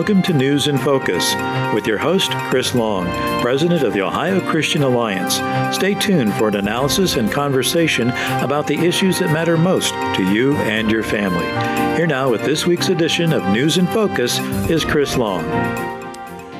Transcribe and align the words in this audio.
Welcome 0.00 0.22
to 0.22 0.32
News 0.32 0.66
in 0.66 0.78
Focus 0.78 1.34
with 1.74 1.86
your 1.86 1.98
host, 1.98 2.30
Chris 2.48 2.74
Long, 2.74 3.04
President 3.42 3.82
of 3.82 3.92
the 3.92 4.00
Ohio 4.00 4.40
Christian 4.40 4.82
Alliance. 4.82 5.34
Stay 5.76 5.92
tuned 5.92 6.32
for 6.36 6.48
an 6.48 6.56
analysis 6.56 7.16
and 7.16 7.30
conversation 7.30 8.08
about 8.40 8.66
the 8.66 8.78
issues 8.78 9.18
that 9.18 9.30
matter 9.30 9.58
most 9.58 9.92
to 10.16 10.32
you 10.32 10.56
and 10.56 10.90
your 10.90 11.02
family. 11.02 11.44
Here 11.98 12.06
now 12.06 12.30
with 12.30 12.42
this 12.46 12.66
week's 12.66 12.88
edition 12.88 13.34
of 13.34 13.44
News 13.52 13.76
in 13.76 13.86
Focus 13.88 14.38
is 14.70 14.86
Chris 14.86 15.18
Long. 15.18 15.44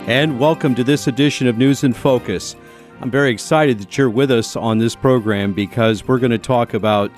And 0.06 0.38
welcome 0.38 0.74
to 0.74 0.84
this 0.84 1.06
edition 1.06 1.46
of 1.46 1.56
News 1.56 1.82
in 1.82 1.94
Focus. 1.94 2.56
I'm 3.00 3.10
very 3.10 3.30
excited 3.30 3.78
that 3.78 3.96
you're 3.96 4.10
with 4.10 4.30
us 4.30 4.54
on 4.54 4.76
this 4.76 4.94
program 4.94 5.54
because 5.54 6.06
we're 6.06 6.18
going 6.18 6.30
to 6.30 6.36
talk 6.36 6.74
about 6.74 7.10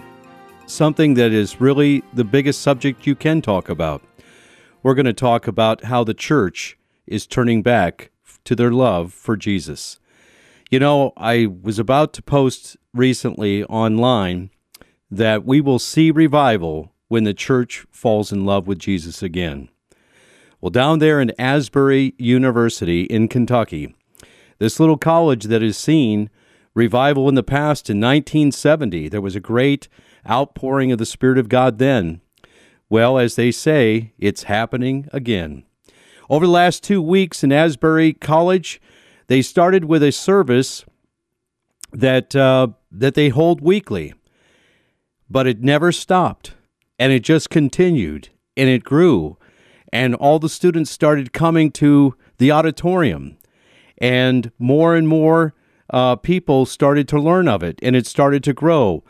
something 0.66 1.14
that 1.14 1.32
is 1.32 1.60
really 1.60 2.04
the 2.12 2.22
biggest 2.22 2.62
subject 2.62 3.08
you 3.08 3.16
can 3.16 3.42
talk 3.42 3.68
about 3.68 4.02
we're 4.82 4.94
going 4.94 5.06
to 5.06 5.12
talk 5.12 5.46
about 5.46 5.84
how 5.84 6.04
the 6.04 6.14
church 6.14 6.76
is 7.06 7.26
turning 7.26 7.62
back 7.62 8.10
to 8.44 8.56
their 8.56 8.72
love 8.72 9.12
for 9.12 9.36
Jesus. 9.36 10.00
You 10.70 10.78
know, 10.78 11.12
I 11.16 11.46
was 11.46 11.78
about 11.78 12.12
to 12.14 12.22
post 12.22 12.76
recently 12.94 13.64
online 13.64 14.50
that 15.10 15.44
we 15.44 15.60
will 15.60 15.78
see 15.78 16.10
revival 16.10 16.92
when 17.08 17.24
the 17.24 17.34
church 17.34 17.86
falls 17.90 18.32
in 18.32 18.46
love 18.46 18.66
with 18.66 18.78
Jesus 18.78 19.22
again. 19.22 19.68
Well, 20.62 20.70
down 20.70 20.98
there 20.98 21.20
in 21.20 21.38
Asbury 21.38 22.14
University 22.16 23.02
in 23.02 23.28
Kentucky, 23.28 23.94
this 24.58 24.80
little 24.80 24.96
college 24.96 25.44
that 25.44 25.60
has 25.60 25.76
seen 25.76 26.30
revival 26.74 27.28
in 27.28 27.34
the 27.34 27.42
past 27.42 27.90
in 27.90 28.00
1970, 28.00 29.10
there 29.10 29.20
was 29.20 29.36
a 29.36 29.40
great 29.40 29.88
outpouring 30.28 30.90
of 30.90 30.98
the 30.98 31.04
Spirit 31.04 31.36
of 31.36 31.50
God 31.50 31.78
then. 31.78 32.21
Well, 32.92 33.18
as 33.18 33.36
they 33.36 33.52
say, 33.52 34.12
it's 34.18 34.42
happening 34.42 35.08
again. 35.14 35.64
Over 36.28 36.44
the 36.44 36.52
last 36.52 36.84
two 36.84 37.00
weeks 37.00 37.42
in 37.42 37.50
Asbury 37.50 38.12
College, 38.12 38.82
they 39.28 39.40
started 39.40 39.86
with 39.86 40.02
a 40.02 40.12
service 40.12 40.84
that 41.94 42.36
uh, 42.36 42.68
that 42.90 43.14
they 43.14 43.30
hold 43.30 43.62
weekly, 43.62 44.12
but 45.30 45.46
it 45.46 45.62
never 45.62 45.90
stopped, 45.90 46.52
and 46.98 47.14
it 47.14 47.20
just 47.20 47.48
continued, 47.48 48.28
and 48.58 48.68
it 48.68 48.84
grew, 48.84 49.38
and 49.90 50.14
all 50.14 50.38
the 50.38 50.50
students 50.50 50.90
started 50.90 51.32
coming 51.32 51.70
to 51.70 52.14
the 52.36 52.52
auditorium, 52.52 53.38
and 53.96 54.52
more 54.58 54.94
and 54.94 55.08
more 55.08 55.54
uh, 55.88 56.16
people 56.16 56.66
started 56.66 57.08
to 57.08 57.18
learn 57.18 57.48
of 57.48 57.62
it, 57.62 57.78
and 57.82 57.96
it 57.96 58.06
started 58.06 58.44
to 58.44 58.52
grow. 58.52 59.02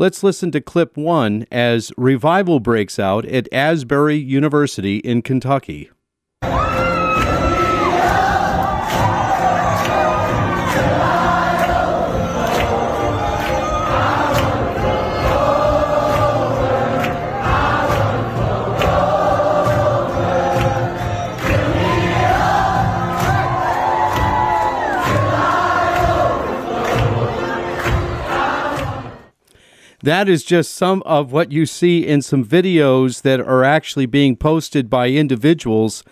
Let's 0.00 0.22
listen 0.22 0.52
to 0.52 0.60
clip 0.60 0.96
one 0.96 1.44
as 1.50 1.90
revival 1.96 2.60
breaks 2.60 3.00
out 3.00 3.24
at 3.24 3.52
Asbury 3.52 4.16
University 4.16 4.98
in 4.98 5.22
Kentucky. 5.22 5.90
That 30.08 30.26
is 30.26 30.42
just 30.42 30.72
some 30.72 31.02
of 31.02 31.32
what 31.32 31.52
you 31.52 31.66
see 31.66 32.06
in 32.06 32.22
some 32.22 32.42
videos 32.42 33.20
that 33.20 33.40
are 33.40 33.62
actually 33.62 34.06
being 34.06 34.36
posted 34.36 34.88
by 34.88 35.10
individuals 35.10 36.02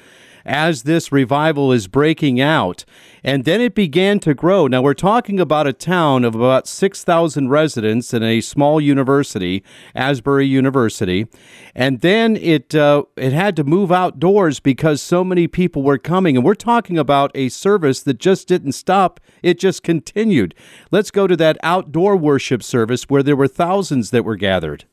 as 0.46 0.84
this 0.84 1.10
revival 1.10 1.72
is 1.72 1.88
breaking 1.88 2.40
out. 2.40 2.84
And 3.24 3.44
then 3.44 3.60
it 3.60 3.74
began 3.74 4.20
to 4.20 4.32
grow. 4.32 4.68
Now, 4.68 4.80
we're 4.80 4.94
talking 4.94 5.40
about 5.40 5.66
a 5.66 5.72
town 5.72 6.24
of 6.24 6.36
about 6.36 6.68
6,000 6.68 7.48
residents 7.48 8.14
and 8.14 8.24
a 8.24 8.40
small 8.40 8.80
university, 8.80 9.64
Asbury 9.94 10.46
University. 10.46 11.26
And 11.74 12.00
then 12.00 12.36
it, 12.36 12.74
uh, 12.74 13.02
it 13.16 13.32
had 13.32 13.56
to 13.56 13.64
move 13.64 13.90
outdoors 13.90 14.60
because 14.60 15.02
so 15.02 15.24
many 15.24 15.48
people 15.48 15.82
were 15.82 15.98
coming. 15.98 16.36
And 16.36 16.44
we're 16.44 16.54
talking 16.54 16.96
about 16.96 17.32
a 17.34 17.48
service 17.48 18.00
that 18.04 18.18
just 18.18 18.46
didn't 18.46 18.72
stop, 18.72 19.18
it 19.42 19.58
just 19.58 19.82
continued. 19.82 20.54
Let's 20.92 21.10
go 21.10 21.26
to 21.26 21.36
that 21.36 21.58
outdoor 21.64 22.16
worship 22.16 22.62
service 22.62 23.04
where 23.04 23.24
there 23.24 23.36
were 23.36 23.48
thousands 23.48 24.10
that 24.10 24.24
were 24.24 24.36
gathered. 24.36 24.84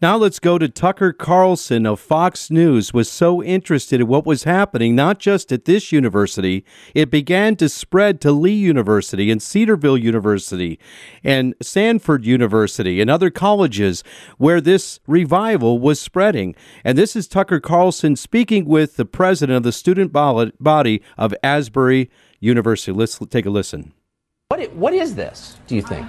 Now 0.00 0.16
let's 0.16 0.38
go 0.38 0.58
to 0.58 0.68
Tucker 0.68 1.12
Carlson 1.12 1.84
of 1.84 1.98
Fox 1.98 2.52
News 2.52 2.94
was 2.94 3.10
so 3.10 3.42
interested 3.42 4.00
in 4.00 4.06
what 4.06 4.24
was 4.24 4.44
happening 4.44 4.94
not 4.94 5.18
just 5.18 5.50
at 5.50 5.64
this 5.64 5.90
university, 5.90 6.64
it 6.94 7.10
began 7.10 7.56
to 7.56 7.68
spread 7.68 8.20
to 8.20 8.30
Lee 8.30 8.52
University 8.52 9.28
and 9.28 9.42
Cedarville 9.42 9.98
University 9.98 10.78
and 11.24 11.58
Samford 11.58 12.22
University 12.22 13.00
and 13.00 13.10
other 13.10 13.28
colleges 13.28 14.04
where 14.36 14.60
this 14.60 15.00
revival 15.08 15.80
was 15.80 16.00
spreading. 16.00 16.54
And 16.84 16.96
this 16.96 17.16
is 17.16 17.26
Tucker 17.26 17.58
Carlson 17.58 18.14
speaking 18.14 18.66
with 18.66 18.98
the 18.98 19.04
president 19.04 19.56
of 19.56 19.62
the 19.64 19.72
student 19.72 20.12
body 20.12 21.02
of 21.16 21.34
Asbury 21.42 22.08
University. 22.38 22.92
Let's 22.92 23.18
take 23.30 23.46
a 23.46 23.50
listen. 23.50 23.92
What, 24.46 24.72
what 24.74 24.94
is 24.94 25.16
this, 25.16 25.56
do 25.66 25.74
you 25.74 25.82
think? 25.82 26.06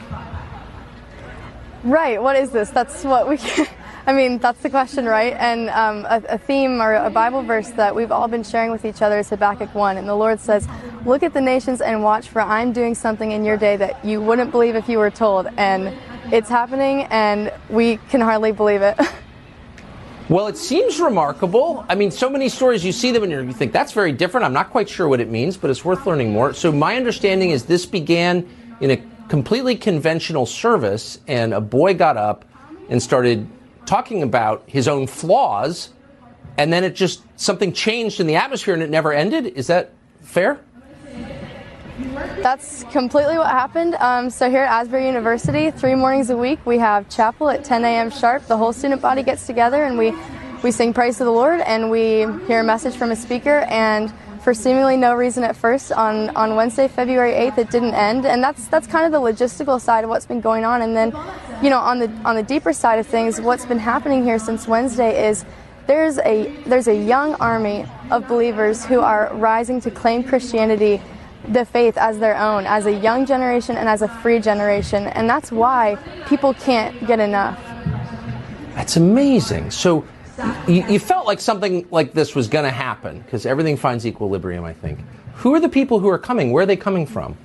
Right, 1.84 2.22
what 2.22 2.36
is 2.36 2.52
this? 2.52 2.70
That's 2.70 3.04
what 3.04 3.30
we 3.30 3.38
I 4.10 4.14
mean, 4.14 4.40
that's 4.40 4.62
the 4.62 4.72
question, 4.72 5.06
right? 5.06 5.34
And 5.34 5.70
um, 5.70 6.06
a, 6.06 6.24
a, 6.30 6.38
theme 6.40 6.82
or 6.82 6.96
a 6.96 7.12
Bible 7.12 7.44
verse 7.44 7.70
that 7.72 7.96
we've 7.96 8.12
all 8.12 8.28
been 8.28 8.44
sharing 8.44 8.72
with 8.72 8.84
each 8.84 9.04
other 9.04 9.20
is 9.20 9.30
Habakkuk 9.30 9.76
1. 9.76 9.98
And 9.98 10.10
the 10.10 10.16
Lord 10.16 10.40
says, 10.40 10.68
Look 11.06 11.22
at 11.22 11.34
the 11.34 11.42
nations 11.42 11.80
and 11.80 12.02
watch, 12.02 12.28
for 12.28 12.42
I'm 12.42 12.74
doing 12.74 12.96
something 12.96 13.32
in 13.32 13.46
your 13.46 13.56
day 13.56 13.78
that 13.78 14.04
you 14.04 14.20
wouldn't 14.20 14.50
believe 14.50 14.76
if 14.76 14.90
you 14.90 14.98
were 14.98 15.12
told. 15.12 15.48
And 15.58 15.96
it's 16.34 16.50
happening, 16.50 17.04
and 17.12 17.54
we 17.70 17.98
can 18.10 18.20
hardly 18.22 18.52
believe 18.52 18.82
it. 18.82 19.00
Well, 20.30 20.46
it 20.46 20.58
seems 20.58 21.00
remarkable. 21.00 21.84
I 21.90 21.96
mean, 21.96 22.12
so 22.12 22.30
many 22.30 22.50
stories 22.50 22.86
you 22.86 22.92
see 22.92 23.10
them 23.10 23.24
and 23.24 23.32
you 23.32 23.52
think 23.52 23.72
that's 23.72 23.94
very 23.94 24.12
different. 24.12 24.46
I'm 24.46 24.54
not 24.54 24.70
quite 24.70 24.88
sure 24.88 25.08
what 25.08 25.20
it 25.20 25.28
means, 25.28 25.58
but 25.58 25.72
it's 25.72 25.84
worth 25.84 26.06
learning 26.06 26.32
more. 26.32 26.54
So, 26.54 26.72
my 26.72 26.98
understanding 26.98 27.50
is 27.50 27.66
this 27.66 27.88
began 27.88 28.48
in 28.80 28.92
a 28.92 28.98
completely 29.30 29.76
conventional 29.76 30.46
service, 30.46 31.20
and 31.28 31.54
a 31.54 31.62
boy 31.62 31.94
got 31.94 32.18
up 32.18 32.44
and 32.90 33.02
started 33.02 33.48
talking 33.86 34.24
about 34.24 34.64
his 34.66 34.88
own 34.88 35.08
flaws, 35.08 35.92
and 36.58 36.74
then 36.74 36.84
it 36.84 36.96
just 36.96 37.24
something 37.38 37.72
changed 37.72 38.20
in 38.20 38.28
the 38.28 38.36
atmosphere 38.36 38.74
and 38.74 38.84
it 38.84 38.90
never 38.90 39.14
ended. 39.14 39.46
Is 39.46 39.68
that 39.68 39.92
fair? 40.22 40.60
That's 42.42 42.84
completely 42.86 43.38
what 43.38 43.48
happened. 43.48 43.96
Um, 43.96 44.30
so 44.30 44.50
here 44.50 44.64
at 44.64 44.82
Asbury 44.82 45.06
University, 45.06 45.72
three 45.72 45.96
mornings 45.96 46.30
a 46.30 46.38
week, 46.38 46.60
we 46.66 46.78
have 46.78 47.10
chapel 47.10 47.50
at 47.50 47.64
10 47.64 47.86
a.m. 47.86 48.10
sharp. 48.10 48.48
The 48.48 48.58
whole 48.58 48.74
student 48.74 49.02
body 49.02 49.24
gets 49.24 49.46
together 49.46 49.84
and 49.84 49.98
we 49.98 50.14
we 50.64 50.72
sing 50.72 50.94
praise 50.94 51.18
to 51.18 51.24
the 51.24 51.32
Lord 51.32 51.62
and 51.62 51.90
we 51.90 52.26
hear 52.46 52.60
a 52.60 52.64
message 52.64 52.96
from 52.96 53.12
a 53.12 53.16
speaker 53.16 53.60
and 53.70 54.14
for 54.50 54.54
seemingly 54.56 54.98
no 54.98 55.14
reason 55.14 55.44
at 55.44 55.56
first 55.56 55.92
on, 55.92 56.32
on 56.32 56.56
Wednesday, 56.56 56.88
February 56.88 57.34
8th, 57.34 57.60
it 57.60 57.70
didn't 57.70 57.94
end. 57.94 58.26
And 58.26 58.44
that's 58.44 58.68
that's 58.70 58.88
kind 58.88 59.06
of 59.06 59.12
the 59.12 59.20
logistical 59.20 59.80
side 59.80 60.04
of 60.04 60.10
what's 60.10 60.26
been 60.26 60.42
going 60.42 60.66
on. 60.66 60.82
And 60.82 60.98
then, 60.98 61.14
you 61.62 61.70
know, 61.70 61.78
on 61.78 62.00
the 62.00 62.10
on 62.26 62.36
the 62.36 62.42
deeper 62.42 62.74
side 62.74 62.98
of 62.98 63.06
things, 63.06 63.40
what's 63.40 63.68
been 63.68 63.78
happening 63.78 64.24
here 64.24 64.40
since 64.40 64.68
Wednesday 64.68 65.28
is 65.30 65.46
there's 65.86 66.18
a 66.18 66.52
there's 66.66 66.88
a 66.88 66.96
young 66.96 67.36
army 67.36 67.86
of 68.10 68.28
believers 68.28 68.84
who 68.84 69.02
are 69.02 69.32
rising 69.36 69.80
to 69.82 69.92
claim 69.92 70.24
Christianity 70.24 71.00
the 71.48 71.64
faith 71.64 71.96
as 71.96 72.18
their 72.18 72.36
own 72.36 72.66
as 72.66 72.88
a 72.88 72.92
young 72.92 73.28
generation 73.28 73.78
and 73.78 73.88
as 73.88 74.02
a 74.02 74.08
free 74.08 74.40
generation 74.40 75.06
and 75.06 75.30
that's 75.30 75.52
why 75.52 75.96
people 76.28 76.56
can't 76.56 77.08
get 77.08 77.20
enough 77.20 77.58
that's 78.76 78.98
amazing 78.98 79.72
so 79.72 80.04
you, 80.68 80.86
you 80.88 81.00
felt 81.00 81.26
like 81.26 81.40
something 81.40 81.88
like 81.92 82.14
this 82.14 82.36
was 82.36 82.48
going 82.48 82.66
to 82.66 82.72
happen 82.72 83.20
because 83.22 83.46
everything 83.46 83.78
finds 83.78 84.06
equilibrium 84.06 84.64
i 84.64 84.74
think. 84.74 85.00
Who 85.36 85.54
are 85.56 85.60
the 85.60 85.70
people 85.70 86.00
who 86.00 86.10
are 86.10 86.20
coming? 86.20 86.52
Where 86.52 86.64
are 86.64 86.66
they 86.66 86.76
coming 86.76 87.06
from? 87.06 87.38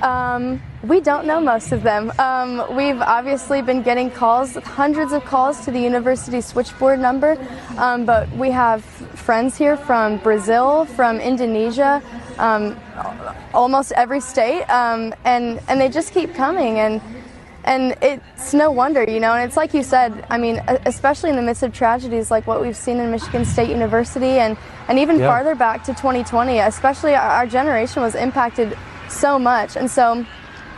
Um, 0.00 0.62
we 0.82 1.00
don't 1.00 1.26
know 1.26 1.40
most 1.40 1.72
of 1.72 1.82
them. 1.82 2.12
Um, 2.18 2.76
we've 2.76 3.00
obviously 3.00 3.62
been 3.62 3.82
getting 3.82 4.10
calls, 4.10 4.54
hundreds 4.54 5.12
of 5.12 5.24
calls 5.24 5.64
to 5.64 5.70
the 5.70 5.80
university 5.80 6.40
switchboard 6.42 7.00
number, 7.00 7.38
um, 7.78 8.04
but 8.04 8.30
we 8.32 8.50
have 8.50 8.84
friends 8.84 9.56
here 9.56 9.76
from 9.76 10.18
Brazil, 10.18 10.84
from 10.84 11.20
Indonesia, 11.20 12.02
um, 12.38 12.78
almost 13.54 13.92
every 13.92 14.20
state, 14.20 14.64
um, 14.64 15.14
and 15.24 15.60
and 15.68 15.80
they 15.80 15.88
just 15.88 16.12
keep 16.12 16.34
coming. 16.34 16.78
And. 16.78 17.00
And 17.64 17.96
it's 18.02 18.52
no 18.52 18.70
wonder, 18.70 19.02
you 19.04 19.20
know, 19.20 19.32
and 19.32 19.46
it's 19.46 19.56
like 19.56 19.72
you 19.72 19.82
said, 19.82 20.26
I 20.28 20.36
mean, 20.36 20.62
especially 20.84 21.30
in 21.30 21.36
the 21.36 21.42
midst 21.42 21.62
of 21.62 21.72
tragedies 21.72 22.30
like 22.30 22.46
what 22.46 22.60
we've 22.60 22.76
seen 22.76 22.98
in 22.98 23.10
Michigan 23.10 23.46
State 23.46 23.70
University 23.70 24.38
and, 24.38 24.58
and 24.88 24.98
even 24.98 25.18
yeah. 25.18 25.28
farther 25.28 25.54
back 25.54 25.82
to 25.84 25.92
2020, 25.92 26.58
especially 26.58 27.14
our, 27.14 27.46
generation 27.46 28.02
was 28.02 28.14
impacted 28.14 28.76
so 29.08 29.38
much. 29.38 29.76
And 29.76 29.90
so 29.90 30.26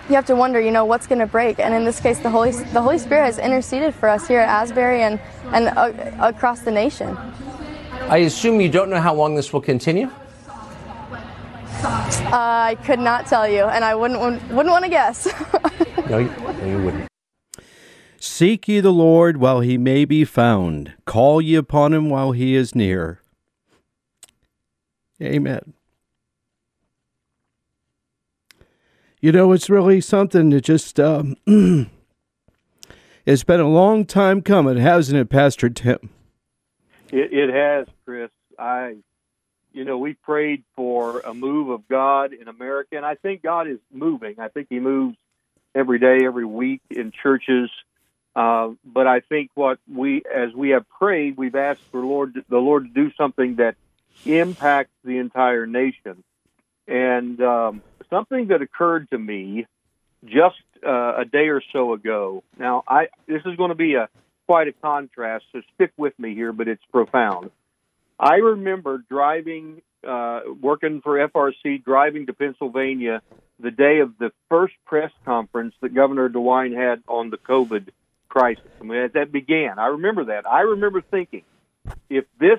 you 0.08 0.14
have 0.14 0.26
to 0.26 0.36
wonder, 0.36 0.60
you 0.60 0.70
know, 0.70 0.84
what's 0.84 1.08
going 1.08 1.18
to 1.18 1.26
break. 1.26 1.58
And 1.58 1.74
in 1.74 1.84
this 1.84 1.98
case, 1.98 2.20
the 2.20 2.30
Holy, 2.30 2.52
the 2.52 2.80
Holy 2.80 2.98
Spirit 2.98 3.24
has 3.24 3.38
interceded 3.40 3.92
for 3.92 4.08
us 4.08 4.28
here 4.28 4.40
at 4.40 4.48
Asbury 4.48 5.02
and, 5.02 5.18
and 5.46 5.68
uh, 5.76 5.92
across 6.20 6.60
the 6.60 6.70
nation. 6.70 7.16
I 8.08 8.18
assume 8.18 8.60
you 8.60 8.68
don't 8.68 8.90
know 8.90 9.00
how 9.00 9.14
long 9.14 9.34
this 9.34 9.52
will 9.52 9.60
continue? 9.60 10.08
Uh, 11.84 12.30
I 12.32 12.76
could 12.84 12.98
not 12.98 13.26
tell 13.26 13.48
you, 13.48 13.64
and 13.64 13.84
I 13.84 13.94
wouldn't, 13.94 14.20
wouldn't 14.20 14.70
want 14.70 14.84
to 14.84 14.90
guess. 14.90 15.26
no, 16.10 16.18
you, 16.18 16.28
no, 16.28 16.66
you 16.66 16.84
wouldn't. 16.84 17.08
Seek 18.18 18.66
ye 18.68 18.80
the 18.80 18.92
Lord 18.92 19.36
while 19.36 19.60
he 19.60 19.78
may 19.78 20.04
be 20.04 20.24
found. 20.24 20.94
Call 21.04 21.40
ye 21.40 21.54
upon 21.54 21.94
him 21.94 22.10
while 22.10 22.32
he 22.32 22.54
is 22.54 22.74
near. 22.74 23.20
Amen. 25.22 25.74
You 29.20 29.32
know, 29.32 29.52
it's 29.52 29.70
really 29.70 30.00
something 30.00 30.50
that 30.50 30.62
just, 30.62 31.00
um, 31.00 31.36
it's 33.26 33.44
been 33.44 33.60
a 33.60 33.68
long 33.68 34.04
time 34.04 34.42
coming, 34.42 34.76
hasn't 34.76 35.18
it, 35.18 35.30
Pastor 35.30 35.70
Tim? 35.70 36.10
It, 37.10 37.32
it 37.32 37.54
has, 37.54 37.86
Chris. 38.04 38.30
I, 38.58 38.96
you 39.76 39.84
know, 39.84 39.98
we 39.98 40.14
prayed 40.14 40.64
for 40.74 41.20
a 41.20 41.34
move 41.34 41.68
of 41.68 41.86
God 41.86 42.32
in 42.32 42.48
America, 42.48 42.96
and 42.96 43.04
I 43.04 43.14
think 43.14 43.42
God 43.42 43.68
is 43.68 43.76
moving. 43.92 44.36
I 44.40 44.48
think 44.48 44.68
He 44.70 44.80
moves 44.80 45.18
every 45.74 45.98
day, 45.98 46.24
every 46.24 46.46
week 46.46 46.80
in 46.88 47.12
churches. 47.22 47.68
Uh, 48.34 48.70
but 48.86 49.06
I 49.06 49.20
think 49.20 49.50
what 49.54 49.78
we, 49.86 50.22
as 50.34 50.54
we 50.54 50.70
have 50.70 50.88
prayed, 50.88 51.36
we've 51.36 51.54
asked 51.54 51.82
for 51.90 52.00
Lord, 52.00 52.42
the 52.48 52.56
Lord 52.56 52.84
to 52.84 52.90
do 52.90 53.12
something 53.18 53.56
that 53.56 53.76
impacts 54.24 54.92
the 55.04 55.18
entire 55.18 55.66
nation. 55.66 56.24
And 56.88 57.38
um, 57.42 57.82
something 58.08 58.48
that 58.48 58.62
occurred 58.62 59.10
to 59.10 59.18
me 59.18 59.66
just 60.24 60.56
uh, 60.86 61.16
a 61.18 61.26
day 61.26 61.48
or 61.48 61.60
so 61.74 61.92
ago. 61.92 62.42
Now, 62.58 62.82
I 62.88 63.08
this 63.26 63.42
is 63.44 63.56
going 63.56 63.68
to 63.68 63.76
be 63.76 63.94
a 63.94 64.08
quite 64.46 64.68
a 64.68 64.72
contrast, 64.72 65.44
so 65.52 65.60
stick 65.74 65.92
with 65.98 66.18
me 66.18 66.34
here, 66.34 66.52
but 66.52 66.66
it's 66.66 66.84
profound. 66.90 67.50
I 68.18 68.36
remember 68.36 69.04
driving, 69.08 69.82
uh, 70.06 70.40
working 70.60 71.00
for 71.02 71.18
FRC, 71.28 71.84
driving 71.84 72.26
to 72.26 72.32
Pennsylvania 72.32 73.22
the 73.58 73.70
day 73.70 74.00
of 74.00 74.18
the 74.18 74.32
first 74.48 74.74
press 74.84 75.10
conference 75.24 75.74
that 75.80 75.94
Governor 75.94 76.28
DeWine 76.28 76.74
had 76.76 77.02
on 77.08 77.30
the 77.30 77.38
COVID 77.38 77.88
crisis. 78.28 78.64
I 78.80 78.84
mean, 78.84 78.98
as 78.98 79.12
that 79.12 79.32
began, 79.32 79.78
I 79.78 79.88
remember 79.88 80.26
that. 80.26 80.46
I 80.46 80.60
remember 80.60 81.00
thinking, 81.00 81.42
if 82.10 82.24
this, 82.38 82.58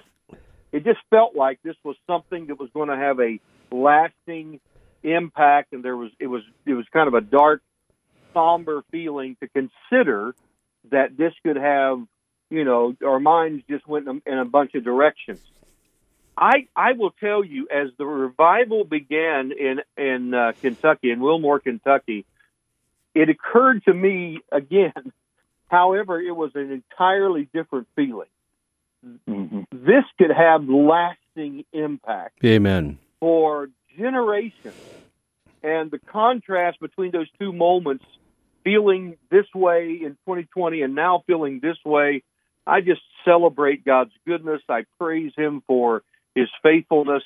it 0.71 0.83
just 0.83 0.99
felt 1.09 1.35
like 1.35 1.59
this 1.63 1.75
was 1.83 1.95
something 2.07 2.47
that 2.47 2.59
was 2.59 2.69
going 2.71 2.89
to 2.89 2.95
have 2.95 3.19
a 3.19 3.39
lasting 3.71 4.59
impact, 5.03 5.73
and 5.73 5.83
there 5.83 5.95
was 5.95 6.11
it 6.19 6.27
was 6.27 6.43
it 6.65 6.73
was 6.73 6.85
kind 6.91 7.07
of 7.07 7.13
a 7.13 7.21
dark, 7.21 7.61
somber 8.33 8.83
feeling 8.91 9.37
to 9.41 9.47
consider 9.47 10.33
that 10.91 11.17
this 11.17 11.33
could 11.43 11.57
have, 11.57 12.01
you 12.49 12.63
know, 12.63 12.95
our 13.05 13.19
minds 13.19 13.63
just 13.69 13.87
went 13.87 14.07
in 14.07 14.37
a, 14.37 14.45
bunch 14.45 14.75
of 14.75 14.83
directions. 14.83 15.39
I 16.37 16.67
I 16.75 16.93
will 16.93 17.11
tell 17.11 17.43
you, 17.43 17.67
as 17.73 17.89
the 17.97 18.05
revival 18.05 18.83
began 18.83 19.51
in 19.51 19.81
in 19.97 20.33
uh, 20.33 20.53
Kentucky, 20.61 21.11
in 21.11 21.19
Wilmore, 21.19 21.59
Kentucky, 21.59 22.25
it 23.15 23.29
occurred 23.29 23.83
to 23.85 23.93
me 23.93 24.39
again. 24.51 25.11
However, 25.67 26.21
it 26.21 26.33
was 26.33 26.51
an 26.55 26.71
entirely 26.71 27.49
different 27.53 27.87
feeling. 27.95 28.29
Mm-hmm. 29.05 29.61
This 29.71 30.05
could 30.17 30.31
have 30.31 30.67
lasting 30.69 31.65
impact. 31.73 32.43
Amen. 32.45 32.99
For 33.19 33.69
generations. 33.97 34.75
And 35.63 35.91
the 35.91 35.99
contrast 35.99 36.79
between 36.79 37.11
those 37.11 37.27
two 37.39 37.51
moments, 37.51 38.05
feeling 38.63 39.17
this 39.29 39.45
way 39.53 39.99
in 40.01 40.11
2020 40.25 40.81
and 40.81 40.95
now 40.95 41.23
feeling 41.27 41.59
this 41.61 41.77
way, 41.83 42.23
I 42.67 42.81
just 42.81 43.01
celebrate 43.25 43.85
God's 43.85 44.11
goodness. 44.25 44.61
I 44.69 44.85
praise 44.99 45.31
Him 45.35 45.63
for 45.67 46.03
His 46.35 46.49
faithfulness. 46.61 47.23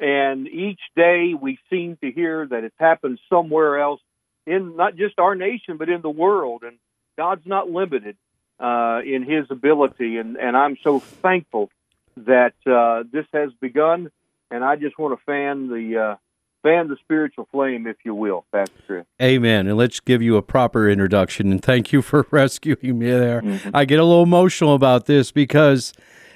And 0.00 0.48
each 0.48 0.80
day 0.96 1.34
we 1.40 1.58
seem 1.70 1.96
to 2.02 2.10
hear 2.10 2.46
that 2.46 2.64
it's 2.64 2.74
happened 2.78 3.20
somewhere 3.30 3.78
else 3.78 4.00
in 4.46 4.74
not 4.76 4.96
just 4.96 5.18
our 5.18 5.36
nation, 5.36 5.76
but 5.76 5.88
in 5.88 6.02
the 6.02 6.10
world. 6.10 6.62
And 6.64 6.78
God's 7.16 7.46
not 7.46 7.70
limited 7.70 8.16
uh, 8.58 9.00
in 9.04 9.22
His 9.22 9.46
ability. 9.50 10.16
And, 10.16 10.36
and 10.36 10.56
I'm 10.56 10.76
so 10.82 10.98
thankful 10.98 11.70
that 12.16 12.54
uh, 12.66 13.04
this 13.12 13.26
has 13.32 13.52
begun 13.60 14.10
and 14.52 14.62
I 14.62 14.76
just 14.76 14.98
want 14.98 15.18
to 15.18 15.24
fan 15.24 15.68
the 15.68 15.98
uh, 15.98 16.16
fan 16.62 16.88
the 16.88 16.96
spiritual 16.96 17.48
flame, 17.50 17.86
if 17.86 17.96
you 18.04 18.14
will, 18.14 18.44
Pastor 18.52 18.74
Chris. 18.86 19.04
Amen. 19.20 19.66
And 19.66 19.76
let's 19.76 20.00
give 20.00 20.22
you 20.22 20.36
a 20.36 20.42
proper 20.42 20.88
introduction. 20.88 21.50
And 21.50 21.62
thank 21.62 21.92
you 21.92 22.02
for 22.02 22.26
rescuing 22.30 22.98
me 22.98 23.10
there. 23.10 23.42
Mm-hmm. 23.42 23.70
I 23.74 23.84
get 23.84 23.98
a 23.98 24.04
little 24.04 24.22
emotional 24.22 24.74
about 24.74 25.06
this 25.06 25.30
because 25.30 25.92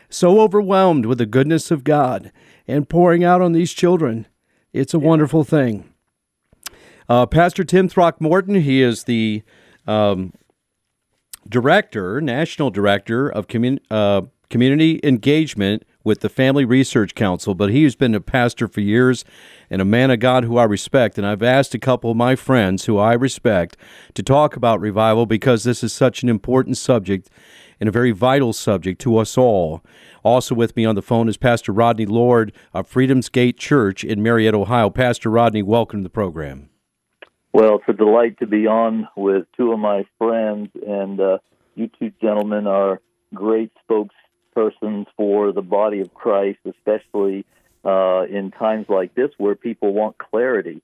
so 0.09 0.41
overwhelmed 0.41 1.07
with 1.07 1.19
the 1.19 1.27
goodness 1.27 1.71
of 1.71 1.85
God 1.85 2.33
and 2.67 2.89
pouring 2.89 3.25
out 3.25 3.41
on 3.41 3.53
these 3.53 3.73
children. 3.73 4.27
It's 4.73 4.95
a 4.95 4.99
yeah. 4.99 5.07
wonderful 5.07 5.45
thing. 5.45 5.93
Uh, 7.09 7.27
Pastor 7.27 7.65
Tim 7.65 7.89
Throckmorton, 7.89 8.57
he 8.57 8.83
is 8.83 9.05
the 9.05 9.43
um, 9.87 10.33
director, 11.49 12.21
national 12.21 12.71
director 12.71 13.29
of 13.29 13.47
commun- 13.47 13.81
uh, 13.91 14.23
community 14.51 15.01
engagement 15.03 15.85
with 16.07 16.21
the 16.21 16.29
Family 16.29 16.65
Research 16.65 17.17
Council, 17.17 17.53
but 17.53 17.71
he's 17.71 17.97
been 17.97 18.15
a 18.15 18.21
pastor 18.21 18.69
for 18.69 18.81
years 18.81 19.25
and 19.69 19.83
a 19.83 19.85
man 19.85 20.13
of 20.13 20.21
God 20.21 20.45
who 20.45 20.57
I 20.57 20.63
respect. 20.63 21.19
And 21.19 21.27
I've 21.27 21.43
asked 21.43 21.75
a 21.75 21.81
couple 21.81 22.13
of 22.13 22.17
my 22.17 22.37
friends 22.37 22.85
who 22.85 22.97
I 22.97 23.13
respect 23.15 23.77
to 24.15 24.23
talk 24.23 24.55
about 24.55 24.81
revival 24.81 25.27
because 25.27 25.65
this 25.65 25.83
is 25.83 25.93
such 25.93 26.23
an 26.23 26.29
important 26.29 26.79
subject 26.79 27.29
and 27.81 27.89
a 27.89 27.93
very 27.93 28.13
vital 28.13 28.53
subject 28.53 29.01
to 29.03 29.19
us 29.19 29.37
all. 29.37 29.83
Also 30.23 30.55
with 30.55 30.77
me 30.77 30.85
on 30.85 30.95
the 30.95 31.03
phone 31.03 31.29
is 31.29 31.37
Pastor 31.37 31.73
Rodney 31.73 32.07
Lord 32.07 32.53
of 32.73 32.87
Freedom's 32.87 33.29
Gate 33.29 33.59
Church 33.59 34.05
in 34.05 34.23
Marietta, 34.23 34.57
Ohio. 34.57 34.89
Pastor 34.91 35.29
Rodney, 35.29 35.63
welcome 35.63 36.01
to 36.01 36.05
the 36.05 36.09
program. 36.09 36.71
Well, 37.53 37.77
it's 37.77 37.89
a 37.89 37.93
delight 37.93 38.39
to 38.39 38.47
be 38.47 38.69
on 38.69 39.09
with 39.17 39.47
two 39.57 39.73
of 39.73 39.81
my 39.81 40.05
friends, 40.19 40.69
and 40.87 41.21
uh, 41.21 41.39
you 41.75 41.91
two 41.99 42.13
gentlemen 42.21 42.67
are 42.67 43.01
great 43.35 43.73
spokes 43.83 44.15
persons 44.57 45.07
for 45.19 45.53
the 45.53 45.61
body 45.61 46.01
of 46.01 46.15
Christ, 46.15 46.61
especially 46.65 47.45
uh, 47.85 48.23
in 48.23 48.51
times 48.51 48.87
like 48.89 49.15
this 49.15 49.31
where 49.37 49.55
people 49.55 49.93
want 49.93 50.17
clarity. 50.17 50.81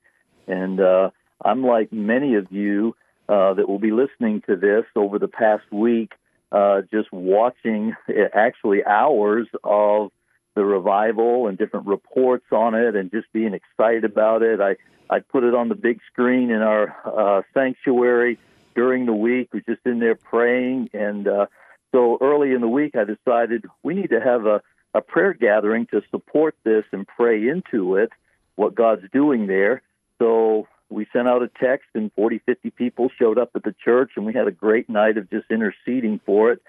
And 0.47 0.79
uh, 0.79 1.09
I'm 1.43 1.65
like 1.65 1.91
many 1.91 2.35
of 2.35 2.53
you 2.53 2.95
uh, 3.31 3.55
that 3.55 3.67
will 3.67 3.79
be 3.79 3.91
listening 3.91 4.43
to 4.47 4.57
this 4.57 4.85
over 4.95 5.19
the 5.19 5.27
past 5.27 5.65
week, 5.73 6.13
uh, 6.53 6.83
just 6.93 7.11
watching 7.13 7.95
actually 8.35 8.85
hours 8.85 9.49
of 9.65 10.11
the 10.55 10.65
revival 10.67 11.47
and 11.47 11.57
different 11.57 11.87
reports 11.87 12.45
on 12.53 12.75
it 12.75 12.95
and 12.95 13.11
just 13.11 13.33
being 13.33 13.55
excited 13.55 14.05
about 14.05 14.43
it. 14.43 14.61
I, 14.61 14.77
I 15.09 15.21
put 15.21 15.45
it 15.45 15.55
on 15.55 15.71
the 15.71 15.75
big 15.75 16.01
screen 16.13 16.51
in 16.51 16.61
our 16.61 16.95
uh, 17.07 17.43
sanctuary 17.55 18.39
during 18.75 19.07
the 19.07 19.15
week. 19.15 19.49
We're 19.51 19.61
just 19.61 19.87
in 19.87 19.99
there 19.99 20.15
praying 20.15 20.91
and 20.93 21.27
uh, 21.27 21.47
so 21.93 22.19
early 22.21 22.53
in 22.53 22.61
the 22.61 22.69
week, 22.69 22.95
I 22.97 23.05
decided 23.05 23.67
we 23.83 23.95
need 23.95 24.11
to 24.11 24.21
have 24.21 24.47
a, 24.47 24.63
a 24.95 25.01
prayer 25.01 25.35
gathering 25.35 25.87
to 25.93 26.03
support 26.11 26.57
this 26.65 26.85
and 26.93 27.07
pray 27.07 27.49
into 27.49 27.97
it, 27.97 28.11
what 28.57 28.75
God's 28.75 29.05
doing 29.13 29.47
there. 29.47 29.83
So 30.19 30.67
we 30.89 31.07
sent 31.13 31.29
out 31.29 31.43
a 31.43 31.49
text, 31.49 31.89
and 31.95 32.11
40, 32.15 32.41
50 32.45 32.71
people 32.71 33.11
showed 33.19 33.39
up 33.39 33.51
at 33.55 33.63
the 33.63 33.75
church, 33.85 34.13
and 34.17 34.27
we 34.27 34.33
had 34.33 34.47
a 34.47 34.53
great 34.53 34.89
night 34.89 35.19
of 35.19 35.31
just 35.31 35.47
interceding 35.51 36.21
for 36.25 36.53
it. 36.53 36.63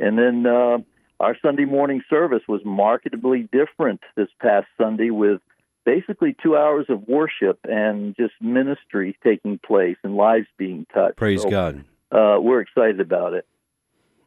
And 0.00 0.18
then 0.18 0.44
uh, 0.46 0.78
our 1.20 1.36
Sunday 1.40 1.64
morning 1.64 2.02
service 2.10 2.42
was 2.48 2.60
markedly 2.64 3.48
different 3.52 4.00
this 4.16 4.28
past 4.40 4.66
Sunday 4.76 5.10
with 5.10 5.40
basically 5.84 6.34
two 6.42 6.56
hours 6.56 6.86
of 6.88 7.06
worship 7.06 7.60
and 7.64 8.16
just 8.16 8.32
ministry 8.40 9.16
taking 9.22 9.58
place 9.58 9.96
and 10.02 10.16
lives 10.16 10.46
being 10.56 10.86
touched. 10.92 11.16
Praise 11.16 11.42
so, 11.42 11.50
God. 11.50 11.84
Uh, 12.10 12.36
we're 12.40 12.60
excited 12.60 13.00
about 13.00 13.34
it. 13.34 13.46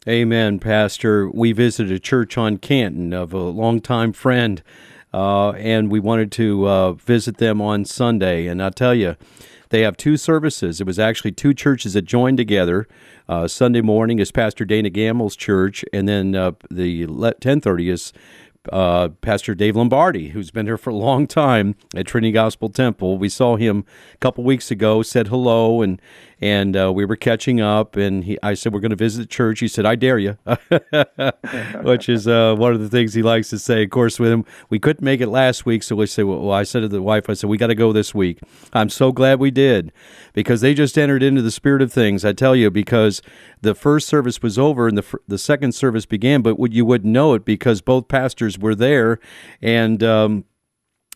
Amen, 0.07 0.59
Pastor. 0.59 1.29
We 1.29 1.51
visited 1.51 1.91
a 1.91 1.99
church 1.99 2.37
on 2.37 2.59
Canton 2.59 3.11
of 3.11 3.33
a 3.33 3.39
longtime 3.39 4.13
friend, 4.13 4.63
uh, 5.13 5.49
and 5.49 5.91
we 5.91 5.99
wanted 5.99 6.31
to 6.33 6.65
uh, 6.65 6.93
visit 6.93 7.39
them 7.39 7.59
on 7.59 7.83
Sunday. 7.83 8.47
And 8.47 8.63
I 8.63 8.69
tell 8.69 8.95
you, 8.95 9.17
they 9.67 9.81
have 9.81 9.97
two 9.97 10.15
services. 10.15 10.79
It 10.79 10.87
was 10.87 10.97
actually 10.97 11.33
two 11.33 11.53
churches 11.53 11.91
that 11.91 12.03
joined 12.03 12.37
together. 12.37 12.87
Uh, 13.27 13.49
Sunday 13.49 13.81
morning 13.81 14.19
is 14.19 14.31
Pastor 14.31 14.63
Dana 14.63 14.89
Gamble's 14.89 15.35
church, 15.35 15.83
and 15.91 16.07
then 16.07 16.35
uh, 16.35 16.53
the 16.71 17.05
10:30 17.05 17.91
is 17.91 18.13
uh, 18.71 19.09
Pastor 19.21 19.55
Dave 19.55 19.75
Lombardi, 19.75 20.29
who's 20.29 20.51
been 20.51 20.65
here 20.65 20.77
for 20.77 20.89
a 20.89 20.95
long 20.95 21.27
time 21.27 21.75
at 21.95 22.07
Trinity 22.07 22.31
Gospel 22.31 22.69
Temple. 22.69 23.17
We 23.17 23.29
saw 23.29 23.55
him 23.55 23.85
a 24.13 24.17
couple 24.17 24.43
weeks 24.43 24.71
ago, 24.71 25.01
said 25.01 25.27
hello, 25.27 25.81
and 25.81 26.01
and 26.39 26.77
uh, 26.77 26.91
we 26.93 27.05
were 27.05 27.15
catching 27.15 27.61
up. 27.61 27.95
And 27.95 28.23
he, 28.23 28.37
I 28.43 28.53
said, 28.53 28.73
We're 28.73 28.79
going 28.79 28.91
to 28.91 28.95
visit 28.95 29.21
the 29.21 29.27
church. 29.27 29.59
He 29.59 29.67
said, 29.67 29.85
I 29.85 29.95
dare 29.95 30.19
you, 30.19 30.37
which 31.81 32.09
is 32.09 32.27
uh, 32.27 32.55
one 32.55 32.73
of 32.73 32.79
the 32.79 32.89
things 32.89 33.13
he 33.13 33.23
likes 33.23 33.49
to 33.49 33.59
say. 33.59 33.83
Of 33.83 33.89
course, 33.89 34.19
with 34.19 34.31
him, 34.31 34.45
we 34.69 34.79
couldn't 34.79 35.03
make 35.03 35.21
it 35.21 35.27
last 35.27 35.65
week. 35.65 35.83
So 35.83 35.95
we 35.95 36.05
say, 36.05 36.23
Well, 36.23 36.51
I 36.51 36.63
said 36.63 36.81
to 36.81 36.87
the 36.87 37.01
wife, 37.01 37.29
I 37.29 37.33
said, 37.33 37.49
We 37.49 37.57
got 37.57 37.67
to 37.67 37.75
go 37.75 37.91
this 37.91 38.13
week. 38.13 38.39
I'm 38.73 38.89
so 38.89 39.11
glad 39.11 39.39
we 39.39 39.51
did 39.51 39.91
because 40.33 40.61
they 40.61 40.73
just 40.73 40.97
entered 40.97 41.23
into 41.23 41.41
the 41.41 41.51
spirit 41.51 41.81
of 41.81 41.91
things. 41.91 42.23
I 42.23 42.33
tell 42.33 42.55
you, 42.55 42.69
because 42.69 43.21
the 43.61 43.73
first 43.75 44.07
service 44.07 44.41
was 44.41 44.59
over 44.59 44.87
and 44.87 44.97
the, 44.97 45.19
the 45.27 45.37
second 45.37 45.73
service 45.73 46.05
began, 46.05 46.41
but 46.41 46.57
you 46.71 46.85
wouldn't 46.85 47.11
know 47.11 47.33
it 47.33 47.45
because 47.45 47.81
both 47.81 48.07
pastors 48.07 48.59
were 48.59 48.75
there. 48.75 49.19
And, 49.61 50.03
um, 50.03 50.45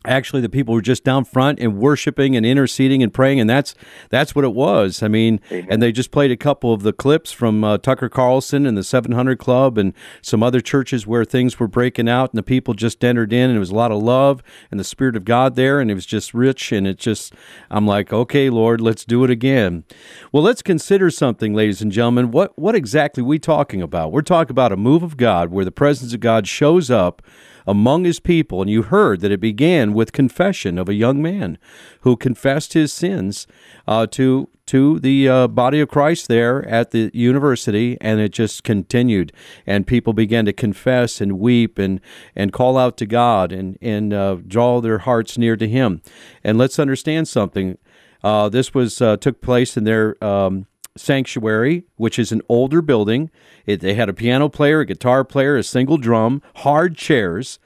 actually 0.05 0.41
the 0.41 0.50
people 0.50 0.74
were 0.74 0.81
just 0.81 1.03
down 1.03 1.24
front 1.24 1.60
and 1.60 1.77
worshiping 1.77 2.36
and 2.36 2.46
interceding 2.46 3.03
and 3.03 3.13
praying 3.13 3.39
and 3.39 3.50
that's 3.50 3.75
that's 4.10 4.36
what 4.36 4.43
it 4.43 4.53
was. 4.53 5.03
I 5.03 5.08
mean 5.08 5.39
Amen. 5.51 5.67
and 5.70 5.81
they 5.81 5.91
just 5.91 6.12
played 6.12 6.31
a 6.31 6.38
couple 6.38 6.74
of 6.74 6.81
the 6.81 6.93
clips 6.93 7.31
from 7.31 7.63
uh, 7.63 7.77
tucker 7.77 8.10
carlson 8.10 8.65
and 8.65 8.77
the 8.77 8.84
700 8.84 9.38
club 9.38 9.77
and 9.77 9.93
some 10.22 10.43
other 10.43 10.62
churches 10.62 11.08
where 11.08 11.24
things 11.24 11.60
were 11.60 11.67
breaking 11.67 12.10
out 12.10 12.31
and 12.31 12.38
the 12.38 12.43
people 12.43 12.74
just 12.74 13.03
entered 13.03 13.31
in 13.31 13.50
and 13.50 13.58
it 13.58 13.60
was 13.60 13.70
a 13.72 13.75
lot 13.75 13.91
of 13.91 14.01
love 14.01 14.41
and 14.70 14.79
the 14.79 14.84
spirit 14.84 15.15
of 15.15 15.25
god 15.25 15.55
there 15.55 15.79
and 15.79 15.89
it 15.89 15.96
was 15.96 16.05
just 16.05 16.34
rich 16.34 16.72
and 16.72 16.88
it 16.88 16.98
just 16.98 17.34
i'm 17.70 17.86
like 17.86 18.12
okay 18.12 18.50
lord 18.50 18.81
let's 18.81 19.05
do 19.05 19.24
it 19.24 19.29
again. 19.29 19.84
Well 20.31 20.43
let's 20.43 20.62
consider 20.62 21.10
something 21.10 21.53
ladies 21.53 21.81
and 21.81 21.91
gentlemen. 21.91 22.31
What 22.31 22.58
what 22.58 22.75
exactly 22.75 23.22
are 23.22 23.25
we 23.25 23.39
talking 23.39 23.81
about? 23.81 24.12
We're 24.12 24.22
talking 24.22 24.51
about 24.51 24.72
a 24.72 24.77
move 24.77 25.03
of 25.03 25.17
god 25.17 25.51
where 25.51 25.65
the 25.65 25.72
presence 25.72 26.13
of 26.13 26.20
god 26.20 26.48
shows 26.48 26.89
up 26.89 27.22
among 27.67 28.05
his 28.05 28.19
people. 28.19 28.61
And 28.61 28.69
you 28.69 28.83
heard 28.83 29.21
that 29.21 29.31
it 29.31 29.39
began 29.39 29.93
with 29.93 30.11
confession 30.11 30.77
of 30.77 30.89
a 30.89 30.93
young 30.93 31.21
man 31.21 31.57
who 32.01 32.15
confessed 32.15 32.73
his 32.73 32.93
sins 32.93 33.47
uh, 33.87 34.07
to 34.07 34.49
to 34.67 34.99
the 34.99 35.27
uh, 35.27 35.47
body 35.49 35.81
of 35.81 35.89
Christ 35.89 36.29
there 36.29 36.65
at 36.65 36.91
the 36.91 37.11
university, 37.13 37.97
and 37.99 38.21
it 38.21 38.31
just 38.31 38.63
continued. 38.63 39.33
And 39.67 39.85
people 39.85 40.13
began 40.13 40.45
to 40.45 40.53
confess 40.53 41.19
and 41.19 41.39
weep 41.39 41.77
and 41.77 41.99
and 42.35 42.53
call 42.53 42.77
out 42.77 42.95
to 42.97 43.05
God 43.05 43.51
and 43.51 43.77
and 43.81 44.13
uh, 44.13 44.37
draw 44.47 44.79
their 44.79 44.99
hearts 44.99 45.37
near 45.37 45.57
to 45.57 45.67
Him. 45.67 46.01
And 46.43 46.57
let's 46.57 46.79
understand 46.79 47.27
something. 47.27 47.77
Uh, 48.23 48.49
this 48.49 48.73
was 48.73 49.01
uh, 49.01 49.17
took 49.17 49.41
place 49.41 49.75
in 49.75 49.83
their 49.83 50.23
um, 50.23 50.67
sanctuary, 50.98 51.83
which 51.95 52.19
is 52.19 52.31
an 52.31 52.41
older 52.50 52.81
building. 52.81 53.29
It, 53.65 53.79
they 53.79 53.93
had 53.93 54.10
a 54.10 54.13
piano 54.13 54.50
player, 54.50 54.81
a 54.81 54.86
guitar 54.86 55.24
player, 55.24 55.55
a 55.57 55.63
single 55.63 55.98
drum, 55.98 56.41
hard 56.57 56.95
chairs, 56.98 57.60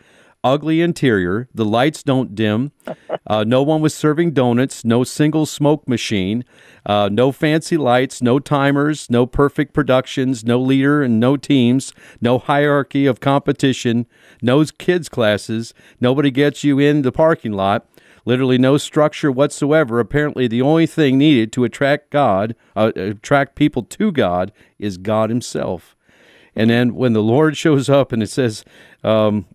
ugly 0.44 0.80
interior. 0.80 1.50
The 1.54 1.66
lights 1.66 2.04
don't 2.04 2.36
dim. 2.36 2.72
Uh, 3.28 3.44
no 3.44 3.64
one 3.64 3.82
was 3.82 3.96
serving 3.96 4.32
donuts. 4.34 4.86
No 4.86 5.04
single 5.04 5.48
smoke 5.48 5.88
machine. 5.88 6.46
Uh, 6.86 7.10
no 7.12 7.32
fancy 7.32 7.76
lights. 7.76 8.22
No 8.22 8.38
timers. 8.38 9.10
No 9.10 9.26
perfect 9.26 9.74
productions. 9.74 10.44
No 10.44 10.62
leader 10.62 11.02
and 11.02 11.20
no 11.20 11.36
teams. 11.36 11.92
No 12.22 12.38
hierarchy 12.38 13.08
of 13.08 13.20
competition. 13.20 14.06
No 14.44 14.64
kids 14.78 15.10
classes. 15.10 15.74
Nobody 16.00 16.30
gets 16.30 16.64
you 16.64 16.78
in 16.78 17.02
the 17.02 17.12
parking 17.12 17.54
lot 17.54 17.88
literally 18.26 18.58
no 18.58 18.78
structure 18.78 19.32
whatsoever. 19.32 20.00
Apparently, 20.00 20.48
the 20.48 20.62
only 20.62 20.86
thing 20.86 21.18
needed 21.18 21.52
to 21.54 21.64
attract 21.64 22.10
God, 22.10 22.56
uh, 22.76 22.92
attract 22.96 23.56
people 23.56 23.84
to 23.84 24.12
God, 24.12 24.52
is 24.78 24.98
God 24.98 25.30
Himself. 25.30 25.96
And 26.56 26.70
then 26.70 26.96
when 26.96 27.14
the 27.14 27.24
Lord 27.24 27.56
shows 27.58 27.90
up 27.90 28.12
and 28.12 28.22
it 28.22 28.30
says, 28.30 28.66
um, 29.04 29.46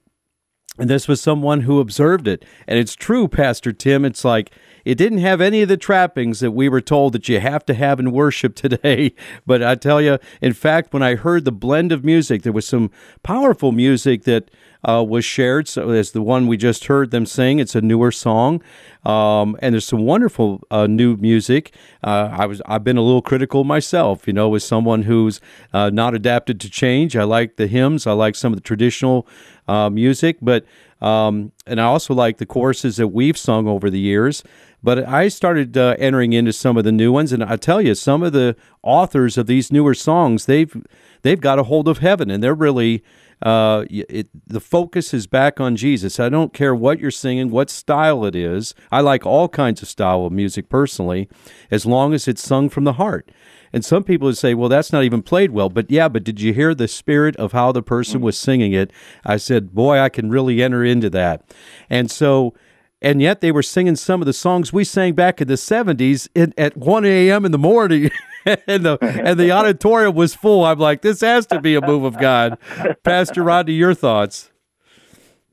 and 0.78 0.88
this 0.88 1.06
was 1.06 1.20
someone 1.20 1.62
who 1.62 1.78
observed 1.78 2.26
it. 2.26 2.44
And 2.66 2.78
it's 2.78 2.94
true, 2.94 3.28
Pastor 3.28 3.72
Tim. 3.72 4.04
It's 4.04 4.24
like 4.24 4.50
it 4.84 4.94
didn't 4.94 5.18
have 5.18 5.40
any 5.40 5.60
of 5.60 5.68
the 5.68 5.76
trappings 5.76 6.40
that 6.40 6.52
we 6.52 6.68
were 6.68 6.80
told 6.80 7.12
that 7.12 7.28
you 7.28 7.38
have 7.38 7.66
to 7.66 7.74
have 7.74 8.00
in 8.00 8.12
worship 8.12 8.54
today. 8.54 9.14
But 9.46 9.62
I 9.62 9.74
tell 9.74 10.00
you, 10.00 10.18
in 10.40 10.54
fact, 10.54 10.92
when 10.92 11.02
I 11.02 11.16
heard 11.16 11.44
the 11.44 11.52
blend 11.52 11.92
of 11.92 12.04
music, 12.04 12.42
there 12.42 12.52
was 12.52 12.66
some 12.66 12.90
powerful 13.22 13.72
music 13.72 14.24
that 14.24 14.50
uh, 14.88 15.04
was 15.06 15.24
shared. 15.24 15.68
So 15.68 15.90
as 15.90 16.12
the 16.12 16.22
one 16.22 16.46
we 16.46 16.56
just 16.56 16.86
heard 16.86 17.10
them 17.10 17.26
sing. 17.26 17.58
It's 17.58 17.74
a 17.74 17.80
newer 17.80 18.10
song, 18.10 18.62
um, 19.04 19.56
and 19.60 19.74
there's 19.74 19.84
some 19.84 20.04
wonderful 20.04 20.62
uh, 20.70 20.86
new 20.86 21.16
music. 21.16 21.74
Uh, 22.02 22.30
I 22.32 22.46
was 22.46 22.62
I've 22.66 22.84
been 22.84 22.96
a 22.96 23.02
little 23.02 23.22
critical 23.22 23.64
myself, 23.64 24.26
you 24.26 24.32
know, 24.32 24.54
as 24.54 24.64
someone 24.64 25.02
who's 25.02 25.40
uh, 25.72 25.90
not 25.90 26.14
adapted 26.14 26.60
to 26.60 26.70
change. 26.70 27.16
I 27.16 27.24
like 27.24 27.56
the 27.56 27.66
hymns. 27.66 28.06
I 28.06 28.12
like 28.12 28.34
some 28.34 28.52
of 28.52 28.56
the 28.56 28.62
traditional 28.62 29.26
uh, 29.68 29.90
music, 29.90 30.38
but 30.40 30.64
um, 31.00 31.52
and 31.66 31.80
I 31.80 31.84
also 31.84 32.14
like 32.14 32.38
the 32.38 32.46
choruses 32.46 32.96
that 32.96 33.08
we've 33.08 33.38
sung 33.38 33.66
over 33.66 33.88
the 33.90 34.00
years. 34.00 34.42
But 34.82 35.06
I 35.06 35.28
started 35.28 35.76
uh, 35.76 35.94
entering 35.98 36.32
into 36.32 36.52
some 36.52 36.78
of 36.78 36.84
the 36.84 36.92
new 36.92 37.12
ones, 37.12 37.32
and 37.32 37.44
I 37.44 37.56
tell 37.56 37.82
you, 37.82 37.94
some 37.94 38.22
of 38.22 38.32
the 38.32 38.56
authors 38.82 39.36
of 39.36 39.46
these 39.46 39.70
newer 39.70 39.94
songs, 39.94 40.46
they've 40.46 40.74
they've 41.22 41.40
got 41.40 41.58
a 41.58 41.64
hold 41.64 41.86
of 41.86 41.98
heaven, 41.98 42.30
and 42.30 42.42
they're 42.42 42.54
really 42.54 43.04
uh, 43.42 43.84
it, 43.88 44.28
the 44.46 44.60
focus 44.60 45.14
is 45.14 45.26
back 45.26 45.60
on 45.60 45.76
Jesus. 45.76 46.20
I 46.20 46.28
don't 46.28 46.52
care 46.52 46.74
what 46.74 47.00
you're 47.00 47.10
singing, 47.10 47.50
what 47.50 47.70
style 47.70 48.24
it 48.24 48.36
is. 48.36 48.74
I 48.90 49.00
like 49.00 49.24
all 49.24 49.48
kinds 49.48 49.82
of 49.82 49.88
style 49.88 50.26
of 50.26 50.32
music 50.32 50.68
personally, 50.68 51.28
as 51.70 51.86
long 51.86 52.12
as 52.12 52.28
it's 52.28 52.42
sung 52.42 52.68
from 52.68 52.84
the 52.84 52.94
heart. 52.94 53.30
And 53.72 53.84
some 53.84 54.02
people 54.02 54.26
would 54.26 54.36
say, 54.36 54.54
well, 54.54 54.68
that's 54.68 54.92
not 54.92 55.04
even 55.04 55.22
played 55.22 55.52
well. 55.52 55.68
But 55.68 55.90
yeah, 55.90 56.08
but 56.08 56.24
did 56.24 56.40
you 56.40 56.52
hear 56.52 56.74
the 56.74 56.88
spirit 56.88 57.36
of 57.36 57.52
how 57.52 57.72
the 57.72 57.82
person 57.82 58.20
was 58.20 58.36
singing 58.36 58.72
it? 58.72 58.92
I 59.24 59.36
said, 59.36 59.74
boy, 59.74 59.98
I 59.98 60.08
can 60.08 60.28
really 60.28 60.62
enter 60.62 60.84
into 60.84 61.08
that. 61.10 61.44
And 61.88 62.10
so, 62.10 62.54
and 63.02 63.22
yet 63.22 63.40
they 63.40 63.52
were 63.52 63.62
singing 63.62 63.96
some 63.96 64.20
of 64.20 64.26
the 64.26 64.32
songs 64.32 64.72
we 64.72 64.84
sang 64.84 65.14
back 65.14 65.40
in 65.40 65.48
the 65.48 65.54
70s 65.54 66.28
at 66.58 66.76
1 66.76 67.04
a.m. 67.04 67.44
in 67.44 67.52
the 67.52 67.58
morning. 67.58 68.10
and 68.66 68.84
the 68.84 68.98
and 69.00 69.38
the 69.38 69.50
auditorium 69.50 70.14
was 70.14 70.34
full. 70.34 70.64
I'm 70.64 70.78
like, 70.78 71.02
this 71.02 71.20
has 71.20 71.46
to 71.46 71.60
be 71.60 71.74
a 71.74 71.80
move 71.80 72.04
of 72.04 72.18
God. 72.18 72.58
Pastor 73.02 73.42
Rodney, 73.42 73.74
your 73.74 73.94
thoughts? 73.94 74.50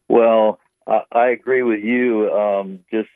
Well, 0.08 0.60
I, 0.86 1.02
I 1.12 1.28
agree 1.30 1.64
with 1.64 1.84
you. 1.84 2.32
Um, 2.32 2.80
just 2.92 3.10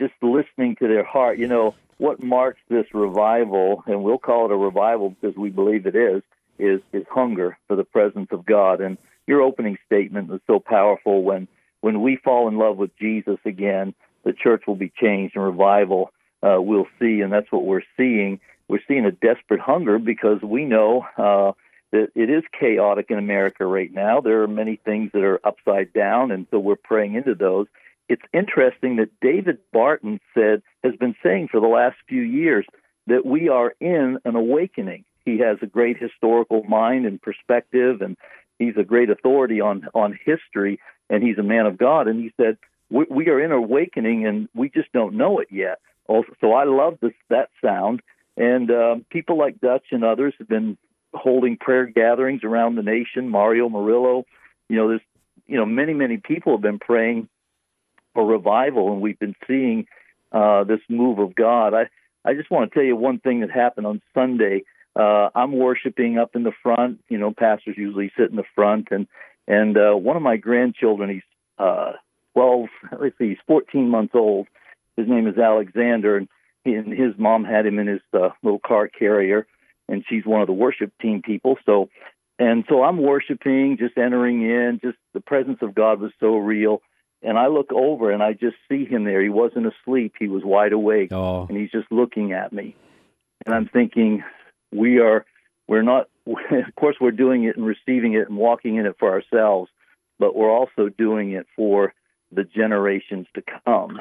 just 0.00 0.14
listening 0.22 0.76
to 0.76 0.88
their 0.88 1.04
heart. 1.04 1.38
You 1.38 1.48
know 1.48 1.74
what 1.98 2.22
marks 2.22 2.60
this 2.68 2.86
revival, 2.92 3.82
and 3.86 4.02
we'll 4.02 4.18
call 4.18 4.46
it 4.46 4.52
a 4.52 4.56
revival 4.56 5.10
because 5.10 5.36
we 5.36 5.50
believe 5.50 5.86
it 5.86 5.96
is. 5.96 6.22
Is 6.58 6.80
is 6.92 7.04
hunger 7.10 7.58
for 7.66 7.74
the 7.74 7.84
presence 7.84 8.28
of 8.30 8.46
God, 8.46 8.80
and 8.80 8.96
your 9.26 9.42
opening 9.42 9.76
statement 9.86 10.28
was 10.28 10.40
so 10.46 10.60
powerful. 10.60 11.22
When 11.24 11.48
when 11.84 12.00
we 12.00 12.16
fall 12.16 12.48
in 12.48 12.56
love 12.56 12.78
with 12.78 12.96
Jesus 12.98 13.36
again, 13.44 13.92
the 14.24 14.32
church 14.32 14.62
will 14.66 14.74
be 14.74 14.90
changed, 14.98 15.36
and 15.36 15.44
revival 15.44 16.12
uh, 16.42 16.56
we'll 16.58 16.86
see, 16.98 17.20
and 17.20 17.30
that's 17.30 17.52
what 17.52 17.66
we're 17.66 17.82
seeing 17.98 18.40
we're 18.68 18.80
seeing 18.88 19.04
a 19.04 19.12
desperate 19.12 19.60
hunger 19.60 19.98
because 19.98 20.40
we 20.40 20.64
know 20.64 21.04
uh, 21.18 21.52
that 21.92 22.08
it 22.14 22.30
is 22.30 22.42
chaotic 22.58 23.10
in 23.10 23.18
America 23.18 23.66
right 23.66 23.92
now. 23.92 24.22
There 24.22 24.42
are 24.42 24.48
many 24.48 24.80
things 24.82 25.10
that 25.12 25.22
are 25.22 25.38
upside 25.46 25.92
down, 25.92 26.30
and 26.30 26.46
so 26.50 26.58
we're 26.58 26.76
praying 26.76 27.16
into 27.16 27.34
those. 27.34 27.66
It's 28.08 28.22
interesting 28.32 28.96
that 28.96 29.10
David 29.20 29.58
Barton 29.70 30.20
said 30.32 30.62
has 30.82 30.96
been 30.96 31.14
saying 31.22 31.48
for 31.50 31.60
the 31.60 31.66
last 31.66 31.96
few 32.08 32.22
years 32.22 32.64
that 33.08 33.26
we 33.26 33.50
are 33.50 33.74
in 33.78 34.16
an 34.24 34.36
awakening. 34.36 35.04
He 35.26 35.40
has 35.40 35.58
a 35.60 35.66
great 35.66 35.98
historical 35.98 36.62
mind 36.62 37.04
and 37.04 37.20
perspective, 37.20 38.00
and 38.00 38.16
he's 38.58 38.76
a 38.76 38.84
great 38.84 39.10
authority 39.10 39.60
on 39.60 39.88
on 39.94 40.18
history, 40.24 40.80
and 41.10 41.22
he's 41.22 41.38
a 41.38 41.42
man 41.42 41.66
of 41.66 41.78
God. 41.78 42.08
And 42.08 42.20
he 42.20 42.32
said 42.36 42.58
we, 42.90 43.06
we 43.10 43.28
are 43.28 43.40
in 43.40 43.52
awakening, 43.52 44.26
and 44.26 44.48
we 44.54 44.68
just 44.68 44.92
don't 44.92 45.14
know 45.14 45.38
it 45.38 45.48
yet. 45.50 45.80
Also, 46.06 46.32
so 46.40 46.52
I 46.52 46.64
love 46.64 46.98
this 47.00 47.12
that 47.30 47.48
sound, 47.64 48.00
and 48.36 48.70
um, 48.70 49.06
people 49.10 49.38
like 49.38 49.60
Dutch 49.60 49.86
and 49.90 50.04
others 50.04 50.34
have 50.38 50.48
been 50.48 50.76
holding 51.14 51.56
prayer 51.56 51.86
gatherings 51.86 52.42
around 52.44 52.74
the 52.74 52.82
nation. 52.82 53.28
Mario 53.28 53.68
Murillo, 53.68 54.24
you 54.68 54.76
know, 54.76 54.88
there's 54.88 55.00
you 55.46 55.56
know 55.56 55.66
many 55.66 55.94
many 55.94 56.18
people 56.18 56.52
have 56.52 56.62
been 56.62 56.78
praying 56.78 57.28
for 58.14 58.24
revival, 58.26 58.92
and 58.92 59.00
we've 59.00 59.18
been 59.18 59.36
seeing 59.46 59.86
uh, 60.32 60.64
this 60.64 60.80
move 60.88 61.18
of 61.18 61.34
God. 61.34 61.74
I 61.74 61.88
I 62.24 62.34
just 62.34 62.50
want 62.50 62.70
to 62.70 62.74
tell 62.74 62.84
you 62.84 62.96
one 62.96 63.18
thing 63.18 63.40
that 63.40 63.50
happened 63.50 63.86
on 63.86 64.02
Sunday. 64.12 64.64
Uh, 64.96 65.30
I'm 65.34 65.52
worshiping 65.52 66.18
up 66.18 66.36
in 66.36 66.42
the 66.44 66.52
front. 66.62 67.00
You 67.08 67.18
know, 67.18 67.32
pastors 67.32 67.76
usually 67.76 68.12
sit 68.16 68.30
in 68.30 68.36
the 68.36 68.44
front, 68.54 68.88
and 68.90 69.06
and 69.46 69.76
uh, 69.76 69.94
one 69.94 70.16
of 70.16 70.22
my 70.22 70.36
grandchildren, 70.36 71.10
he's 71.10 71.22
uh, 71.58 71.92
12. 72.34 72.68
Let's 73.00 73.18
see, 73.18 73.30
he's 73.30 73.38
14 73.46 73.88
months 73.88 74.14
old. 74.14 74.46
His 74.96 75.08
name 75.08 75.26
is 75.26 75.38
Alexander, 75.38 76.16
and, 76.16 76.28
he, 76.64 76.74
and 76.74 76.92
his 76.92 77.14
mom 77.18 77.44
had 77.44 77.66
him 77.66 77.78
in 77.78 77.86
his 77.86 78.00
uh, 78.12 78.30
little 78.42 78.60
car 78.60 78.88
carrier, 78.88 79.46
and 79.88 80.04
she's 80.08 80.24
one 80.24 80.40
of 80.40 80.46
the 80.46 80.52
worship 80.52 80.92
team 81.00 81.20
people. 81.22 81.56
So, 81.66 81.90
and 82.38 82.64
so 82.68 82.82
I'm 82.82 83.02
worshiping, 83.02 83.76
just 83.78 83.98
entering 83.98 84.42
in. 84.42 84.80
Just 84.82 84.98
the 85.12 85.20
presence 85.20 85.58
of 85.62 85.74
God 85.74 86.00
was 86.00 86.12
so 86.20 86.36
real. 86.36 86.80
And 87.22 87.38
I 87.38 87.46
look 87.46 87.72
over 87.72 88.10
and 88.10 88.22
I 88.22 88.34
just 88.34 88.56
see 88.68 88.84
him 88.84 89.04
there. 89.04 89.22
He 89.22 89.30
wasn't 89.30 89.66
asleep. 89.66 90.14
He 90.18 90.28
was 90.28 90.42
wide 90.44 90.72
awake. 90.72 91.10
Oh. 91.10 91.46
And 91.48 91.56
he's 91.56 91.70
just 91.70 91.90
looking 91.90 92.32
at 92.32 92.52
me. 92.52 92.76
And 93.46 93.54
I'm 93.54 93.66
thinking, 93.66 94.22
we 94.74 94.98
are, 94.98 95.24
we're 95.68 95.82
not, 95.82 96.08
of 96.26 96.74
course, 96.76 96.96
we're 97.00 97.10
doing 97.10 97.44
it 97.44 97.56
and 97.56 97.66
receiving 97.66 98.14
it 98.14 98.28
and 98.28 98.36
walking 98.36 98.76
in 98.76 98.86
it 98.86 98.96
for 98.98 99.10
ourselves, 99.10 99.70
but 100.18 100.34
we're 100.34 100.50
also 100.50 100.88
doing 100.88 101.32
it 101.32 101.46
for 101.56 101.94
the 102.32 102.44
generations 102.44 103.26
to 103.34 103.42
come. 103.64 104.00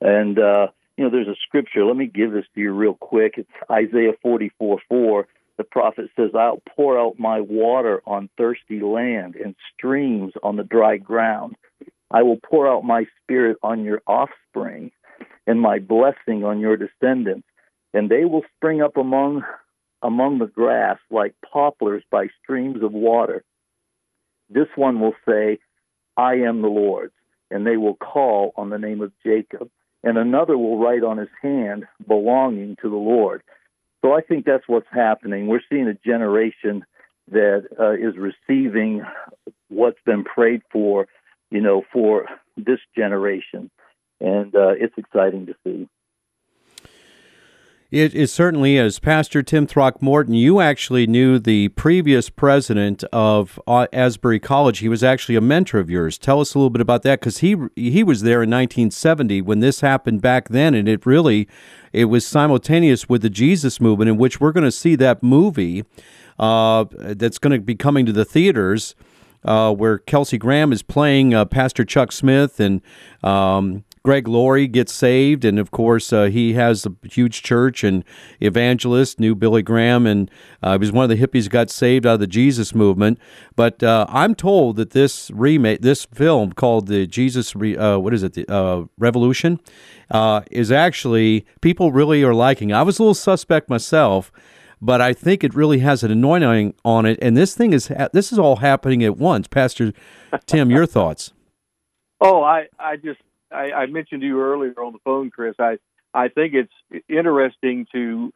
And, 0.00 0.38
uh, 0.38 0.68
you 0.96 1.04
know, 1.04 1.10
there's 1.10 1.28
a 1.28 1.36
scripture. 1.46 1.84
Let 1.84 1.96
me 1.96 2.06
give 2.06 2.32
this 2.32 2.44
to 2.54 2.60
you 2.60 2.72
real 2.72 2.94
quick. 2.94 3.34
It's 3.36 3.48
Isaiah 3.70 4.12
44 4.22 4.80
4. 4.88 5.26
The 5.56 5.64
prophet 5.64 6.10
says, 6.16 6.30
I'll 6.34 6.62
pour 6.74 6.98
out 6.98 7.18
my 7.18 7.40
water 7.40 8.02
on 8.06 8.30
thirsty 8.38 8.80
land 8.80 9.36
and 9.36 9.54
streams 9.74 10.32
on 10.42 10.56
the 10.56 10.64
dry 10.64 10.96
ground. 10.96 11.56
I 12.10 12.22
will 12.22 12.38
pour 12.38 12.66
out 12.66 12.82
my 12.82 13.06
spirit 13.22 13.58
on 13.62 13.84
your 13.84 14.02
offspring 14.06 14.90
and 15.46 15.60
my 15.60 15.78
blessing 15.78 16.44
on 16.44 16.60
your 16.60 16.76
descendants, 16.76 17.46
and 17.92 18.08
they 18.08 18.24
will 18.24 18.42
spring 18.56 18.80
up 18.82 18.96
among 18.96 19.44
among 20.02 20.38
the 20.38 20.46
grass 20.46 20.98
like 21.10 21.34
poplars 21.52 22.02
by 22.10 22.28
streams 22.42 22.82
of 22.82 22.92
water. 22.92 23.44
This 24.48 24.68
one 24.74 25.00
will 25.00 25.14
say, 25.28 25.58
I 26.16 26.34
am 26.34 26.62
the 26.62 26.68
Lord's, 26.68 27.12
and 27.50 27.66
they 27.66 27.76
will 27.76 27.96
call 27.96 28.52
on 28.56 28.70
the 28.70 28.78
name 28.78 29.00
of 29.00 29.12
Jacob. 29.24 29.70
And 30.02 30.16
another 30.16 30.56
will 30.56 30.78
write 30.78 31.04
on 31.04 31.18
his 31.18 31.28
hand, 31.42 31.86
belonging 32.06 32.76
to 32.82 32.88
the 32.88 32.96
Lord. 32.96 33.42
So 34.02 34.12
I 34.12 34.22
think 34.22 34.46
that's 34.46 34.66
what's 34.66 34.88
happening. 34.90 35.46
We're 35.46 35.60
seeing 35.68 35.86
a 35.86 35.94
generation 35.94 36.84
that 37.30 37.66
uh, 37.78 37.92
is 37.92 38.14
receiving 38.16 39.02
what's 39.68 40.00
been 40.06 40.24
prayed 40.24 40.62
for, 40.72 41.06
you 41.50 41.60
know, 41.60 41.82
for 41.92 42.26
this 42.56 42.80
generation. 42.96 43.70
And 44.20 44.54
uh, 44.54 44.72
it's 44.78 44.96
exciting 44.96 45.46
to 45.46 45.54
see. 45.64 45.88
It, 47.90 48.14
it, 48.14 48.28
certainly 48.28 48.76
is. 48.76 49.00
Pastor 49.00 49.42
Tim 49.42 49.66
Throckmorton, 49.66 50.32
you 50.32 50.60
actually 50.60 51.08
knew 51.08 51.40
the 51.40 51.70
previous 51.70 52.30
president 52.30 53.02
of 53.12 53.58
uh, 53.66 53.88
Asbury 53.92 54.38
College. 54.38 54.78
He 54.78 54.88
was 54.88 55.02
actually 55.02 55.34
a 55.34 55.40
mentor 55.40 55.80
of 55.80 55.90
yours. 55.90 56.16
Tell 56.16 56.40
us 56.40 56.54
a 56.54 56.58
little 56.58 56.70
bit 56.70 56.80
about 56.80 57.02
that 57.02 57.18
because 57.18 57.38
he 57.38 57.56
he 57.74 58.04
was 58.04 58.22
there 58.22 58.44
in 58.44 58.50
1970 58.50 59.42
when 59.42 59.58
this 59.58 59.80
happened 59.80 60.22
back 60.22 60.50
then, 60.50 60.72
and 60.72 60.88
it 60.88 61.04
really 61.04 61.48
it 61.92 62.04
was 62.04 62.24
simultaneous 62.24 63.08
with 63.08 63.22
the 63.22 63.30
Jesus 63.30 63.80
movement, 63.80 64.08
in 64.08 64.18
which 64.18 64.40
we're 64.40 64.52
going 64.52 64.62
to 64.62 64.70
see 64.70 64.94
that 64.94 65.20
movie 65.20 65.84
uh, 66.38 66.84
that's 66.92 67.38
going 67.38 67.58
to 67.58 67.60
be 67.60 67.74
coming 67.74 68.06
to 68.06 68.12
the 68.12 68.24
theaters. 68.24 68.94
Uh, 69.42 69.72
where 69.72 69.96
Kelsey 69.96 70.36
Grammer 70.36 70.74
is 70.74 70.82
playing 70.82 71.32
uh, 71.32 71.46
Pastor 71.46 71.82
Chuck 71.82 72.12
Smith 72.12 72.60
and 72.60 72.82
um, 73.24 73.84
Greg 74.02 74.26
Laurie 74.26 74.66
gets 74.66 74.92
saved, 74.92 75.44
and 75.44 75.58
of 75.58 75.70
course 75.70 76.12
uh, 76.12 76.24
he 76.24 76.54
has 76.54 76.86
a 76.86 76.92
huge 77.06 77.42
church 77.42 77.84
and 77.84 78.02
evangelist, 78.40 79.20
knew 79.20 79.34
Billy 79.34 79.62
Graham, 79.62 80.06
and 80.06 80.30
uh, 80.62 80.72
he 80.72 80.78
was 80.78 80.92
one 80.92 81.10
of 81.10 81.10
the 81.10 81.26
hippies 81.26 81.50
got 81.50 81.70
saved 81.70 82.06
out 82.06 82.14
of 82.14 82.20
the 82.20 82.26
Jesus 82.26 82.74
movement. 82.74 83.18
But 83.56 83.82
uh, 83.82 84.06
I'm 84.08 84.34
told 84.34 84.76
that 84.76 84.90
this 84.90 85.30
remake, 85.32 85.82
this 85.82 86.06
film 86.06 86.52
called 86.52 86.86
the 86.86 87.06
Jesus, 87.06 87.54
Re, 87.54 87.76
uh, 87.76 87.98
what 87.98 88.14
is 88.14 88.22
it, 88.22 88.32
the 88.32 88.50
uh, 88.50 88.84
Revolution, 88.96 89.60
uh, 90.10 90.42
is 90.50 90.72
actually 90.72 91.44
people 91.60 91.92
really 91.92 92.22
are 92.22 92.34
liking. 92.34 92.72
I 92.72 92.82
was 92.82 92.98
a 92.98 93.02
little 93.02 93.14
suspect 93.14 93.68
myself 93.68 94.32
but 94.82 95.00
I 95.00 95.12
think 95.12 95.44
it 95.44 95.54
really 95.54 95.80
has 95.80 96.02
an 96.02 96.10
anointing 96.10 96.74
on 96.86 97.04
it. 97.04 97.18
And 97.20 97.36
this 97.36 97.54
thing 97.54 97.74
is 97.74 97.92
this 98.14 98.32
is 98.32 98.38
all 98.38 98.56
happening 98.56 99.04
at 99.04 99.18
once. 99.18 99.46
Pastor 99.46 99.92
Tim, 100.46 100.70
your 100.70 100.86
thoughts? 100.86 101.34
Oh, 102.20 102.42
I 102.42 102.68
I 102.78 102.96
just 102.96 103.20
I, 103.52 103.72
I 103.72 103.86
mentioned 103.86 104.22
to 104.22 104.26
you 104.26 104.40
earlier 104.40 104.74
on 104.78 104.92
the 104.92 104.98
phone, 105.04 105.30
Chris. 105.30 105.54
I 105.58 105.78
I 106.12 106.28
think 106.28 106.54
it's 106.54 107.02
interesting 107.08 107.86
to 107.92 108.32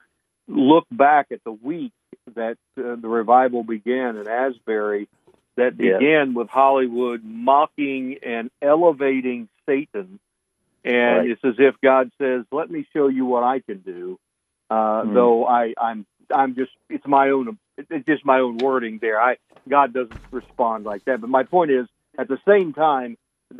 look 0.46 0.86
back 0.90 1.28
at 1.32 1.42
the 1.44 1.52
week 1.52 1.92
that 2.34 2.56
uh, 2.78 2.96
the 2.96 3.08
revival 3.08 3.62
began 3.62 4.16
in 4.16 4.28
Asbury, 4.28 5.08
that 5.56 5.76
began 5.76 6.34
with 6.34 6.48
Hollywood 6.48 7.22
mocking 7.24 8.18
and 8.22 8.50
elevating 8.60 9.48
Satan, 9.66 10.18
and 10.84 11.18
right. 11.18 11.30
it's 11.30 11.44
as 11.44 11.54
if 11.58 11.76
God 11.82 12.10
says, 12.20 12.44
"Let 12.50 12.70
me 12.70 12.86
show 12.92 13.08
you 13.08 13.24
what 13.24 13.44
I 13.44 13.60
can 13.60 13.78
do." 13.78 14.18
Uh, 14.70 15.02
mm. 15.02 15.14
Though 15.14 15.46
I, 15.46 15.74
I'm 15.80 16.06
I'm 16.34 16.54
just 16.54 16.72
it's 16.88 17.06
my 17.06 17.30
own 17.30 17.58
it's 17.76 18.06
just 18.06 18.24
my 18.24 18.40
own 18.40 18.58
wording 18.58 18.98
there. 19.00 19.20
I 19.20 19.36
God 19.68 19.92
doesn't 19.92 20.20
respond 20.30 20.84
like 20.84 21.04
that. 21.04 21.20
But 21.20 21.30
my 21.30 21.44
point 21.44 21.70
is, 21.70 21.86
at 22.18 22.28
the 22.28 22.38
same 22.46 22.72
time, 22.72 23.16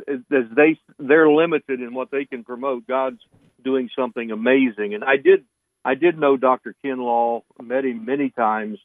as 0.07 0.45
they 0.55 0.79
they're 0.99 1.29
limited 1.29 1.81
in 1.81 1.93
what 1.93 2.11
they 2.11 2.25
can 2.25 2.43
promote. 2.43 2.87
God's 2.87 3.21
doing 3.63 3.89
something 3.97 4.31
amazing, 4.31 4.93
and 4.93 5.03
I 5.03 5.17
did 5.17 5.45
I 5.83 5.95
did 5.95 6.17
know 6.17 6.35
Dr. 6.35 6.75
Kinlaw, 6.83 7.43
met 7.61 7.85
him 7.85 8.05
many 8.05 8.31
times. 8.31 8.79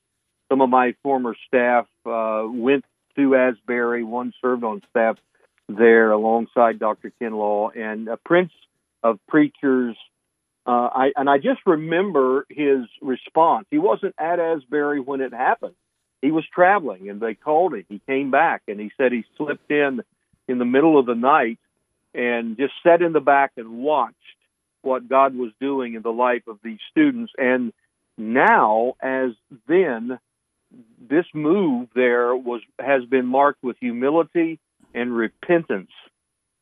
Some 0.51 0.61
of 0.61 0.69
my 0.69 0.95
former 1.03 1.35
staff 1.47 1.87
uh, 2.05 2.45
went 2.47 2.85
to 3.17 3.35
Asbury. 3.35 4.05
One 4.05 4.33
served 4.43 4.65
on 4.65 4.83
staff 4.91 5.17
there 5.69 6.11
alongside 6.13 6.79
Dr. 6.79 7.13
Kinlaw, 7.21 7.77
and 7.77 8.09
a 8.09 8.17
prince 8.17 8.53
of 9.03 9.19
preachers. 9.29 9.97
Uh, 10.67 10.89
I 10.93 11.13
and 11.17 11.29
I 11.31 11.39
just 11.39 11.61
remember 11.67 12.47
his 12.51 12.81
response. 13.01 13.67
He 13.71 13.79
wasn't 13.79 14.15
at 14.19 14.39
Asbury 14.39 15.01
when 15.01 15.21
it 15.21 15.33
happened. 15.33 15.75
He 16.21 16.31
was 16.31 16.45
traveling, 16.55 17.09
and 17.09 17.19
they 17.19 17.35
called 17.35 17.73
him. 17.75 17.87
He 17.89 18.01
came 18.07 18.31
back, 18.31 18.63
and 18.69 18.79
he 18.79 18.91
said 18.99 19.13
he 19.13 19.25
slipped 19.39 19.71
in 19.71 20.03
in 20.51 20.59
the 20.59 20.65
middle 20.65 20.99
of 20.99 21.07
the 21.07 21.15
night 21.15 21.59
and 22.15 22.57
just 22.57 22.73
sat 22.83 23.03
in 23.03 23.13
the 23.13 23.21
back 23.21 23.53
and 23.57 23.79
watched 23.79 24.17
what 24.83 25.09
God 25.09 25.35
was 25.35 25.53
doing 25.61 25.95
in 25.95 26.03
the 26.03 26.13
life 26.13 26.43
of 26.49 26.59
these 26.63 26.79
students. 26.91 27.33
And 27.39 27.73
now, 28.17 28.95
as 29.01 29.31
then, 29.69 30.19
this 31.01 31.27
move 31.35 31.89
there 31.95 32.35
was 32.35 32.61
has 32.79 33.05
been 33.05 33.27
marked 33.27 33.63
with 33.63 33.77
humility 33.81 34.59
and 34.95 35.15
repentance, 35.15 35.91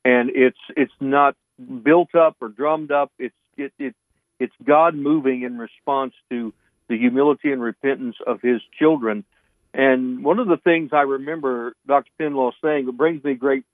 and 0.04 0.30
it's 0.34 0.58
it's 0.76 0.92
not 1.00 1.36
built 1.82 2.14
up 2.14 2.36
or 2.40 2.48
drummed 2.48 2.90
up. 2.90 3.12
It's 3.18 3.34
it, 3.56 3.72
it 3.78 3.94
it's 4.38 4.54
God 4.64 4.94
moving 4.94 5.42
in 5.42 5.58
response 5.58 6.14
to 6.30 6.54
the 6.88 6.96
humility 6.96 7.52
and 7.52 7.60
repentance 7.60 8.16
of 8.26 8.40
His 8.40 8.60
children. 8.78 9.24
And 9.74 10.24
one 10.24 10.38
of 10.38 10.48
the 10.48 10.56
things 10.56 10.90
I 10.92 11.02
remember 11.02 11.74
Dr. 11.86 12.10
Kinlaw 12.18 12.52
saying 12.62 12.86
that 12.86 12.96
brings 12.96 13.22
me 13.22 13.34
great 13.34 13.64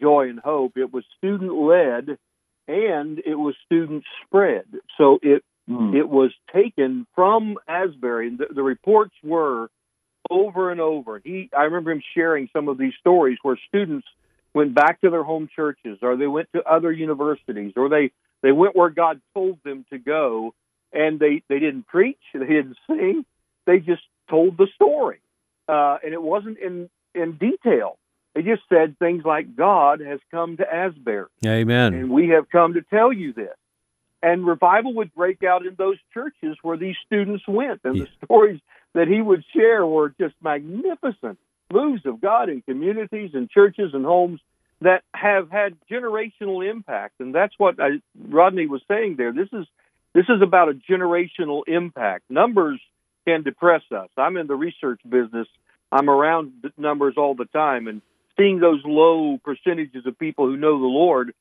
joy 0.00 0.28
and 0.28 0.38
hope. 0.38 0.76
It 0.76 0.92
was 0.92 1.04
student 1.18 1.52
led 1.54 2.18
and 2.68 3.18
it 3.24 3.34
was 3.34 3.54
student 3.64 4.04
spread. 4.24 4.64
So 4.98 5.18
it 5.22 5.42
mm. 5.68 5.94
it 5.94 6.08
was 6.08 6.32
taken 6.52 7.06
from 7.14 7.56
Asbury. 7.68 8.36
The, 8.36 8.46
the 8.54 8.62
reports 8.62 9.14
were 9.22 9.68
over 10.30 10.70
and 10.70 10.80
over. 10.80 11.20
He 11.22 11.50
I 11.56 11.62
remember 11.62 11.92
him 11.92 12.02
sharing 12.14 12.48
some 12.52 12.68
of 12.68 12.78
these 12.78 12.94
stories 13.00 13.38
where 13.42 13.58
students 13.68 14.06
went 14.54 14.74
back 14.74 15.00
to 15.02 15.10
their 15.10 15.22
home 15.22 15.48
churches 15.54 15.98
or 16.02 16.16
they 16.16 16.26
went 16.26 16.48
to 16.54 16.62
other 16.62 16.90
universities 16.90 17.72
or 17.76 17.88
they 17.88 18.10
they 18.42 18.52
went 18.52 18.76
where 18.76 18.90
God 18.90 19.20
told 19.34 19.58
them 19.64 19.84
to 19.90 19.98
go 19.98 20.54
and 20.92 21.18
they 21.20 21.42
they 21.48 21.58
didn't 21.58 21.86
preach, 21.86 22.18
they 22.32 22.40
didn't 22.40 22.76
sing, 22.86 23.24
they 23.66 23.78
just 23.78 24.02
told 24.28 24.56
the 24.56 24.66
story. 24.74 25.20
Uh, 25.68 25.98
and 26.04 26.12
it 26.12 26.22
wasn't 26.22 26.58
in 26.58 26.88
in 27.14 27.36
detail. 27.36 27.98
They 28.36 28.42
just 28.42 28.64
said 28.68 28.98
things 28.98 29.24
like, 29.24 29.56
God 29.56 30.00
has 30.00 30.20
come 30.30 30.58
to 30.58 30.70
Asbury. 30.70 31.28
Amen. 31.46 31.94
And 31.94 32.10
we 32.10 32.28
have 32.28 32.50
come 32.50 32.74
to 32.74 32.82
tell 32.82 33.10
you 33.10 33.32
this. 33.32 33.56
And 34.22 34.46
revival 34.46 34.92
would 34.96 35.14
break 35.14 35.42
out 35.42 35.64
in 35.64 35.74
those 35.78 35.96
churches 36.12 36.58
where 36.60 36.76
these 36.76 36.96
students 37.06 37.44
went. 37.48 37.80
And 37.84 37.96
yeah. 37.96 38.04
the 38.04 38.26
stories 38.26 38.60
that 38.92 39.08
he 39.08 39.22
would 39.22 39.42
share 39.54 39.86
were 39.86 40.10
just 40.20 40.34
magnificent 40.42 41.38
moves 41.72 42.04
of 42.04 42.20
God 42.20 42.50
in 42.50 42.60
communities 42.60 43.30
and 43.32 43.48
churches 43.48 43.92
and 43.94 44.04
homes 44.04 44.40
that 44.82 45.02
have 45.14 45.50
had 45.50 45.74
generational 45.90 46.68
impact. 46.68 47.14
And 47.20 47.34
that's 47.34 47.54
what 47.56 47.80
I, 47.80 48.02
Rodney 48.28 48.66
was 48.66 48.82
saying 48.86 49.16
there. 49.16 49.32
This 49.32 49.48
is 49.54 49.66
this 50.12 50.26
is 50.28 50.42
about 50.42 50.68
a 50.68 50.74
generational 50.74 51.62
impact. 51.66 52.24
Numbers 52.28 52.80
can 53.26 53.42
depress 53.42 53.82
us. 53.90 54.08
I'm 54.18 54.36
in 54.36 54.46
the 54.46 54.54
research 54.54 55.00
business. 55.08 55.48
I'm 55.90 56.10
around 56.10 56.52
numbers 56.76 57.14
all 57.16 57.34
the 57.34 57.46
time, 57.46 57.86
and 57.86 58.02
seeing 58.36 58.60
those 58.60 58.82
low 58.84 59.38
percentages 59.44 60.06
of 60.06 60.18
people 60.18 60.46
who 60.46 60.56
know 60.56 60.78
the 60.78 60.86
Lord. 60.86 61.34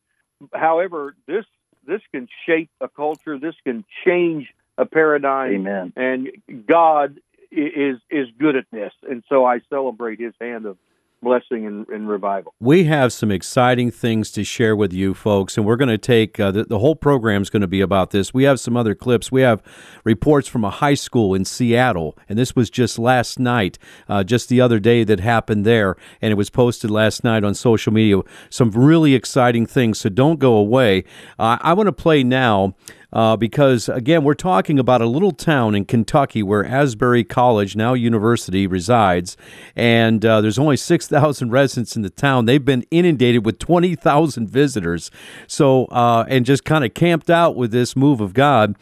However, 0.54 1.16
this 1.28 1.46
this 1.86 2.02
can 2.12 2.28
shape 2.46 2.70
a 2.82 2.88
culture. 2.88 3.38
This 3.38 3.56
can 3.64 3.86
change 4.06 4.48
a 4.78 4.86
paradigm. 4.86 5.54
Amen. 5.54 5.94
And 5.96 6.32
God 6.68 7.20
is 7.52 8.00
is 8.10 8.28
good 8.38 8.56
at 8.56 8.66
this, 8.72 8.94
and 9.10 9.24
so 9.30 9.46
I 9.46 9.62
celebrate 9.70 10.20
his 10.20 10.34
hand 10.40 10.66
of 10.66 10.78
blessing 11.26 11.66
and, 11.66 11.88
and, 11.90 12.08
revival. 12.08 12.54
We 12.60 12.84
have 12.86 13.12
some 13.12 13.32
exciting 13.32 13.90
things 13.90 14.32
to 14.32 14.44
share 14.44 14.76
with 14.76 14.94
you 14.94 15.16
folks, 15.16 15.58
and 15.58 15.66
we're 15.66 15.76
going 15.76 15.90
to 15.90 15.98
take 15.98 16.40
uh, 16.40 16.52
the, 16.52 16.64
the, 16.64 16.80
whole 16.80 16.96
program 16.96 17.42
is 17.42 17.50
going 17.50 17.64
to 17.64 17.68
be 17.68 17.82
about 17.82 18.12
this. 18.12 18.34
We 18.34 18.44
have 18.44 18.60
some 18.60 18.78
other 18.78 18.94
clips. 18.94 19.32
We 19.32 19.42
have 19.42 19.64
reports 20.04 20.48
from 20.48 20.64
a 20.64 20.70
high 20.70 20.94
school 20.94 21.34
in 21.34 21.44
Seattle, 21.44 22.16
and 22.30 22.38
this 22.38 22.56
was 22.56 22.70
just 22.70 23.00
last 23.00 23.40
night, 23.40 23.80
uh, 24.08 24.24
just 24.24 24.48
the 24.48 24.62
other 24.62 24.80
day 24.80 25.04
that 25.04 25.20
happened 25.20 25.66
there, 25.66 25.98
and 26.22 26.32
it 26.32 26.36
was 26.36 26.52
posted 26.52 26.92
last 26.92 27.24
night 27.24 27.44
on 27.44 27.56
social 27.56 27.92
media. 27.92 28.22
Some 28.52 28.70
really 28.70 29.16
exciting 29.16 29.66
things, 29.66 30.00
so 30.00 30.10
don't 30.10 30.40
go 30.40 30.56
away. 30.56 31.04
Uh, 31.40 31.58
I 31.60 31.74
want 31.74 31.88
to 31.88 31.92
play 31.92 32.24
now 32.24 32.76
uh, 33.16 33.38
because, 33.38 33.88
again, 33.88 34.26
we're 34.26 34.34
talking 34.34 34.78
about 34.78 35.02
a 35.02 35.06
little 35.06 35.32
town 35.32 35.74
in 35.74 35.86
Kentucky 35.86 36.44
where 36.44 36.66
Asbury 36.66 37.24
College, 37.24 37.74
now 37.76 37.94
university, 37.94 38.68
resides. 38.68 39.38
And 39.74 40.26
uh, 40.26 40.42
there's 40.42 40.60
only 40.60 40.76
6,000 40.76 41.50
residents 41.50 41.96
in 41.96 42.02
the 42.02 42.10
town. 42.10 42.46
They've 42.46 42.64
been 42.64 42.86
inundated 42.92 43.46
with 43.46 43.58
20,000 43.58 44.50
visitors. 44.50 45.10
So, 45.48 45.86
uh, 45.86 46.26
and 46.28 46.46
just 46.46 46.66
kind 46.66 46.84
of 46.84 46.94
camped 46.94 47.30
out 47.30 47.56
with 47.56 47.72
this 47.72 47.96
move 47.96 48.20
of 48.20 48.34
God. 48.34 48.76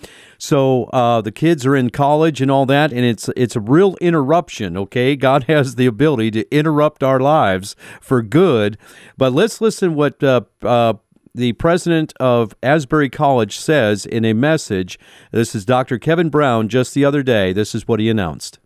So 0.44 0.86
uh, 0.86 1.22
the 1.22 1.32
kids 1.32 1.66
are 1.66 1.74
in 1.74 1.90
college 1.90 2.42
and 2.42 2.52
all 2.52 2.66
that, 2.66 2.92
and 2.92 3.06
it's 3.06 3.30
it's 3.38 3.56
a 3.56 3.62
real 3.62 3.96
interruption. 4.02 4.76
Okay, 4.76 5.16
God 5.16 5.44
has 5.48 5.76
the 5.76 5.86
ability 5.86 6.32
to 6.32 6.54
interrupt 6.54 7.02
our 7.02 7.22
lives 7.22 7.78
for 8.02 8.22
good. 8.22 8.78
But 9.16 9.32
let's 9.32 9.62
listen 9.62 9.96
what 9.96 10.22
uh, 10.22 10.42
uh, 10.62 10.96
the 11.36 11.54
president 11.54 12.14
of 12.20 12.54
Asbury 12.62 13.10
College 13.10 13.58
says 13.58 14.06
in 14.06 14.24
a 14.24 14.34
message. 14.34 15.00
This 15.32 15.56
is 15.56 15.66
Dr. 15.66 15.98
Kevin 15.98 16.30
Brown 16.30 16.70
just 16.70 16.94
the 16.94 17.04
other 17.04 17.24
day. 17.24 17.54
This 17.54 17.74
is 17.74 17.88
what 17.88 18.00
he 18.00 18.10
announced. 18.10 18.60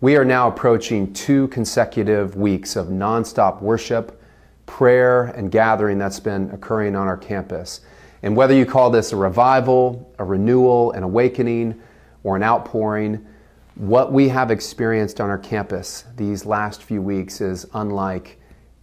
We 0.00 0.16
are 0.16 0.24
now 0.24 0.48
approaching 0.48 1.12
two 1.12 1.48
consecutive 1.48 2.34
weeks 2.36 2.76
of 2.76 2.86
nonstop 2.86 3.60
worship, 3.60 4.22
prayer, 4.64 5.24
and 5.24 5.50
gathering 5.50 5.98
that's 5.98 6.20
been 6.20 6.50
occurring 6.50 6.96
on 6.96 7.06
our 7.06 7.16
campus. 7.16 7.80
And 8.22 8.34
whether 8.34 8.54
you 8.54 8.64
call 8.64 8.90
this 8.90 9.12
a 9.12 9.16
revival, 9.16 10.10
a 10.18 10.24
renewal, 10.24 10.92
an 10.92 11.02
awakening, 11.02 11.80
or 12.24 12.36
an 12.36 12.42
outpouring, 12.42 13.26
what 13.74 14.12
we 14.12 14.28
have 14.28 14.50
experienced 14.50 15.20
on 15.20 15.28
our 15.30 15.38
campus 15.38 16.04
these 16.16 16.46
last 16.46 16.82
few 16.82 17.02
weeks 17.02 17.40
is 17.40 17.66
unlike 17.74 18.40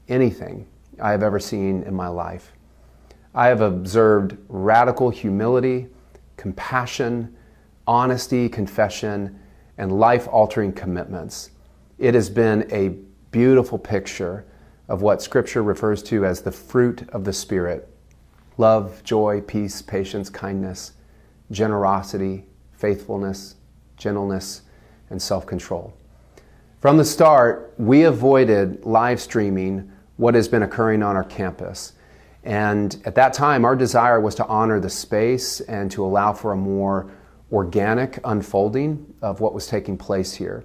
anything 0.10 0.68
I 1.02 1.12
have 1.12 1.24
ever 1.24 1.40
seen 1.40 1.84
in 1.84 1.94
my 1.94 2.08
life. 2.08 2.55
I 3.36 3.48
have 3.48 3.60
observed 3.60 4.38
radical 4.48 5.10
humility, 5.10 5.88
compassion, 6.38 7.36
honesty, 7.86 8.48
confession, 8.48 9.38
and 9.78 10.00
life 10.00 10.26
altering 10.32 10.72
commitments. 10.72 11.52
It 12.00 12.14
has 12.14 12.30
been 12.30 12.66
a 12.72 12.96
beautiful 13.32 13.78
picture 13.78 14.46
of 14.88 15.02
what 15.02 15.22
Scripture 15.22 15.64
refers 15.64 16.02
to 16.04 16.26
as 16.26 16.42
the 16.42 16.52
fruit 16.52 17.08
of 17.10 17.26
the 17.26 17.34
Spirit 17.34 17.90
love, 18.58 19.04
joy, 19.04 19.42
peace, 19.42 19.82
patience, 19.82 20.30
kindness, 20.30 20.94
generosity, 21.52 22.46
faithfulness, 22.72 23.56
gentleness, 23.98 24.62
and 25.10 25.22
self 25.22 25.46
control. 25.46 25.94
From 26.80 26.96
the 26.96 27.04
start, 27.04 27.74
we 27.78 28.04
avoided 28.04 28.86
live 28.86 29.20
streaming 29.20 29.92
what 30.16 30.36
has 30.36 30.48
been 30.48 30.64
occurring 30.64 31.04
on 31.04 31.18
our 31.18 31.24
campus. 31.26 31.92
And 32.46 33.02
at 33.06 33.16
that 33.16 33.34
time, 33.34 33.66
our 33.66 33.76
desire 33.76 34.22
was 34.22 34.36
to 34.36 34.46
honor 34.46 34.80
the 34.80 34.90
space 34.90 35.62
and 35.62 35.90
to 35.92 36.06
allow 36.06 36.32
for 36.32 36.52
a 36.52 36.56
more 36.56 37.12
organic 37.52 38.20
unfolding 38.24 39.14
of 39.22 39.42
what 39.42 39.54
was 39.54 39.66
taking 39.66 39.98
place 39.98 40.34
here. 40.34 40.64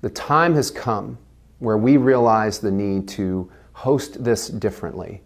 The 0.00 0.10
time 0.10 0.54
has 0.54 0.70
come 0.70 1.18
where 1.60 1.78
we 1.78 1.96
realize 1.96 2.58
the 2.58 2.72
need 2.72 3.08
to 3.08 3.50
host 3.72 4.22
this 4.22 4.48
differently. 4.48 5.22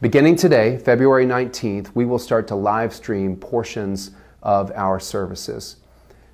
Beginning 0.00 0.34
today, 0.34 0.78
February 0.78 1.26
19th, 1.26 1.94
we 1.94 2.04
will 2.04 2.18
start 2.18 2.48
to 2.48 2.56
live 2.56 2.92
stream 2.92 3.36
portions 3.36 4.10
of 4.42 4.72
our 4.74 4.98
services. 4.98 5.76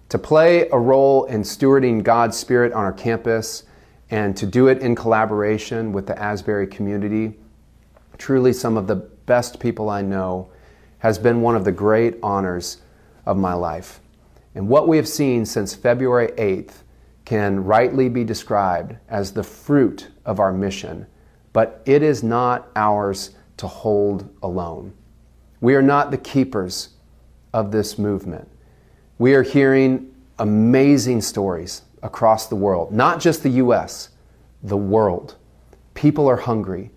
To 0.09 0.19
play 0.19 0.69
a 0.71 0.79
role 0.79 1.25
in 1.25 1.43
stewarding 1.43 2.03
God's 2.03 2.37
Spirit 2.37 2.73
on 2.73 2.85
our 2.85 2.93
campus 2.93 3.65
and 4.09 4.37
to 4.37 4.47
do 4.47 4.69
it 4.69 4.79
in 4.79 4.95
collaboration 4.95 5.93
with 5.93 6.07
the 6.07 6.19
Asbury 6.19 6.67
community, 6.67 7.35
truly 8.19 8.53
some 8.53 8.77
of 8.77 8.87
the 8.87 8.97
best 8.97 9.61
people 9.61 9.91
I 9.91 10.03
know, 10.03 10.51
has 10.99 11.19
been 11.19 11.43
one 11.43 11.57
of 11.57 11.65
the 11.65 11.73
great 11.73 12.17
honors 12.23 12.79
of 13.27 13.37
my 13.37 13.53
life. 13.53 14.01
And 14.55 14.69
what 14.69 14.89
we 14.89 14.97
have 14.97 15.09
seen 15.09 15.45
since 15.45 15.75
February 15.75 16.29
8th 16.39 16.83
can 17.25 17.65
rightly 17.65 18.09
be 18.09 18.25
described 18.25 18.97
as 19.09 19.33
the 19.33 19.43
fruit 19.43 20.09
of 20.25 20.41
our 20.41 20.53
mission, 20.53 21.07
but 21.53 21.83
it 21.85 22.03
is 22.03 22.23
not 22.23 22.71
ours 22.77 23.31
to 23.59 23.67
hold 23.67 24.29
alone. 24.43 24.95
We 25.61 25.75
are 25.75 25.83
not 25.83 26.11
the 26.11 26.19
keepers 26.19 26.91
of 27.53 27.73
this 27.73 27.99
movement. 27.99 28.49
We 29.19 29.35
are 29.35 29.43
hearing 29.43 30.15
amazing 30.39 31.23
stories 31.23 31.83
across 32.03 32.47
the 32.47 32.57
world, 32.57 32.93
not 32.93 33.21
just 33.21 33.43
the 33.43 33.51
US, 33.51 34.11
the 34.63 34.77
world. 34.77 35.37
People 35.95 36.29
are 36.29 36.37
hungry 36.37 36.91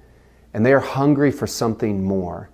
and 0.53 0.65
they 0.65 0.73
are 0.73 0.79
hungry 0.79 1.31
for 1.31 1.47
something 1.47 2.03
more. 2.03 2.49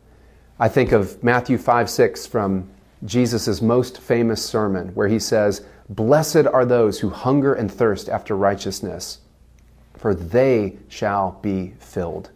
I 0.60 0.69
think 0.69 0.91
of 0.91 1.21
Matthew 1.23 1.58
5 1.58 1.89
6 1.89 2.27
from 2.27 2.69
Jesus' 3.03 3.62
most 3.62 3.99
famous 3.99 4.43
sermon, 4.43 4.89
where 4.89 5.08
he 5.08 5.19
says, 5.19 5.65
Blessed 5.89 6.47
are 6.47 6.65
those 6.65 6.99
who 6.99 7.10
hunger 7.10 7.53
and 7.53 7.71
thirst 7.71 8.10
after 8.10 8.36
righteousness, 8.36 9.19
for 9.93 10.15
they 10.15 10.77
shall 10.88 11.39
be 11.41 11.73
filled. 11.79 12.31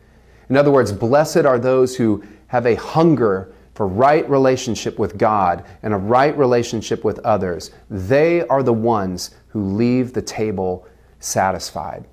In 0.50 0.58
other 0.58 0.72
words, 0.72 0.92
blessed 0.92 1.46
are 1.46 1.60
those 1.60 1.96
who 1.96 2.24
have 2.48 2.66
a 2.66 2.76
hunger 2.76 3.54
for 3.74 3.88
right 3.88 4.30
relationship 4.30 5.00
with 5.00 5.18
God 5.18 5.64
and 5.82 5.94
a 5.94 5.98
right 5.98 6.38
relationship 6.38 7.04
with 7.04 7.20
others. 7.20 7.72
They 7.90 8.46
are 8.48 8.64
the 8.64 8.74
ones 8.74 9.32
who 9.50 9.64
leave 9.64 10.14
the 10.14 10.22
table 10.22 10.86
satisfied 11.20 12.06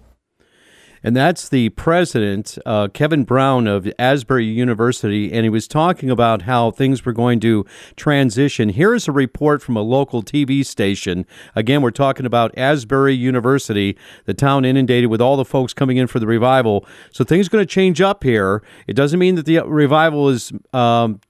and 1.02 1.14
that's 1.14 1.48
the 1.48 1.68
president, 1.70 2.58
uh, 2.66 2.88
Kevin 2.88 3.24
Brown 3.24 3.66
of 3.66 3.90
Asbury 3.98 4.46
University, 4.46 5.32
and 5.32 5.44
he 5.44 5.50
was 5.50 5.68
talking 5.68 6.10
about 6.10 6.42
how 6.42 6.70
things 6.70 7.04
were 7.04 7.12
going 7.12 7.40
to 7.40 7.64
transition. 7.96 8.70
Here 8.70 8.94
is 8.94 9.08
a 9.08 9.12
report 9.12 9.62
from 9.62 9.76
a 9.76 9.82
local 9.82 10.22
TV 10.22 10.64
station. 10.64 11.26
Again, 11.54 11.82
we're 11.82 11.90
talking 11.90 12.26
about 12.26 12.56
Asbury 12.56 13.14
University, 13.14 13.96
the 14.24 14.34
town 14.34 14.64
inundated 14.64 15.10
with 15.10 15.20
all 15.20 15.36
the 15.36 15.44
folks 15.44 15.72
coming 15.74 15.96
in 15.96 16.06
for 16.06 16.18
the 16.18 16.26
revival. 16.26 16.86
So 17.12 17.24
things 17.24 17.46
are 17.46 17.50
going 17.50 17.66
to 17.66 17.72
change 17.72 18.00
up 18.00 18.24
here. 18.24 18.62
It 18.86 18.94
doesn't 18.94 19.18
mean 19.18 19.34
that 19.36 19.46
the 19.46 19.60
revival 19.60 20.28
is 20.28 20.52
um, 20.72 21.20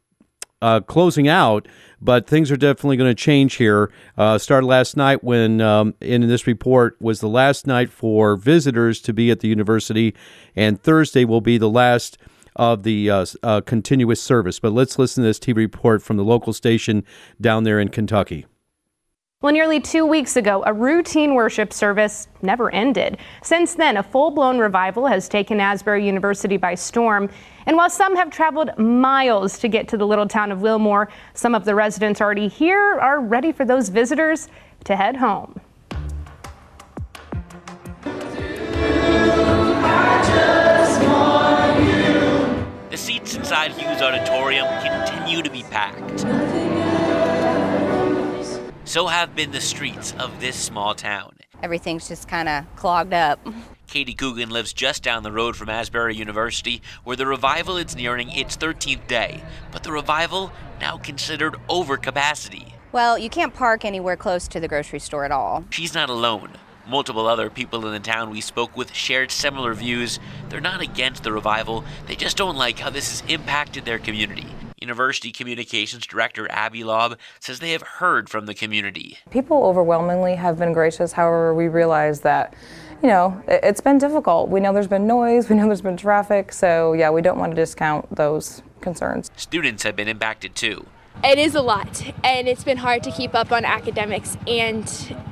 uh, 0.62 0.80
closing 0.80 1.28
out, 1.28 1.68
but 2.00 2.26
things 2.26 2.50
are 2.50 2.56
definitely 2.56 2.96
going 2.96 3.10
to 3.10 3.14
change 3.14 3.54
here. 3.54 3.90
Uh, 4.16 4.38
started 4.38 4.66
last 4.66 4.96
night 4.96 5.24
when, 5.24 5.60
um, 5.60 5.94
in 6.00 6.26
this 6.28 6.46
report, 6.46 6.96
was 7.00 7.20
the 7.20 7.28
last 7.28 7.66
night 7.66 7.90
for 7.90 8.36
visitors 8.36 9.00
to 9.02 9.12
be 9.12 9.30
at 9.30 9.40
the 9.40 9.48
university, 9.48 10.14
and 10.54 10.80
Thursday 10.80 11.24
will 11.24 11.40
be 11.40 11.58
the 11.58 11.70
last 11.70 12.18
of 12.56 12.82
the 12.82 13.10
uh, 13.10 13.26
uh, 13.42 13.60
continuous 13.60 14.20
service. 14.20 14.58
But 14.58 14.72
let's 14.72 14.98
listen 14.98 15.22
to 15.22 15.28
this 15.28 15.38
TV 15.38 15.56
report 15.56 16.02
from 16.02 16.16
the 16.16 16.24
local 16.24 16.52
station 16.52 17.04
down 17.40 17.64
there 17.64 17.78
in 17.78 17.88
Kentucky. 17.88 18.46
Well, 19.46 19.52
nearly 19.52 19.78
two 19.78 20.04
weeks 20.04 20.34
ago, 20.34 20.64
a 20.66 20.72
routine 20.72 21.34
worship 21.34 21.72
service 21.72 22.26
never 22.42 22.68
ended. 22.74 23.18
Since 23.44 23.76
then, 23.76 23.96
a 23.96 24.02
full 24.02 24.32
blown 24.32 24.58
revival 24.58 25.06
has 25.06 25.28
taken 25.28 25.60
Asbury 25.60 26.04
University 26.04 26.56
by 26.56 26.74
storm. 26.74 27.30
And 27.66 27.76
while 27.76 27.88
some 27.88 28.16
have 28.16 28.28
traveled 28.28 28.76
miles 28.76 29.60
to 29.60 29.68
get 29.68 29.86
to 29.86 29.96
the 29.96 30.04
little 30.04 30.26
town 30.26 30.50
of 30.50 30.62
Wilmore, 30.62 31.10
some 31.34 31.54
of 31.54 31.64
the 31.64 31.76
residents 31.76 32.20
already 32.20 32.48
here 32.48 32.98
are 32.98 33.20
ready 33.20 33.52
for 33.52 33.64
those 33.64 33.88
visitors 33.88 34.48
to 34.82 34.96
head 34.96 35.14
home. 35.14 35.60
The 42.90 42.96
seats 42.96 43.36
inside 43.36 43.70
Hughes 43.70 44.02
Auditorium 44.02 44.66
continue 44.82 45.40
to 45.40 45.50
be 45.50 45.62
packed 45.62 46.75
so 48.86 49.08
have 49.08 49.34
been 49.34 49.50
the 49.50 49.60
streets 49.60 50.14
of 50.18 50.40
this 50.40 50.56
small 50.56 50.94
town. 50.94 51.36
Everything's 51.62 52.08
just 52.08 52.28
kind 52.28 52.48
of 52.48 52.64
clogged 52.76 53.12
up. 53.12 53.40
Katie 53.86 54.14
Coogan 54.14 54.50
lives 54.50 54.72
just 54.72 55.02
down 55.02 55.22
the 55.22 55.32
road 55.32 55.56
from 55.56 55.68
Asbury 55.68 56.16
University, 56.16 56.82
where 57.04 57.16
the 57.16 57.26
revival 57.26 57.76
is 57.76 57.94
nearing 57.94 58.30
its 58.30 58.56
13th 58.56 59.06
day. 59.06 59.42
But 59.70 59.82
the 59.82 59.92
revival 59.92 60.52
now 60.80 60.98
considered 60.98 61.56
over 61.68 61.96
capacity. 61.96 62.74
Well, 62.92 63.18
you 63.18 63.28
can't 63.28 63.54
park 63.54 63.84
anywhere 63.84 64.16
close 64.16 64.48
to 64.48 64.60
the 64.60 64.68
grocery 64.68 65.00
store 65.00 65.24
at 65.24 65.30
all. 65.30 65.64
She's 65.70 65.94
not 65.94 66.08
alone. 66.08 66.52
Multiple 66.88 67.26
other 67.26 67.50
people 67.50 67.84
in 67.86 67.92
the 67.92 68.00
town 68.00 68.30
we 68.30 68.40
spoke 68.40 68.76
with 68.76 68.94
shared 68.94 69.30
similar 69.30 69.74
views. 69.74 70.20
They're 70.48 70.60
not 70.60 70.80
against 70.80 71.24
the 71.24 71.32
revival, 71.32 71.84
they 72.06 72.14
just 72.14 72.36
don't 72.36 72.56
like 72.56 72.78
how 72.78 72.90
this 72.90 73.20
has 73.20 73.30
impacted 73.30 73.84
their 73.84 73.98
community. 73.98 74.46
University 74.80 75.32
Communications 75.32 76.06
Director 76.06 76.50
Abby 76.50 76.84
Lobb 76.84 77.18
says 77.40 77.60
they 77.60 77.72
have 77.72 77.82
heard 77.82 78.28
from 78.28 78.46
the 78.46 78.54
community. 78.54 79.18
People 79.30 79.64
overwhelmingly 79.64 80.34
have 80.34 80.58
been 80.58 80.72
gracious. 80.72 81.12
However, 81.12 81.54
we 81.54 81.68
realize 81.68 82.20
that 82.20 82.54
you 83.02 83.08
know, 83.08 83.42
it's 83.46 83.80
been 83.80 83.98
difficult. 83.98 84.48
We 84.48 84.60
know 84.60 84.72
there's 84.72 84.86
been 84.86 85.06
noise, 85.06 85.48
we 85.48 85.56
know 85.56 85.66
there's 85.66 85.82
been 85.82 85.96
traffic, 85.98 86.52
so 86.52 86.94
yeah, 86.94 87.10
we 87.10 87.20
don't 87.20 87.38
want 87.38 87.52
to 87.52 87.56
discount 87.56 88.14
those 88.14 88.62
concerns. 88.80 89.30
Students 89.36 89.82
have 89.82 89.96
been 89.96 90.08
impacted 90.08 90.54
too. 90.54 90.86
It 91.24 91.38
is 91.38 91.54
a 91.54 91.62
lot, 91.62 92.04
and 92.24 92.46
it's 92.46 92.62
been 92.62 92.76
hard 92.76 93.02
to 93.04 93.10
keep 93.10 93.34
up 93.34 93.50
on 93.50 93.64
academics 93.64 94.36
and 94.46 94.86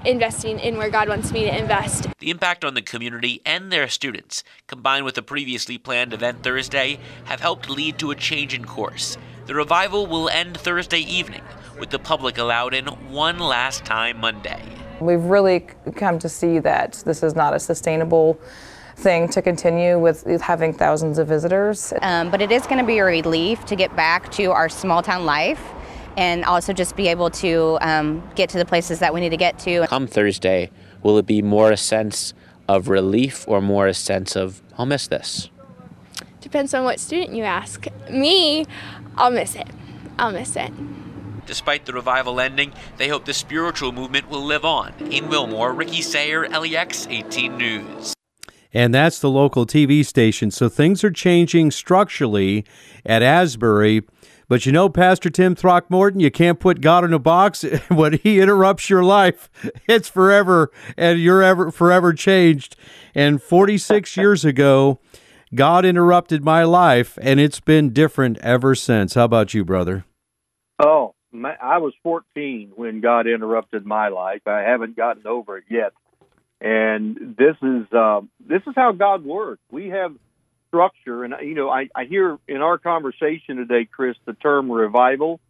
investing 0.06 0.58
in 0.58 0.78
where 0.78 0.88
God 0.88 1.08
wants 1.08 1.30
me 1.30 1.44
to 1.44 1.56
invest. 1.56 2.06
The 2.20 2.30
impact 2.30 2.64
on 2.64 2.72
the 2.74 2.82
community 2.82 3.42
and 3.44 3.70
their 3.70 3.86
students, 3.88 4.44
combined 4.66 5.04
with 5.04 5.14
the 5.14 5.22
previously 5.22 5.76
planned 5.76 6.14
event 6.14 6.42
Thursday, 6.42 6.98
have 7.24 7.40
helped 7.40 7.68
lead 7.68 7.98
to 7.98 8.10
a 8.10 8.14
change 8.14 8.54
in 8.54 8.64
course. 8.64 9.18
The 9.46 9.54
revival 9.54 10.06
will 10.06 10.30
end 10.30 10.56
Thursday 10.56 11.00
evening, 11.00 11.42
with 11.78 11.90
the 11.90 11.98
public 11.98 12.38
allowed 12.38 12.72
in 12.72 12.86
one 12.86 13.38
last 13.38 13.84
time 13.84 14.18
Monday. 14.20 14.62
We've 15.00 15.22
really 15.22 15.66
come 15.96 16.18
to 16.20 16.30
see 16.30 16.60
that 16.60 17.02
this 17.04 17.22
is 17.22 17.34
not 17.34 17.52
a 17.52 17.60
sustainable 17.60 18.40
thing 18.96 19.28
to 19.28 19.42
continue 19.42 19.98
with 19.98 20.24
having 20.40 20.72
thousands 20.72 21.18
of 21.18 21.28
visitors. 21.28 21.92
Um, 22.00 22.30
but 22.30 22.40
it 22.40 22.50
is 22.50 22.62
going 22.62 22.78
to 22.78 22.86
be 22.86 22.98
a 22.98 23.04
relief 23.04 23.66
to 23.66 23.76
get 23.76 23.94
back 23.94 24.32
to 24.32 24.50
our 24.50 24.70
small 24.70 25.02
town 25.02 25.26
life 25.26 25.60
and 26.16 26.42
also 26.46 26.72
just 26.72 26.96
be 26.96 27.08
able 27.08 27.28
to 27.28 27.76
um, 27.82 28.26
get 28.36 28.48
to 28.48 28.56
the 28.56 28.64
places 28.64 28.98
that 29.00 29.12
we 29.12 29.20
need 29.20 29.30
to 29.30 29.36
get 29.36 29.58
to. 29.58 29.86
Come 29.88 30.06
Thursday, 30.06 30.70
will 31.02 31.18
it 31.18 31.26
be 31.26 31.42
more 31.42 31.70
a 31.70 31.76
sense 31.76 32.32
of 32.66 32.88
relief 32.88 33.46
or 33.46 33.60
more 33.60 33.88
a 33.88 33.94
sense 33.94 34.36
of, 34.36 34.62
I'll 34.78 34.86
miss 34.86 35.06
this? 35.06 35.50
Depends 36.40 36.72
on 36.72 36.84
what 36.84 37.00
student 37.00 37.34
you 37.34 37.42
ask. 37.42 37.86
Me, 38.10 38.64
I'll 39.16 39.30
miss 39.30 39.54
it. 39.54 39.68
I'll 40.18 40.32
miss 40.32 40.56
it. 40.56 40.72
Despite 41.46 41.84
the 41.84 41.92
revival 41.92 42.40
ending, 42.40 42.72
they 42.96 43.08
hope 43.08 43.24
the 43.26 43.34
spiritual 43.34 43.92
movement 43.92 44.28
will 44.30 44.44
live 44.44 44.64
on. 44.64 44.94
In 45.10 45.28
Wilmore, 45.28 45.72
Ricky 45.72 46.02
Sayer, 46.02 46.48
LEX 46.48 47.06
18 47.08 47.56
News. 47.56 48.14
And 48.72 48.92
that's 48.92 49.20
the 49.20 49.30
local 49.30 49.66
TV 49.66 50.04
station. 50.04 50.50
So 50.50 50.68
things 50.68 51.04
are 51.04 51.10
changing 51.10 51.70
structurally 51.70 52.64
at 53.06 53.22
Asbury. 53.22 54.02
But 54.48 54.66
you 54.66 54.72
know, 54.72 54.88
Pastor 54.88 55.30
Tim 55.30 55.54
Throckmorton, 55.54 56.20
you 56.20 56.30
can't 56.30 56.60
put 56.60 56.80
God 56.80 57.04
in 57.04 57.12
a 57.12 57.18
box. 57.18 57.62
when 57.88 58.14
he 58.14 58.40
interrupts 58.40 58.90
your 58.90 59.04
life, 59.04 59.48
it's 59.88 60.08
forever, 60.08 60.70
and 60.96 61.20
you're 61.20 61.42
ever 61.42 61.70
forever 61.70 62.12
changed. 62.12 62.76
And 63.14 63.40
46 63.40 64.16
years 64.16 64.44
ago, 64.44 64.98
God 65.54 65.84
interrupted 65.84 66.44
my 66.44 66.64
life, 66.64 67.18
and 67.22 67.38
it's 67.38 67.60
been 67.60 67.90
different 67.90 68.38
ever 68.38 68.74
since. 68.74 69.14
How 69.14 69.24
about 69.24 69.54
you, 69.54 69.64
brother? 69.64 70.04
Oh, 70.78 71.14
my, 71.30 71.54
I 71.62 71.78
was 71.78 71.92
14 72.02 72.72
when 72.74 73.00
God 73.00 73.26
interrupted 73.26 73.86
my 73.86 74.08
life. 74.08 74.42
I 74.46 74.60
haven't 74.60 74.96
gotten 74.96 75.26
over 75.26 75.58
it 75.58 75.64
yet. 75.70 75.92
And 76.60 77.36
this 77.38 77.56
is 77.62 77.92
uh, 77.92 78.22
this 78.40 78.62
is 78.66 78.72
how 78.74 78.92
God 78.92 79.24
works. 79.24 79.60
We 79.70 79.88
have 79.88 80.14
structure, 80.68 81.22
and 81.22 81.34
you 81.42 81.54
know, 81.54 81.68
I, 81.68 81.88
I 81.94 82.04
hear 82.04 82.38
in 82.48 82.62
our 82.62 82.78
conversation 82.78 83.56
today, 83.56 83.86
Chris, 83.90 84.16
the 84.24 84.32
term 84.32 84.70
revival. 84.70 85.40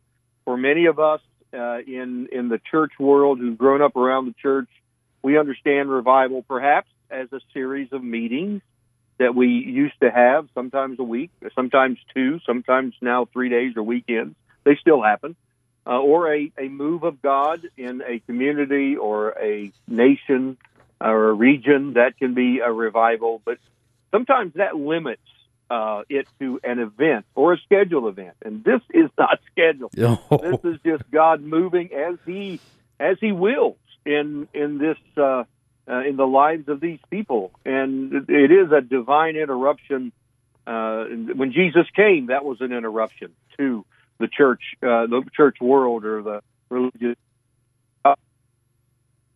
For 0.45 0.57
many 0.57 0.87
of 0.87 0.99
us 0.99 1.21
uh, 1.53 1.79
in 1.87 2.29
in 2.33 2.49
the 2.49 2.59
church 2.71 2.93
world 2.99 3.39
who've 3.39 3.57
grown 3.57 3.81
up 3.81 3.97
around 3.97 4.27
the 4.27 4.35
church, 4.43 4.69
we 5.23 5.39
understand 5.39 5.89
revival 5.89 6.43
perhaps 6.43 6.89
as 7.11 7.29
a 7.33 7.41
series 7.53 7.93
of 7.93 8.03
meetings 8.03 8.63
that 9.19 9.35
we 9.35 9.49
used 9.49 9.99
to 10.01 10.11
have, 10.11 10.49
sometimes 10.55 10.99
a 10.99 11.05
week, 11.05 11.31
sometimes 11.55 11.99
two, 12.15 12.41
sometimes 12.47 12.95
now 13.01 13.27
three 13.33 13.49
days 13.49 13.77
or 13.77 13.83
weekends. 13.83 14.35
They 14.65 14.77
still 14.77 15.03
happen 15.03 15.37
uh, 15.87 15.99
or 15.99 16.33
a, 16.35 16.51
a 16.59 16.69
move 16.69 17.03
of 17.03 17.21
God 17.21 17.61
in 17.77 18.03
a 18.03 18.21
community 18.21 18.97
or 18.97 19.31
a 19.41 19.73
nation 19.87 20.57
or 21.01 21.31
a 21.31 21.35
region, 21.35 21.95
that 21.95 22.17
can 22.19 22.35
be 22.35 22.61
a 22.61 22.73
revival. 22.73 23.43
But 23.45 23.59
sometimes 24.11 24.55
that 24.55 24.77
limits 24.77 25.21
uh, 25.71 26.03
it 26.09 26.27
to 26.39 26.61
an 26.65 26.79
event 26.79 27.27
or 27.35 27.55
a 27.55 27.59
scheduled 27.59 28.07
event, 28.07 28.37
and 28.45 28.65
this 28.65 28.81
is 28.91 29.11
not 29.19 29.41
scheduled. 29.53 29.93
Oh. 29.99 30.39
This 30.39 30.75
is 30.75 30.81
just 30.85 31.11
God 31.11 31.43
moving 31.43 31.93
as 31.93 32.17
He 32.25 32.61
as 32.99 33.19
He 33.21 33.33
wills 33.33 33.77
in 34.07 34.49
in 34.55 34.79
this 34.79 34.99
uh, 35.17 35.45
uh, 35.89 36.01
in 36.01 36.17
the 36.17 36.27
lives 36.27 36.69
of 36.69 36.81
these 36.81 37.01
people, 37.11 37.51
and 37.65 38.13
it 38.29 38.51
is 38.51 38.73
a 38.73 38.81
divine 38.81 39.37
interruption. 39.37 40.13
Uh, 40.67 41.05
when 41.35 41.53
Jesus 41.53 41.87
came, 41.95 42.29
that 42.29 42.45
was 42.45 42.61
an 42.61 42.73
interruption 42.73 43.33
to 43.59 43.85
the 44.19 44.29
church, 44.29 44.63
uh, 44.83 45.07
the 45.07 45.23
church 45.37 45.59
world 45.61 46.05
or 46.05 46.23
the 46.23 46.41
religious. 46.71 47.17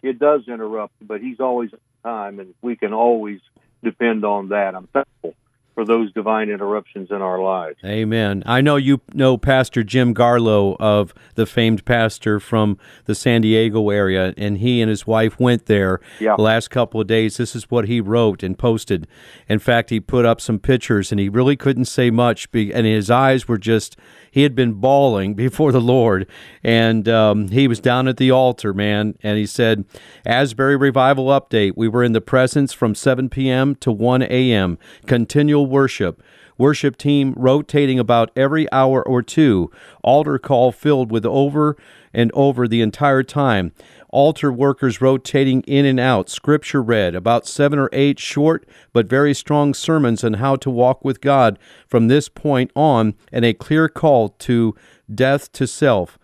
It 0.00 0.18
does 0.20 0.42
interrupt, 0.46 0.94
but 1.02 1.20
he's 1.20 1.40
always 1.40 1.70
on 1.72 1.80
time, 2.04 2.40
and 2.40 2.54
we 2.62 2.76
can 2.76 2.92
always 2.92 3.40
depend 3.82 4.24
on 4.24 4.50
that. 4.50 4.76
I'm 4.76 4.86
thankful 4.86 5.34
for 5.78 5.84
those 5.84 6.10
divine 6.12 6.50
interruptions 6.50 7.08
in 7.12 7.22
our 7.22 7.40
lives. 7.40 7.78
Amen. 7.84 8.42
I 8.46 8.60
know 8.60 8.74
you 8.74 9.00
know 9.14 9.38
Pastor 9.38 9.84
Jim 9.84 10.12
Garlow 10.12 10.76
of 10.80 11.14
the 11.36 11.46
famed 11.46 11.84
pastor 11.84 12.40
from 12.40 12.78
the 13.04 13.14
San 13.14 13.42
Diego 13.42 13.90
area, 13.90 14.34
and 14.36 14.58
he 14.58 14.82
and 14.82 14.90
his 14.90 15.06
wife 15.06 15.38
went 15.38 15.66
there 15.66 16.00
yeah. 16.18 16.34
the 16.34 16.42
last 16.42 16.70
couple 16.70 17.00
of 17.00 17.06
days. 17.06 17.36
This 17.36 17.54
is 17.54 17.70
what 17.70 17.86
he 17.86 18.00
wrote 18.00 18.42
and 18.42 18.58
posted. 18.58 19.06
In 19.48 19.60
fact, 19.60 19.90
he 19.90 20.00
put 20.00 20.24
up 20.24 20.40
some 20.40 20.58
pictures, 20.58 21.12
and 21.12 21.20
he 21.20 21.28
really 21.28 21.54
couldn't 21.54 21.84
say 21.84 22.10
much, 22.10 22.48
and 22.52 22.84
his 22.84 23.08
eyes 23.08 23.46
were 23.46 23.56
just 23.56 23.96
he 24.30 24.42
had 24.42 24.54
been 24.54 24.74
bawling 24.74 25.34
before 25.48 25.72
the 25.72 25.80
Lord, 25.80 26.26
and 26.62 27.08
um, 27.08 27.48
he 27.48 27.68
was 27.68 27.80
down 27.80 28.08
at 28.08 28.16
the 28.16 28.30
altar, 28.30 28.74
man. 28.74 29.16
And 29.22 29.38
he 29.38 29.46
said, 29.46 29.84
Asbury 30.26 30.76
Revival 30.76 31.26
Update. 31.26 31.72
We 31.76 31.88
were 31.88 32.04
in 32.04 32.12
the 32.12 32.20
presence 32.20 32.72
from 32.72 32.94
7 32.94 33.28
p.m. 33.28 33.74
to 33.76 33.92
1 33.92 34.22
a.m. 34.22 34.78
Continual 35.06 35.66
worship. 35.68 36.22
Worship 36.56 36.96
team 36.96 37.34
rotating 37.36 37.98
about 37.98 38.30
every 38.34 38.70
hour 38.72 39.06
or 39.06 39.22
two. 39.22 39.70
Altar 40.02 40.38
call 40.38 40.72
filled 40.72 41.12
with 41.12 41.24
over 41.24 41.76
and 42.12 42.32
over 42.34 42.66
the 42.66 42.80
entire 42.80 43.22
time 43.22 43.72
altar 44.10 44.52
workers 44.52 45.00
rotating 45.00 45.60
in 45.62 45.84
and 45.84 46.00
out, 46.00 46.28
scripture 46.28 46.82
read, 46.82 47.14
about 47.14 47.46
seven 47.46 47.78
or 47.78 47.88
eight 47.92 48.18
short 48.18 48.66
but 48.92 49.08
very 49.08 49.34
strong 49.34 49.74
sermons 49.74 50.24
on 50.24 50.34
how 50.34 50.56
to 50.56 50.70
walk 50.70 51.04
with 51.04 51.20
God 51.20 51.58
from 51.86 52.08
this 52.08 52.28
point 52.28 52.70
on, 52.74 53.14
and 53.32 53.44
a 53.44 53.54
clear 53.54 53.88
call 53.88 54.30
to 54.30 54.74
death 55.12 55.52
to 55.52 55.66
self. 55.66 56.18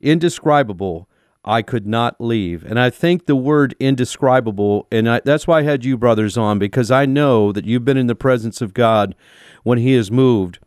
Indescribable. 0.00 1.08
I 1.50 1.62
could 1.62 1.84
not 1.84 2.20
leave. 2.20 2.64
And 2.64 2.78
I 2.78 2.90
think 2.90 3.26
the 3.26 3.34
word 3.34 3.74
indescribable, 3.80 4.86
and 4.92 5.10
I, 5.10 5.20
that's 5.24 5.48
why 5.48 5.58
I 5.58 5.62
had 5.62 5.84
you 5.84 5.98
brothers 5.98 6.38
on, 6.38 6.60
because 6.60 6.92
I 6.92 7.06
know 7.06 7.50
that 7.50 7.64
you've 7.64 7.84
been 7.84 7.96
in 7.96 8.06
the 8.06 8.14
presence 8.14 8.60
of 8.60 8.72
God 8.72 9.16
when 9.64 9.78
He 9.78 9.94
has 9.94 10.12
moved 10.12 10.60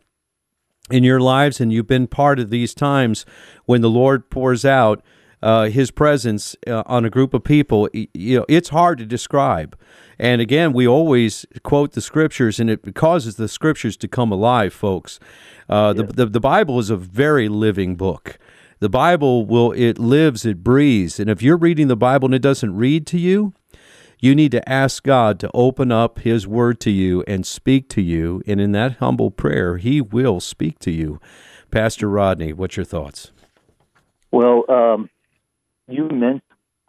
in 0.90 1.02
your 1.02 1.20
lives, 1.20 1.58
and 1.58 1.72
you've 1.72 1.86
been 1.86 2.06
part 2.06 2.38
of 2.38 2.50
these 2.50 2.74
times 2.74 3.24
when 3.64 3.80
the 3.80 3.88
Lord 3.88 4.28
pours 4.28 4.66
out 4.66 5.02
uh, 5.42 5.70
his 5.70 5.90
presence 5.90 6.54
uh, 6.66 6.82
on 6.86 7.06
a 7.06 7.10
group 7.10 7.32
of 7.34 7.44
people, 7.44 7.88
you 7.92 8.38
know, 8.38 8.46
it's 8.48 8.68
hard 8.68 8.98
to 8.98 9.06
describe. 9.06 9.78
And 10.18 10.40
again, 10.40 10.72
we 10.72 10.86
always 10.86 11.44
quote 11.62 11.92
the 11.92 12.00
scriptures, 12.02 12.60
and 12.60 12.68
it 12.70 12.94
causes 12.94 13.36
the 13.36 13.48
scriptures 13.48 13.96
to 13.98 14.08
come 14.08 14.32
alive, 14.32 14.72
folks. 14.74 15.18
Uh, 15.68 15.94
yeah. 15.96 16.02
the, 16.02 16.12
the, 16.12 16.26
the 16.26 16.40
Bible 16.40 16.78
is 16.78 16.90
a 16.90 16.96
very 16.96 17.48
living 17.48 17.96
book. 17.96 18.38
The 18.84 18.90
Bible 18.90 19.46
will 19.46 19.72
it 19.72 19.98
lives, 19.98 20.44
it 20.44 20.62
breathes, 20.62 21.18
and 21.18 21.30
if 21.30 21.40
you're 21.40 21.56
reading 21.56 21.88
the 21.88 21.96
Bible 21.96 22.26
and 22.26 22.34
it 22.34 22.42
doesn't 22.42 22.76
read 22.76 23.06
to 23.06 23.18
you, 23.18 23.54
you 24.20 24.34
need 24.34 24.50
to 24.50 24.68
ask 24.68 25.02
God 25.02 25.40
to 25.40 25.50
open 25.54 25.90
up 25.90 26.18
His 26.18 26.46
Word 26.46 26.80
to 26.80 26.90
you 26.90 27.24
and 27.26 27.46
speak 27.46 27.88
to 27.88 28.02
you. 28.02 28.42
And 28.46 28.60
in 28.60 28.72
that 28.72 28.96
humble 28.96 29.30
prayer, 29.30 29.78
He 29.78 30.02
will 30.02 30.38
speak 30.38 30.80
to 30.80 30.90
you. 30.90 31.18
Pastor 31.70 32.10
Rodney, 32.10 32.52
what's 32.52 32.76
your 32.76 32.84
thoughts? 32.84 33.32
Well, 34.30 34.64
um, 34.68 35.08
you 35.88 36.06
mentioned 36.10 36.42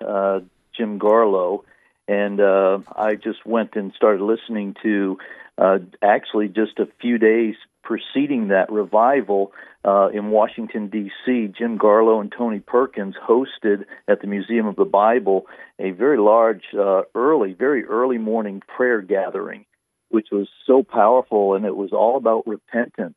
uh, 0.06 0.42
Jim 0.76 1.00
Garlow, 1.00 1.64
and 2.10 2.42
uh, 2.42 2.80
I 2.94 3.16
just 3.16 3.46
went 3.46 3.78
and 3.78 3.94
started 3.94 4.22
listening 4.22 4.76
to 4.84 5.18
uh, 5.58 5.78
actually 6.02 6.50
just 6.50 6.78
a 6.78 6.90
few 7.00 7.18
days 7.20 7.56
preceding 7.86 8.50
that 8.50 8.72
revival 8.72 9.54
uh, 9.86 10.10
in 10.10 10.32
Washington, 10.32 10.90
D.C., 10.90 11.54
Jim 11.58 11.78
Garlow 11.78 12.20
and 12.20 12.34
Tony 12.36 12.60
Perkins 12.60 13.16
hosted 13.16 13.86
at 14.08 14.20
the 14.20 14.28
Museum 14.28 14.66
of 14.66 14.76
the 14.76 14.86
Bible 14.86 15.46
a 15.80 15.92
very 15.92 16.18
large, 16.18 16.64
uh, 16.78 17.04
early, 17.14 17.54
very 17.54 17.86
early 17.86 18.18
morning 18.18 18.62
prayer 18.76 19.02
gathering, 19.02 19.66
which 20.10 20.28
was 20.32 20.50
so 20.66 20.84
powerful, 20.84 21.54
and 21.54 21.66
it 21.66 21.76
was 21.76 21.94
all 21.94 22.18
about 22.18 22.48
repentance. 22.48 23.16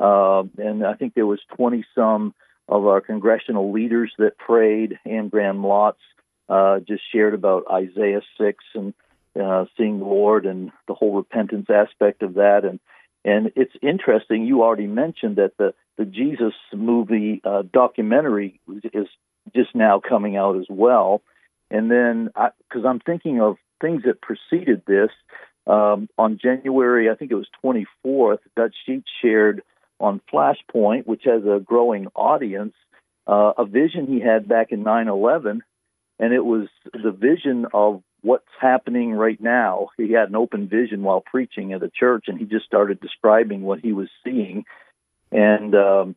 Uh, 0.00 0.44
and 0.56 0.84
I 0.84 0.94
think 0.94 1.14
there 1.14 1.26
was 1.26 1.40
20 1.56 1.84
some 1.94 2.34
of 2.66 2.86
our 2.86 3.02
congressional 3.02 3.72
leaders 3.72 4.12
that 4.18 4.38
prayed. 4.38 4.98
Anne 5.04 5.28
Graham 5.28 5.62
Lotz 5.62 5.94
uh, 6.48 6.80
just 6.80 7.02
shared 7.12 7.34
about 7.34 7.64
Isaiah 7.70 8.22
6 8.38 8.64
and 8.74 8.94
uh, 9.38 9.66
seeing 9.76 9.98
the 9.98 10.06
Lord 10.06 10.46
and 10.46 10.72
the 10.86 10.94
whole 10.94 11.14
repentance 11.14 11.66
aspect 11.68 12.22
of 12.22 12.34
that. 12.34 12.64
And, 12.64 12.80
And 13.28 13.52
it's 13.56 13.74
interesting. 13.82 14.46
You 14.46 14.62
already 14.62 14.86
mentioned 14.86 15.36
that 15.36 15.52
the 15.58 15.74
the 15.98 16.06
Jesus 16.06 16.54
movie 16.72 17.42
uh, 17.44 17.62
documentary 17.70 18.58
is 18.94 19.06
just 19.54 19.74
now 19.74 20.00
coming 20.00 20.36
out 20.36 20.56
as 20.56 20.64
well. 20.70 21.20
And 21.70 21.90
then, 21.90 22.30
because 22.68 22.86
I'm 22.86 23.00
thinking 23.00 23.42
of 23.42 23.56
things 23.82 24.04
that 24.04 24.22
preceded 24.22 24.82
this, 24.86 25.10
um, 25.66 26.08
on 26.16 26.38
January, 26.42 27.10
I 27.10 27.16
think 27.16 27.30
it 27.30 27.34
was 27.34 27.48
24th, 27.62 28.38
Dutch 28.56 28.74
Sheets 28.86 29.08
shared 29.20 29.62
on 30.00 30.22
Flashpoint, 30.32 31.06
which 31.06 31.24
has 31.24 31.42
a 31.44 31.60
growing 31.60 32.06
audience, 32.14 32.74
uh, 33.26 33.52
a 33.58 33.66
vision 33.66 34.06
he 34.06 34.20
had 34.20 34.48
back 34.48 34.68
in 34.70 34.82
9 34.82 35.08
11. 35.08 35.62
And 36.18 36.32
it 36.32 36.44
was 36.44 36.68
the 36.94 37.10
vision 37.10 37.66
of 37.74 38.02
what's 38.22 38.48
happening 38.60 39.12
right 39.12 39.40
now. 39.40 39.88
He 39.96 40.12
had 40.12 40.28
an 40.28 40.36
open 40.36 40.68
vision 40.68 41.02
while 41.02 41.20
preaching 41.20 41.72
at 41.72 41.82
a 41.82 41.90
church, 41.90 42.24
and 42.28 42.38
he 42.38 42.44
just 42.44 42.66
started 42.66 43.00
describing 43.00 43.62
what 43.62 43.80
he 43.80 43.92
was 43.92 44.08
seeing. 44.24 44.64
And 45.30 45.74
um, 45.74 46.16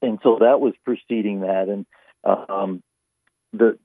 and 0.00 0.18
so 0.22 0.38
that 0.40 0.60
was 0.60 0.74
preceding 0.84 1.40
that. 1.40 1.68
And 1.68 1.86
um, 2.24 2.82
the 3.52 3.78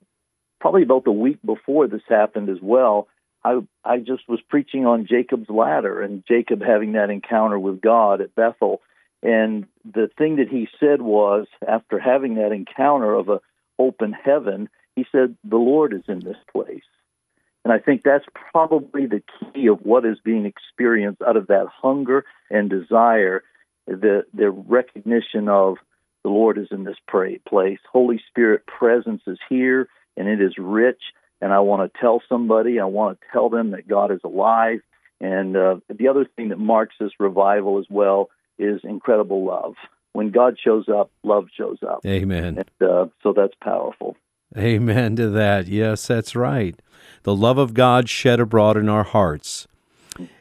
probably 0.60 0.82
about 0.82 1.04
the 1.04 1.12
week 1.12 1.38
before 1.44 1.86
this 1.86 2.02
happened 2.08 2.48
as 2.48 2.58
well, 2.62 3.08
I 3.44 3.60
I 3.84 3.98
just 3.98 4.28
was 4.28 4.40
preaching 4.48 4.86
on 4.86 5.06
Jacob's 5.06 5.48
ladder 5.48 6.02
and 6.02 6.24
Jacob 6.26 6.62
having 6.62 6.92
that 6.92 7.10
encounter 7.10 7.58
with 7.58 7.80
God 7.80 8.20
at 8.20 8.34
Bethel. 8.34 8.80
And 9.22 9.66
the 9.84 10.08
thing 10.16 10.36
that 10.36 10.48
he 10.48 10.68
said 10.78 11.02
was, 11.02 11.46
after 11.66 11.98
having 11.98 12.36
that 12.36 12.52
encounter 12.52 13.14
of 13.14 13.28
a 13.28 13.40
open 13.76 14.12
heaven, 14.12 14.68
he 14.94 15.06
said, 15.10 15.36
"The 15.44 15.56
Lord 15.56 15.92
is 15.92 16.04
in 16.08 16.20
this 16.20 16.36
place." 16.52 16.82
And 17.64 17.72
I 17.72 17.78
think 17.78 18.02
that's 18.04 18.24
probably 18.52 19.06
the 19.06 19.22
key 19.52 19.66
of 19.66 19.80
what 19.80 20.04
is 20.04 20.18
being 20.24 20.46
experienced 20.46 21.22
out 21.26 21.36
of 21.36 21.48
that 21.48 21.66
hunger 21.82 22.24
and 22.50 22.70
desire, 22.70 23.42
the 23.86 24.24
the 24.32 24.50
recognition 24.50 25.48
of 25.48 25.76
the 26.24 26.30
Lord 26.30 26.58
is 26.58 26.68
in 26.70 26.84
this 26.84 26.96
place. 27.08 27.78
Holy 27.92 28.20
Spirit 28.28 28.66
presence 28.66 29.22
is 29.26 29.38
here, 29.48 29.88
and 30.16 30.28
it 30.28 30.40
is 30.40 30.54
rich 30.58 31.02
and 31.40 31.52
I 31.52 31.60
want 31.60 31.92
to 31.92 32.00
tell 32.00 32.22
somebody, 32.28 32.80
I 32.80 32.84
want 32.84 33.20
to 33.20 33.26
tell 33.32 33.48
them 33.48 33.70
that 33.70 33.86
God 33.86 34.10
is 34.10 34.20
alive. 34.24 34.80
And 35.20 35.56
uh, 35.56 35.76
the 35.88 36.08
other 36.08 36.24
thing 36.24 36.48
that 36.48 36.58
marks 36.58 36.96
this 37.00 37.12
revival 37.18 37.78
as 37.78 37.86
well 37.88 38.30
is 38.58 38.80
incredible 38.84 39.44
love. 39.44 39.74
When 40.12 40.30
God 40.30 40.56
shows 40.62 40.88
up, 40.88 41.10
love 41.22 41.46
shows 41.56 41.78
up. 41.88 42.00
Amen. 42.06 42.58
And, 42.58 42.88
uh, 42.88 43.06
so 43.22 43.32
that's 43.32 43.54
powerful. 43.62 44.16
Amen 44.56 45.16
to 45.16 45.28
that. 45.30 45.68
Yes, 45.68 46.06
that's 46.06 46.34
right. 46.34 46.80
The 47.28 47.36
love 47.36 47.58
of 47.58 47.74
God 47.74 48.08
shed 48.08 48.40
abroad 48.40 48.78
in 48.78 48.88
our 48.88 49.04
hearts 49.04 49.68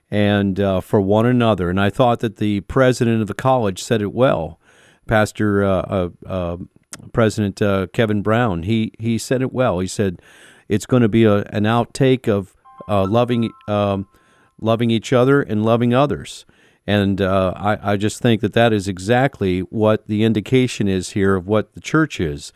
and 0.09 0.57
uh, 0.57 0.79
for 0.79 1.01
one 1.01 1.25
another. 1.25 1.69
And 1.69 1.81
I 1.81 1.89
thought 1.89 2.21
that 2.21 2.37
the 2.37 2.61
president 2.61 3.19
of 3.19 3.27
the 3.27 3.33
college 3.33 3.83
said 3.83 4.01
it 4.01 4.13
well. 4.13 4.57
Pastor 5.05 5.65
uh, 5.65 5.81
uh, 5.81 6.09
uh 6.25 6.57
President 7.11 7.61
uh, 7.61 7.87
Kevin 7.91 8.21
Brown, 8.21 8.63
he, 8.63 8.93
he 8.99 9.17
said 9.17 9.41
it 9.41 9.51
well. 9.51 9.79
He 9.79 9.87
said, 9.87 10.21
it's 10.69 10.85
going 10.85 11.01
to 11.01 11.09
be 11.09 11.25
a, 11.25 11.39
an 11.47 11.65
outtake 11.65 12.29
of 12.29 12.55
uh, 12.87 13.05
loving 13.05 13.51
um, 13.67 14.07
loving 14.61 14.89
each 14.89 15.11
other 15.11 15.41
and 15.41 15.65
loving 15.65 15.93
others. 15.93 16.45
And 16.87 17.19
uh, 17.19 17.51
I, 17.57 17.91
I 17.91 17.97
just 17.97 18.21
think 18.21 18.39
that 18.39 18.53
that 18.53 18.71
is 18.71 18.87
exactly 18.87 19.59
what 19.59 20.07
the 20.07 20.23
indication 20.23 20.87
is 20.87 21.09
here 21.09 21.35
of 21.35 21.47
what 21.47 21.73
the 21.73 21.81
church 21.81 22.21
is, 22.21 22.53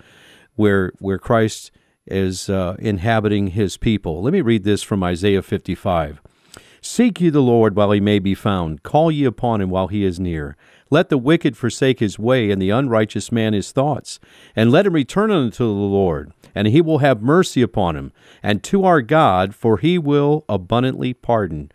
where 0.56 0.94
where 1.00 1.20
Christ 1.20 1.70
is 2.12 2.50
uh, 2.50 2.76
inhabiting 2.80 3.48
His 3.48 3.78
people. 3.78 4.22
Let 4.22 4.34
me 4.34 4.42
read 4.42 4.64
this 4.64 4.84
from 4.84 5.04
Isaiah 5.04 5.42
55. 5.42 6.22
Seek 6.82 7.22
ye 7.22 7.30
the 7.30 7.42
Lord 7.42 7.76
while 7.76 7.92
he 7.92 8.00
may 8.00 8.20
be 8.20 8.34
found, 8.34 8.84
call 8.84 9.12
ye 9.12 9.24
upon 9.24 9.62
him 9.62 9.70
while 9.70 9.88
he 9.88 10.04
is 10.04 10.20
near. 10.20 10.58
Let 10.90 11.10
the 11.10 11.18
wicked 11.18 11.56
forsake 11.56 12.00
his 12.00 12.18
way, 12.18 12.50
and 12.50 12.60
the 12.62 12.72
unrighteous 12.72 13.32
man 13.32 13.54
his 13.54 13.72
thoughts, 13.72 14.20
and 14.56 14.72
let 14.72 14.88
him 14.88 14.94
return 14.94 15.30
unto 15.30 15.64
the 15.64 15.72
Lord 15.72 16.34
and 16.56 16.68
he 16.68 16.82
will 16.82 17.00
have 17.00 17.22
mercy 17.22 17.62
upon 17.62 17.96
him, 17.96 18.12
and 18.44 18.64
to 18.64 18.84
our 18.84 19.02
God, 19.02 19.56
for 19.56 19.78
he 19.78 19.98
will 19.98 20.46
abundantly 20.50 21.14
pardon. 21.14 21.72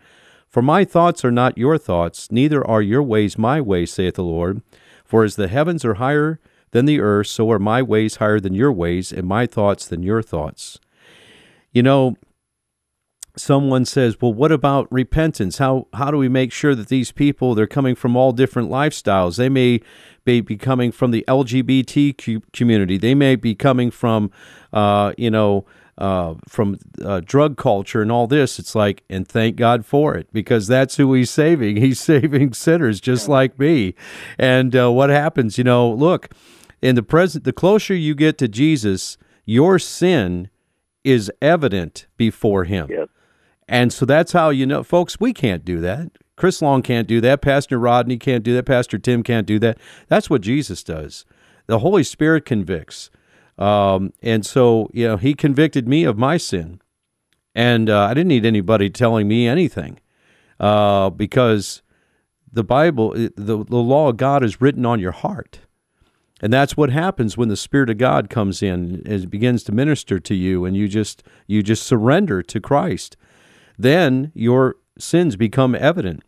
For 0.47 0.61
my 0.61 0.85
thoughts 0.85 1.25
are 1.25 1.31
not 1.31 1.57
your 1.57 1.77
thoughts, 1.77 2.31
neither 2.31 2.65
are 2.65 2.81
your 2.81 3.03
ways 3.03 3.37
my 3.37 3.59
ways, 3.61 3.91
saith 3.91 4.15
the 4.15 4.23
Lord. 4.23 4.61
For 5.03 5.23
as 5.23 5.35
the 5.35 5.47
heavens 5.47 5.85
are 5.85 5.95
higher 5.95 6.39
than 6.71 6.85
the 6.85 6.99
earth, 6.99 7.27
so 7.27 7.49
are 7.51 7.59
my 7.59 7.81
ways 7.81 8.17
higher 8.17 8.39
than 8.39 8.53
your 8.53 8.71
ways, 8.71 9.11
and 9.11 9.27
my 9.27 9.45
thoughts 9.45 9.87
than 9.87 10.03
your 10.03 10.21
thoughts. 10.21 10.79
You 11.71 11.83
know, 11.83 12.15
someone 13.37 13.85
says, 13.85 14.19
"Well, 14.19 14.33
what 14.33 14.51
about 14.51 14.91
repentance? 14.91 15.57
How 15.57 15.87
how 15.93 16.11
do 16.11 16.17
we 16.17 16.29
make 16.29 16.51
sure 16.51 16.75
that 16.75 16.89
these 16.89 17.11
people 17.11 17.55
they're 17.55 17.67
coming 17.67 17.95
from 17.95 18.15
all 18.15 18.31
different 18.31 18.69
lifestyles? 18.69 19.37
They 19.37 19.49
may 19.49 19.81
be, 20.25 20.41
be 20.41 20.57
coming 20.57 20.91
from 20.91 21.11
the 21.11 21.23
LGBT 21.27 22.41
community. 22.51 22.97
They 22.97 23.15
may 23.15 23.35
be 23.35 23.55
coming 23.55 23.91
from, 23.91 24.31
uh, 24.73 25.13
you 25.17 25.31
know." 25.31 25.65
Uh, 25.99 26.35
from 26.47 26.77
uh, 27.03 27.21
drug 27.25 27.57
culture 27.57 28.03
and 28.03 28.11
all 28.11 28.27
this, 28.27 28.59
it's 28.59 28.75
like, 28.75 29.03
and 29.09 29.27
thank 29.27 29.55
God 29.55 29.83
for 29.83 30.13
it 30.13 30.31
because 30.31 30.67
that's 30.67 30.97
who 30.97 31.11
He's 31.15 31.31
saving. 31.31 31.77
He's 31.77 31.99
saving 31.99 32.53
sinners 32.53 33.01
just 33.01 33.27
like 33.27 33.57
me. 33.57 33.95
And 34.37 34.75
uh, 34.75 34.91
what 34.91 35.09
happens? 35.09 35.57
You 35.57 35.63
know, 35.63 35.89
look, 35.89 36.29
in 36.81 36.95
the 36.95 37.03
present, 37.03 37.43
the 37.43 37.53
closer 37.53 37.93
you 37.93 38.15
get 38.15 38.37
to 38.39 38.47
Jesus, 38.47 39.17
your 39.45 39.79
sin 39.79 40.49
is 41.03 41.31
evident 41.41 42.07
before 42.17 42.65
Him. 42.65 42.87
Yep. 42.89 43.09
And 43.67 43.91
so 43.91 44.05
that's 44.05 44.31
how 44.31 44.49
you 44.49 44.65
know, 44.65 44.83
folks, 44.83 45.19
we 45.19 45.33
can't 45.33 45.65
do 45.65 45.79
that. 45.81 46.11
Chris 46.35 46.61
Long 46.61 46.81
can't 46.81 47.07
do 47.07 47.19
that. 47.21 47.41
Pastor 47.41 47.79
Rodney 47.79 48.17
can't 48.17 48.43
do 48.43 48.53
that. 48.53 48.65
Pastor 48.65 48.97
Tim 48.99 49.23
can't 49.23 49.47
do 49.47 49.59
that. 49.59 49.77
That's 50.07 50.29
what 50.29 50.41
Jesus 50.41 50.83
does. 50.83 51.25
The 51.65 51.79
Holy 51.79 52.03
Spirit 52.03 52.45
convicts. 52.45 53.09
Um, 53.57 54.13
and 54.21 54.45
so, 54.45 54.89
you 54.93 55.07
know, 55.07 55.17
he 55.17 55.33
convicted 55.33 55.87
me 55.87 56.03
of 56.03 56.17
my 56.17 56.37
sin. 56.37 56.79
And 57.55 57.89
uh, 57.89 58.01
I 58.03 58.13
didn't 58.13 58.27
need 58.27 58.45
anybody 58.45 58.89
telling 58.89 59.27
me 59.27 59.47
anything 59.47 59.99
uh, 60.59 61.09
because 61.09 61.81
the 62.51 62.63
Bible, 62.63 63.13
the, 63.13 63.31
the 63.35 63.55
law 63.55 64.09
of 64.09 64.17
God 64.17 64.43
is 64.43 64.61
written 64.61 64.85
on 64.85 64.99
your 64.99 65.11
heart. 65.11 65.61
And 66.41 66.53
that's 66.53 66.77
what 66.77 66.91
happens 66.91 67.35
when 67.35 67.49
the 67.49 67.57
Spirit 67.57 67.89
of 67.89 67.97
God 67.97 68.29
comes 68.29 68.61
in 68.61 69.01
and 69.05 69.29
begins 69.29 69.63
to 69.63 69.71
minister 69.71 70.19
to 70.19 70.35
you, 70.35 70.65
and 70.65 70.75
you 70.75 70.87
just 70.87 71.23
you 71.47 71.63
just 71.63 71.83
surrender 71.83 72.43
to 72.43 72.61
Christ 72.61 73.17
then 73.77 74.31
your 74.33 74.75
sins 74.97 75.35
become 75.35 75.75
evident. 75.75 76.23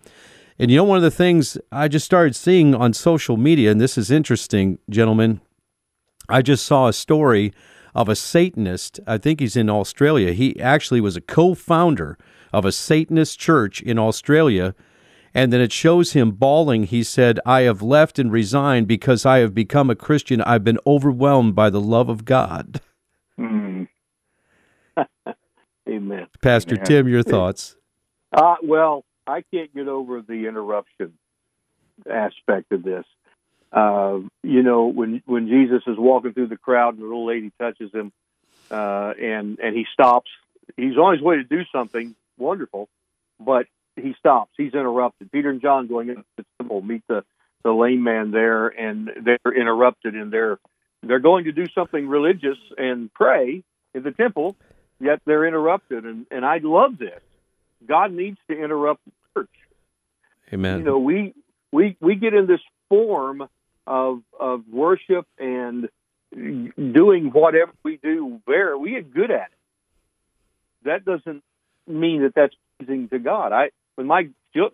And 0.57 0.69
you 0.69 0.77
know, 0.77 0.83
one 0.83 0.97
of 0.97 1.03
the 1.03 1.11
things 1.11 1.57
I 1.71 1.87
just 1.87 2.05
started 2.05 2.35
seeing 2.35 2.75
on 2.75 2.93
social 2.93 3.37
media, 3.37 3.71
and 3.71 3.79
this 3.79 3.97
is 3.97 4.11
interesting, 4.11 4.77
gentlemen, 4.89 5.41
I 6.27 6.41
just 6.41 6.65
saw 6.65 6.87
a 6.87 6.93
story 6.93 7.53
of 7.95 8.09
a 8.09 8.15
Satanist. 8.15 8.99
I 9.07 9.17
think 9.17 9.39
he's 9.39 9.55
in 9.55 9.69
Australia. 9.69 10.33
He 10.33 10.59
actually 10.59 11.01
was 11.01 11.15
a 11.15 11.21
co 11.21 11.55
founder 11.55 12.17
of 12.53 12.65
a 12.65 12.71
Satanist 12.71 13.39
church 13.39 13.81
in 13.81 13.97
Australia. 13.97 14.75
And 15.33 15.53
then 15.53 15.61
it 15.61 15.71
shows 15.71 16.13
him 16.13 16.31
bawling. 16.31 16.83
He 16.85 17.03
said, 17.03 17.39
I 17.45 17.61
have 17.61 17.81
left 17.81 18.17
and 18.19 18.31
resigned 18.31 18.87
because 18.87 19.25
I 19.25 19.39
have 19.39 19.53
become 19.53 19.89
a 19.89 19.95
Christian. 19.95 20.41
I've 20.41 20.63
been 20.63 20.79
overwhelmed 20.87 21.55
by 21.55 21.69
the 21.69 21.81
love 21.81 22.09
of 22.09 22.25
God. 22.25 22.81
Mm. 23.39 23.87
Amen. 25.89 26.27
Pastor 26.41 26.75
Amen. 26.75 26.85
Tim, 26.85 27.07
your 27.07 27.23
thoughts? 27.23 27.75
Uh, 28.31 28.55
well, 28.63 29.05
I 29.25 29.43
can't 29.53 29.73
get 29.73 29.87
over 29.87 30.21
the 30.21 30.47
interruption 30.47 31.13
aspect 32.09 32.71
of 32.71 32.83
this. 32.83 33.05
Uh, 33.71 34.19
you 34.41 34.63
know, 34.63 34.87
when 34.87 35.21
when 35.25 35.47
Jesus 35.47 35.83
is 35.85 35.95
walking 35.97 36.33
through 36.33 36.47
the 36.47 36.57
crowd 36.57 36.95
and 36.95 37.03
the 37.03 37.05
little 37.05 37.27
lady 37.27 37.51
touches 37.59 37.91
him, 37.93 38.11
uh, 38.71 39.13
and 39.21 39.59
and 39.59 39.75
he 39.75 39.85
stops. 39.93 40.29
He's 40.75 40.97
on 40.97 41.13
his 41.13 41.21
way 41.21 41.37
to 41.37 41.43
do 41.43 41.61
something 41.71 42.15
wonderful, 42.37 42.89
but 43.39 43.67
he 44.01 44.13
stops. 44.19 44.51
He's 44.57 44.73
interrupted. 44.73 45.31
Peter 45.31 45.49
and 45.49 45.61
John 45.61 45.87
going 45.87 46.09
into 46.09 46.23
the 46.37 46.45
temple 46.59 46.81
meet 46.81 47.03
the 47.07 47.23
the 47.63 47.71
lame 47.71 48.03
man 48.03 48.31
there, 48.31 48.67
and 48.67 49.09
they're 49.21 49.53
interrupted, 49.53 50.15
and 50.15 50.31
they're 50.31 50.59
they're 51.03 51.19
going 51.19 51.45
to 51.45 51.51
do 51.51 51.65
something 51.73 52.07
religious 52.07 52.57
and 52.77 53.13
pray 53.13 53.63
in 53.93 54.03
the 54.03 54.11
temple, 54.11 54.55
yet 54.99 55.21
they're 55.25 55.45
interrupted. 55.45 56.05
And, 56.05 56.25
and 56.29 56.45
I 56.45 56.59
love 56.61 56.97
this. 56.97 57.21
God 57.85 58.11
needs 58.11 58.37
to 58.49 58.57
interrupt 58.57 59.01
the 59.05 59.11
church. 59.33 59.49
Amen. 60.53 60.79
You 60.79 60.85
know, 60.85 60.99
we 60.99 61.33
we 61.71 61.95
we 62.01 62.15
get 62.15 62.33
in 62.33 62.47
this 62.47 62.61
form 62.89 63.47
of 63.87 64.21
of 64.37 64.63
worship 64.69 65.25
and 65.37 65.89
doing 66.31 67.31
whatever 67.31 67.71
we 67.83 67.97
do 67.97 68.41
there. 68.45 68.77
We 68.77 68.91
get 68.91 69.13
good 69.13 69.31
at 69.31 69.47
it. 69.47 69.57
That 70.83 71.05
doesn't 71.05 71.43
mean 71.87 72.23
that 72.23 72.33
that's 72.35 72.55
pleasing 72.77 73.09
to 73.09 73.19
God. 73.19 73.51
I 73.51 73.69
when 73.99 74.07
my 74.07 74.29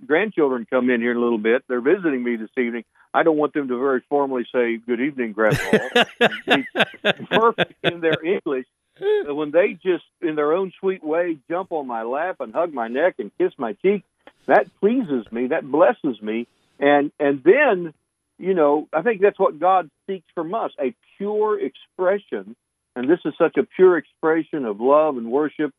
grandchildren 0.05 0.67
come 0.69 0.91
in 0.91 1.01
here 1.01 1.09
in 1.09 1.17
a 1.17 1.19
little 1.19 1.39
bit, 1.39 1.63
they're 1.67 1.81
visiting 1.81 2.23
me 2.23 2.35
this 2.35 2.51
evening. 2.59 2.83
I 3.11 3.23
don't 3.23 3.37
want 3.37 3.53
them 3.53 3.67
to 3.69 3.79
very 3.79 4.03
formally 4.07 4.45
say 4.53 4.77
"Good 4.77 5.01
evening, 5.01 5.31
Grandpa." 5.31 6.03
perfect 7.31 7.73
in 7.81 8.01
their 8.01 8.23
English, 8.23 8.67
when 9.25 9.49
they 9.49 9.79
just, 9.83 10.03
in 10.21 10.35
their 10.35 10.53
own 10.53 10.71
sweet 10.79 11.03
way, 11.03 11.39
jump 11.49 11.71
on 11.71 11.87
my 11.87 12.03
lap 12.03 12.35
and 12.39 12.53
hug 12.53 12.71
my 12.71 12.87
neck 12.87 13.15
and 13.17 13.31
kiss 13.39 13.51
my 13.57 13.73
cheek, 13.73 14.03
that 14.45 14.67
pleases 14.79 15.25
me, 15.31 15.47
that 15.47 15.65
blesses 15.65 16.21
me, 16.21 16.45
and 16.79 17.11
and 17.19 17.41
then 17.43 17.95
you 18.37 18.53
know 18.53 18.87
I 18.93 19.01
think 19.01 19.21
that's 19.21 19.39
what 19.39 19.59
God 19.59 19.89
seeks 20.05 20.27
from 20.35 20.53
us 20.53 20.71
a 20.79 20.93
pure 21.17 21.59
expression, 21.59 22.55
and 22.95 23.09
this 23.09 23.21
is 23.25 23.33
such 23.39 23.57
a 23.57 23.63
pure 23.63 23.97
expression 23.97 24.65
of 24.65 24.79
love 24.79 25.17
and 25.17 25.31
worship 25.31 25.73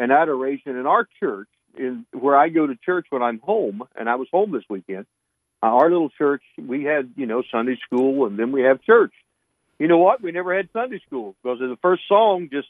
and 0.00 0.10
adoration 0.10 0.76
in 0.76 0.86
our 0.88 1.06
church, 1.20 1.46
in 1.76 2.06
where 2.12 2.36
I 2.36 2.48
go 2.48 2.66
to 2.66 2.76
church 2.76 3.06
when 3.10 3.22
I'm 3.22 3.38
home, 3.38 3.82
and 3.96 4.08
I 4.08 4.16
was 4.16 4.28
home 4.32 4.52
this 4.52 4.64
weekend. 4.68 5.06
Uh, 5.62 5.66
our 5.66 5.90
little 5.90 6.10
church, 6.10 6.42
we 6.58 6.84
had 6.84 7.12
you 7.16 7.26
know 7.26 7.42
Sunday 7.50 7.78
school, 7.84 8.26
and 8.26 8.38
then 8.38 8.52
we 8.52 8.62
have 8.62 8.82
church. 8.82 9.12
You 9.78 9.88
know 9.88 9.98
what? 9.98 10.22
We 10.22 10.32
never 10.32 10.54
had 10.54 10.68
Sunday 10.72 11.00
school 11.06 11.34
because 11.42 11.58
the 11.58 11.78
first 11.80 12.02
song, 12.08 12.48
just 12.52 12.68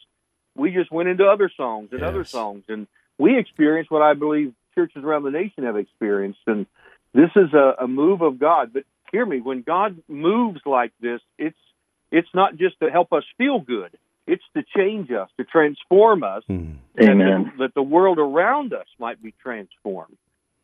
we 0.56 0.72
just 0.72 0.90
went 0.90 1.08
into 1.08 1.24
other 1.24 1.50
songs 1.56 1.88
and 1.92 2.00
yes. 2.00 2.08
other 2.08 2.24
songs, 2.24 2.64
and 2.68 2.86
we 3.18 3.38
experienced 3.38 3.90
what 3.90 4.02
I 4.02 4.14
believe 4.14 4.54
churches 4.74 5.04
around 5.04 5.24
the 5.24 5.30
nation 5.30 5.64
have 5.64 5.76
experienced. 5.76 6.40
And 6.46 6.66
this 7.12 7.30
is 7.36 7.52
a, 7.52 7.84
a 7.84 7.88
move 7.88 8.22
of 8.22 8.38
God. 8.38 8.72
But 8.72 8.84
hear 9.12 9.26
me, 9.26 9.40
when 9.40 9.62
God 9.62 10.02
moves 10.08 10.60
like 10.64 10.92
this, 11.00 11.20
it's 11.38 11.58
it's 12.10 12.28
not 12.34 12.56
just 12.56 12.78
to 12.80 12.90
help 12.90 13.12
us 13.12 13.24
feel 13.38 13.60
good. 13.60 13.96
It's 14.30 14.44
to 14.54 14.62
change 14.76 15.10
us, 15.10 15.28
to 15.38 15.44
transform 15.44 16.22
us, 16.22 16.44
mm. 16.48 16.76
Amen. 17.00 17.44
That, 17.44 17.58
that 17.58 17.74
the 17.74 17.82
world 17.82 18.18
around 18.18 18.72
us 18.72 18.86
might 18.98 19.20
be 19.20 19.34
transformed. 19.42 20.16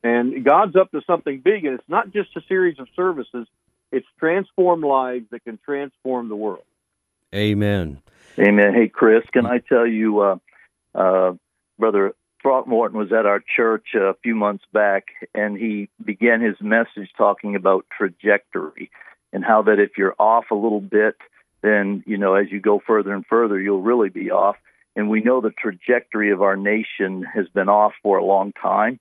And 0.05 0.45
God's 0.45 0.77
up 0.77 0.93
to 0.93 1.01
something 1.07 1.41
big, 1.41 1.64
and 1.64 1.75
it's 1.75 1.89
not 1.89 2.12
just 2.12 2.37
a 2.37 2.41
series 2.47 2.79
of 2.79 2.87
services. 2.95 3.49
It's 3.91 4.07
transformed 4.21 4.85
lives 4.85 5.27
that 5.33 5.43
can 5.43 5.59
transform 5.64 6.29
the 6.29 6.37
world. 6.37 6.64
Amen. 7.35 8.01
Amen. 8.39 8.73
Hey, 8.73 8.89
Chris, 8.89 9.25
can 9.33 9.47
I 9.47 9.59
tell 9.59 9.87
you, 9.87 10.21
uh, 10.21 10.37
uh, 10.95 11.33
Brother 11.79 12.14
Throckmorton 12.43 12.97
was 12.97 13.12
at 13.12 13.27
our 13.27 13.43
church 13.57 13.95
a 13.95 14.14
few 14.23 14.37
months 14.37 14.64
back, 14.73 15.07
and 15.35 15.57
he 15.57 15.89
began 16.05 16.41
his 16.41 16.55
message 16.61 17.11
talking 17.19 17.57
about 17.57 17.87
trajectory 17.97 18.91
and 19.33 19.45
how 19.45 19.62
that 19.62 19.81
if 19.81 19.99
you're 19.99 20.14
off 20.19 20.45
a 20.53 20.55
little 20.55 20.81
bit, 20.81 21.17
then, 21.67 22.05
you 22.07 22.17
know, 22.17 22.35
as 22.35 22.47
you 22.51 22.61
go 22.61 22.81
further 22.87 23.12
and 23.12 23.27
further, 23.27 23.59
you'll 23.61 23.83
really 23.83 24.09
be 24.09 24.31
off. 24.31 24.57
And 24.95 25.11
we 25.11 25.21
know 25.21 25.41
the 25.41 25.51
trajectory 25.51 26.31
of 26.31 26.41
our 26.41 26.57
nation 26.57 27.25
has 27.35 27.49
been 27.49 27.69
off 27.69 27.93
for 28.03 28.19
a 28.19 28.25
long 28.25 28.53
time. 28.53 28.99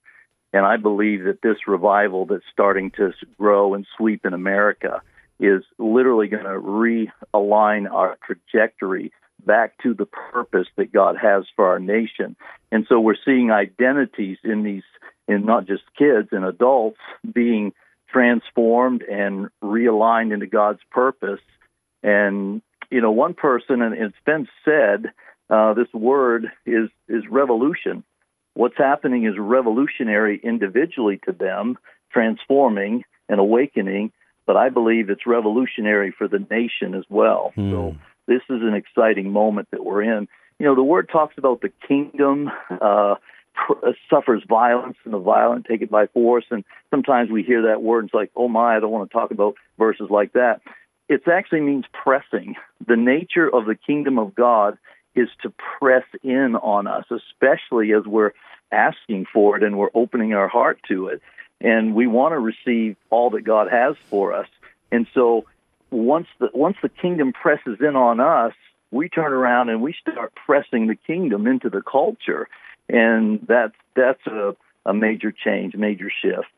And 0.52 0.66
I 0.66 0.78
believe 0.78 1.26
that 1.26 1.42
this 1.42 1.68
revival 1.68 2.26
that's 2.26 2.44
starting 2.52 2.92
to 2.92 3.14
grow 3.38 3.74
and 3.74 3.86
sweep 3.98 4.26
in 4.26 4.34
America 4.34 5.02
is 5.40 5.64
literally 5.78 6.28
going 6.28 6.44
to 6.44 7.10
realign 7.34 7.92
our 7.92 8.18
trajectory 8.26 9.12
back 9.46 9.78
to 9.84 9.94
the 9.94 10.06
purpose 10.06 10.68
that 10.78 10.92
God 10.92 11.18
has 11.22 11.44
for 11.56 11.68
our 11.68 11.80
nation. 11.80 12.36
And 12.72 12.86
so 12.88 13.00
we're 13.00 13.18
seeing 13.26 13.52
identities 13.52 14.38
in 14.44 14.64
these, 14.64 14.84
in 15.28 15.46
not 15.46 15.68
just 15.68 15.84
kids 15.98 16.30
and 16.32 16.46
adults, 16.46 17.00
being 17.32 17.74
transformed 18.10 19.02
and 19.04 19.50
realigned 19.62 20.34
into 20.34 20.48
God's 20.48 20.80
purpose. 20.90 21.42
And, 22.06 22.62
you 22.92 23.02
know, 23.02 23.12
one 23.12 23.34
person, 23.34 23.82
and 23.82 23.96
it's 23.96 24.16
been 24.26 24.48
said, 24.64 25.12
uh, 25.50 25.74
this 25.74 25.92
word 25.92 26.52
is, 26.66 26.90
is 27.08 27.24
revolution. 27.30 28.04
What's 28.54 28.78
happening 28.78 29.26
is 29.26 29.34
revolutionary 29.38 30.40
individually 30.44 31.20
to 31.26 31.32
them, 31.32 31.78
transforming 32.12 33.04
and 33.28 33.40
awakening, 33.40 34.12
but 34.46 34.56
I 34.56 34.70
believe 34.70 35.10
it's 35.10 35.26
revolutionary 35.26 36.14
for 36.16 36.28
the 36.28 36.46
nation 36.52 36.94
as 36.94 37.04
well. 37.10 37.54
Mm. 37.58 37.72
So 37.72 37.98
this 38.28 38.42
is 38.50 38.62
an 38.62 38.76
exciting 38.76 39.32
moment 39.32 39.68
that 39.72 39.84
we're 39.84 40.04
in. 40.04 40.28
You 40.60 40.68
know, 40.68 40.76
the 40.76 40.84
word 40.84 41.10
talks 41.12 41.36
about 41.38 41.62
the 41.62 41.72
kingdom 41.88 42.52
uh, 42.70 43.16
pr- 43.56 43.88
uh, 43.88 43.94
suffers 44.10 44.44
violence, 44.48 44.98
and 45.06 45.14
the 45.14 45.20
violent 45.20 45.66
take 45.66 45.82
it 45.82 45.90
by 45.90 46.06
force. 46.08 46.46
And 46.52 46.64
sometimes 46.92 47.32
we 47.32 47.44
hear 47.44 47.64
that 47.64 47.82
word, 47.82 48.00
and 48.00 48.10
it's 48.10 48.14
like, 48.14 48.32
oh 48.36 48.48
my, 48.48 48.78
I 48.78 48.80
don't 48.80 48.92
want 48.92 49.10
to 49.10 49.14
talk 49.14 49.32
about 49.32 49.56
verses 49.78 50.08
like 50.10 50.34
that. 50.34 50.62
It 51.08 51.28
actually 51.28 51.62
means 51.62 51.86
pressing. 51.92 52.56
The 52.86 52.96
nature 52.96 53.48
of 53.54 53.66
the 53.66 53.76
kingdom 53.76 54.18
of 54.18 54.36
God 54.36 54.78
is 55.16 55.30
to 55.44 55.54
press 55.80 56.04
in 56.24 56.56
on 56.56 56.88
us, 56.88 57.06
especially 57.10 57.94
as 57.94 58.06
we're 58.06 58.32
asking 58.72 59.26
for 59.32 59.56
it 59.56 59.64
and 59.64 59.78
we're 59.78 59.90
opening 59.94 60.34
our 60.34 60.48
heart 60.48 60.80
to 60.88 61.08
it. 61.08 61.22
And 61.62 61.96
we 61.96 62.08
want 62.08 62.34
to 62.34 62.40
receive 62.40 62.98
all 63.10 63.30
that 63.32 63.44
God 63.44 63.72
has 63.72 63.96
for 64.10 64.34
us. 64.34 64.48
And 64.92 65.08
so 65.14 65.46
once 65.90 66.28
the 66.40 66.50
once 66.54 66.78
the 66.82 66.90
kingdom 66.90 67.32
presses 67.32 67.78
in 67.80 67.96
on 67.96 68.20
us, 68.20 68.54
we 68.92 69.10
turn 69.10 69.32
around 69.32 69.70
and 69.70 69.82
we 69.82 69.94
start 69.94 70.34
pressing 70.46 70.88
the 70.88 70.96
kingdom 70.96 71.48
into 71.48 71.70
the 71.70 71.82
culture, 71.82 72.48
and 72.90 73.46
that's 73.48 73.76
that's 73.96 74.26
a, 74.28 74.56
a 74.86 74.94
major 74.94 75.32
change, 75.32 75.76
major 75.76 76.12
shift. 76.22 76.52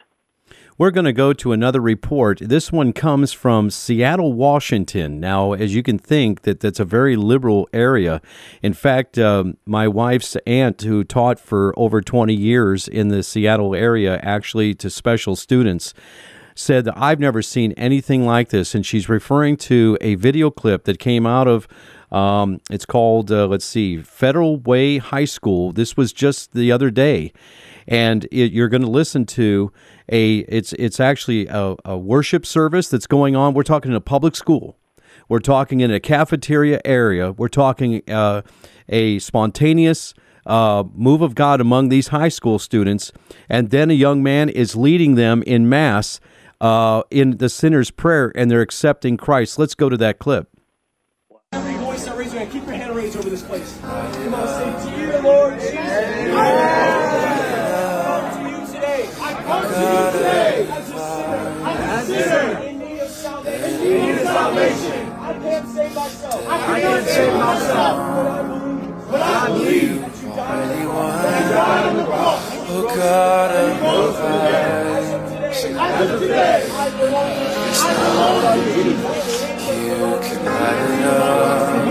We're 0.78 0.92
going 0.92 1.06
to 1.06 1.14
go 1.14 1.34
to 1.34 1.54
another 1.54 1.82
report. 1.82 2.40
This 2.40 2.72
one 2.72 2.94
comes 2.94 3.34
from 3.34 3.72
Seattle, 3.72 4.34
Washington. 4.34 5.20
Now, 5.20 5.54
as 5.54 5.74
you 5.74 5.82
can 5.82 5.98
think, 5.98 6.44
that 6.44 6.60
that's 6.60 6.80
a 6.80 6.86
very 6.86 7.16
liberal 7.16 7.68
area. 7.74 8.22
In 8.62 8.74
fact, 8.74 9.18
um, 9.18 9.58
my 9.66 9.88
wife's 9.88 10.38
aunt, 10.46 10.82
who 10.84 11.04
taught 11.04 11.40
for 11.40 11.74
over 11.78 12.02
20 12.02 12.34
years 12.34 12.88
in 12.88 13.08
the 13.08 13.24
Seattle 13.24 13.74
area, 13.74 14.20
actually 14.22 14.76
to 14.76 14.90
special 14.90 15.36
students, 15.36 15.96
said 16.58 16.86
that 16.86 16.98
I've 16.98 17.20
never 17.20 17.42
seen 17.42 17.72
anything 17.74 18.26
like 18.26 18.50
this. 18.50 18.76
And 18.76 18.86
she's 18.86 19.08
referring 19.10 19.58
to 19.58 19.98
a 20.02 20.16
video 20.16 20.50
clip 20.50 20.86
that 20.86 21.00
came 21.00 21.26
out 21.26 21.48
of, 21.48 21.68
um, 22.12 22.60
it's 22.70 22.86
called, 22.86 23.32
uh, 23.32 23.48
let's 23.48 23.66
see, 23.66 24.02
Federal 24.02 24.58
Way 24.58 24.98
High 24.98 25.26
School. 25.26 25.72
This 25.72 25.96
was 25.96 26.14
just 26.14 26.54
the 26.54 26.72
other 26.72 26.90
day. 26.90 27.32
And 27.88 28.26
it, 28.32 28.52
you're 28.52 28.70
going 28.70 28.82
to 28.82 28.90
listen 28.90 29.26
to 29.28 29.72
a, 30.10 30.38
it's, 30.40 30.74
it's 30.74 31.00
actually 31.00 31.48
a, 31.48 31.76
a 31.86 31.98
worship 31.98 32.46
service 32.46 32.90
that's 32.90 33.08
going 33.08 33.36
on. 33.36 33.54
We're 33.54 33.64
talking 33.64 33.92
in 33.92 33.98
a 33.98 34.02
public 34.02 34.36
school. 34.36 34.78
We're 35.30 35.40
talking 35.40 35.82
in 35.82 35.92
a 35.92 36.00
cafeteria 36.00 36.80
area. 36.86 37.34
We're 37.34 37.50
talking 37.50 38.02
uh, 38.10 38.44
a 38.88 39.20
spontaneous 39.20 40.14
uh, 40.46 40.86
move 40.94 41.22
of 41.22 41.36
God 41.36 41.60
among 41.60 41.90
these 41.90 42.08
high 42.10 42.30
school 42.30 42.60
students. 42.60 43.12
And 43.50 43.70
then 43.70 43.92
a 43.92 43.94
young 43.94 44.24
man 44.24 44.50
is 44.50 44.76
leading 44.76 45.16
them 45.16 45.44
in 45.44 45.68
Mass 45.68 46.20
uh, 46.62 47.04
in 47.12 47.38
the 47.38 47.50
sinner's 47.50 47.92
prayer 47.92 48.32
and 48.36 48.50
they're 48.50 48.62
accepting 48.62 49.18
Christ. 49.18 49.60
Let's 49.60 49.76
go 49.76 49.90
to 49.90 49.98
that 49.98 50.20
clip. 50.20 50.50
Every 51.52 51.76
voice 51.76 52.06
that 52.06 52.18
raises 52.18 52.34
your 52.34 52.42
hand, 52.42 52.52
keep 52.52 52.66
your 52.66 52.76
hand 52.76 52.96
raised 52.96 53.18
over 53.18 53.30
this 53.30 53.44
place. 53.44 53.78
Come 53.82 54.34
on, 54.34 54.82
say, 54.82 54.96
Dear 54.96 55.22
Lord 55.22 55.60
Jesus, 55.60 56.97
You 59.78 59.84
can 80.24 80.46
light 80.46 80.82
it 80.90 81.06
up. 81.06 81.86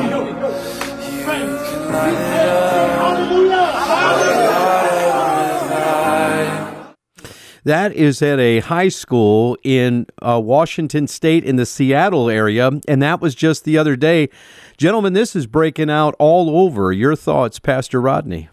You 1.07 1.25
can 1.25 1.93
light 1.93 2.13
it 2.13 2.49
up. 2.49 2.66
That 7.67 7.95
is 7.95 8.23
at 8.23 8.39
a 8.39 8.61
high 8.61 8.91
school 8.91 9.59
in 9.65 10.07
uh, 10.23 10.41
Washington 10.41 11.09
State 11.09 11.43
in 11.43 11.57
the 11.57 11.67
Seattle 11.67 12.31
area, 12.31 12.71
and 12.87 13.03
that 13.03 13.21
was 13.21 13.35
just 13.35 13.65
the 13.65 13.77
other 13.77 13.97
day. 13.97 14.29
Gentlemen, 14.77 15.15
this 15.15 15.35
is 15.35 15.49
breaking 15.49 15.91
out 15.91 16.15
all 16.21 16.61
over. 16.61 16.93
Your 16.93 17.17
thoughts, 17.17 17.59
Pastor 17.59 18.01
Rodney? 18.01 18.51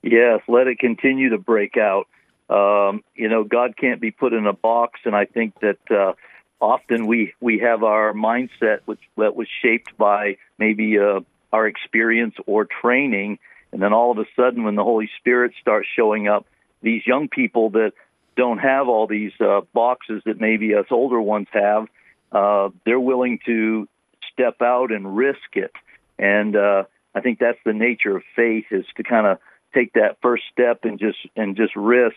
Yes, 0.00 0.42
let 0.46 0.68
it 0.68 0.78
continue 0.78 1.30
to 1.30 1.38
break 1.38 1.76
out. 1.76 2.06
Um, 2.48 3.02
you 3.16 3.28
know, 3.28 3.42
God 3.42 3.76
can't 3.76 4.00
be 4.00 4.12
put 4.12 4.32
in 4.32 4.46
a 4.46 4.52
box, 4.52 5.00
and 5.04 5.16
I 5.16 5.24
think 5.24 5.58
that 5.58 5.80
uh, 5.90 6.12
often 6.60 7.08
we 7.08 7.34
we 7.40 7.58
have 7.58 7.82
our 7.82 8.12
mindset 8.12 8.82
which 8.84 9.00
that 9.18 9.34
was 9.34 9.48
shaped 9.60 9.98
by 9.98 10.36
maybe 10.56 11.00
uh, 11.00 11.18
our 11.52 11.66
experience 11.66 12.36
or 12.46 12.64
training, 12.64 13.40
and 13.72 13.82
then 13.82 13.92
all 13.92 14.12
of 14.12 14.18
a 14.18 14.26
sudden, 14.36 14.62
when 14.62 14.76
the 14.76 14.84
Holy 14.84 15.10
Spirit 15.18 15.50
starts 15.60 15.88
showing 15.96 16.28
up, 16.28 16.46
these 16.82 17.06
young 17.06 17.28
people 17.28 17.70
that 17.70 17.92
don't 18.36 18.58
have 18.58 18.88
all 18.88 19.06
these 19.06 19.32
uh, 19.40 19.60
boxes 19.72 20.22
that 20.26 20.40
maybe 20.40 20.74
us 20.74 20.86
older 20.90 21.20
ones 21.20 21.48
have, 21.52 21.86
uh, 22.32 22.70
they're 22.84 23.00
willing 23.00 23.38
to 23.46 23.88
step 24.32 24.62
out 24.62 24.90
and 24.90 25.16
risk 25.16 25.54
it, 25.54 25.72
and 26.18 26.56
uh, 26.56 26.84
I 27.14 27.20
think 27.20 27.38
that's 27.38 27.58
the 27.64 27.74
nature 27.74 28.16
of 28.16 28.22
faith 28.34 28.66
is 28.70 28.86
to 28.96 29.02
kind 29.02 29.26
of 29.26 29.38
take 29.74 29.94
that 29.94 30.18
first 30.22 30.44
step 30.52 30.84
and 30.84 30.98
just 30.98 31.18
and 31.36 31.56
just 31.56 31.74
risk. 31.76 32.16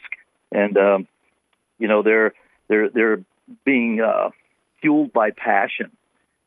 And 0.52 0.78
um, 0.78 1.08
you 1.80 1.88
know 1.88 2.04
they're 2.04 2.34
they're 2.68 2.90
they're 2.90 3.24
being 3.66 4.02
uh, 4.02 4.30
fueled 4.82 5.14
by 5.14 5.32
passion 5.32 5.92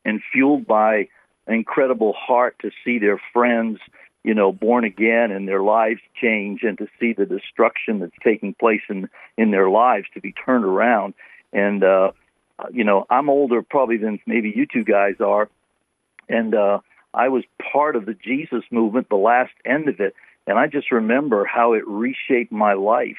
and 0.05 0.21
fueled 0.31 0.65
by 0.65 1.09
an 1.47 1.55
incredible 1.55 2.13
heart 2.13 2.55
to 2.61 2.71
see 2.83 2.99
their 2.99 3.21
friends 3.33 3.79
you 4.23 4.33
know, 4.33 4.51
born 4.51 4.83
again 4.83 5.31
and 5.31 5.47
their 5.47 5.61
lives 5.61 6.01
change, 6.21 6.61
and 6.63 6.77
to 6.77 6.87
see 6.99 7.13
the 7.13 7.25
destruction 7.25 7.99
that's 7.99 8.11
taking 8.23 8.53
place 8.53 8.81
in 8.89 9.09
in 9.37 9.51
their 9.51 9.69
lives 9.69 10.07
to 10.13 10.21
be 10.21 10.33
turned 10.33 10.65
around. 10.65 11.13
And 11.53 11.83
uh, 11.83 12.11
you 12.71 12.83
know, 12.83 13.05
I'm 13.09 13.29
older 13.29 13.61
probably 13.61 13.97
than 13.97 14.19
maybe 14.25 14.51
you 14.55 14.65
two 14.65 14.83
guys 14.83 15.15
are, 15.19 15.49
and 16.27 16.53
uh, 16.53 16.79
I 17.13 17.29
was 17.29 17.43
part 17.71 17.95
of 17.95 18.05
the 18.05 18.13
Jesus 18.13 18.63
movement, 18.71 19.09
the 19.09 19.15
last 19.15 19.53
end 19.65 19.87
of 19.87 19.99
it, 19.99 20.13
and 20.45 20.57
I 20.59 20.67
just 20.67 20.91
remember 20.91 21.45
how 21.45 21.73
it 21.73 21.87
reshaped 21.87 22.51
my 22.51 22.73
life. 22.73 23.17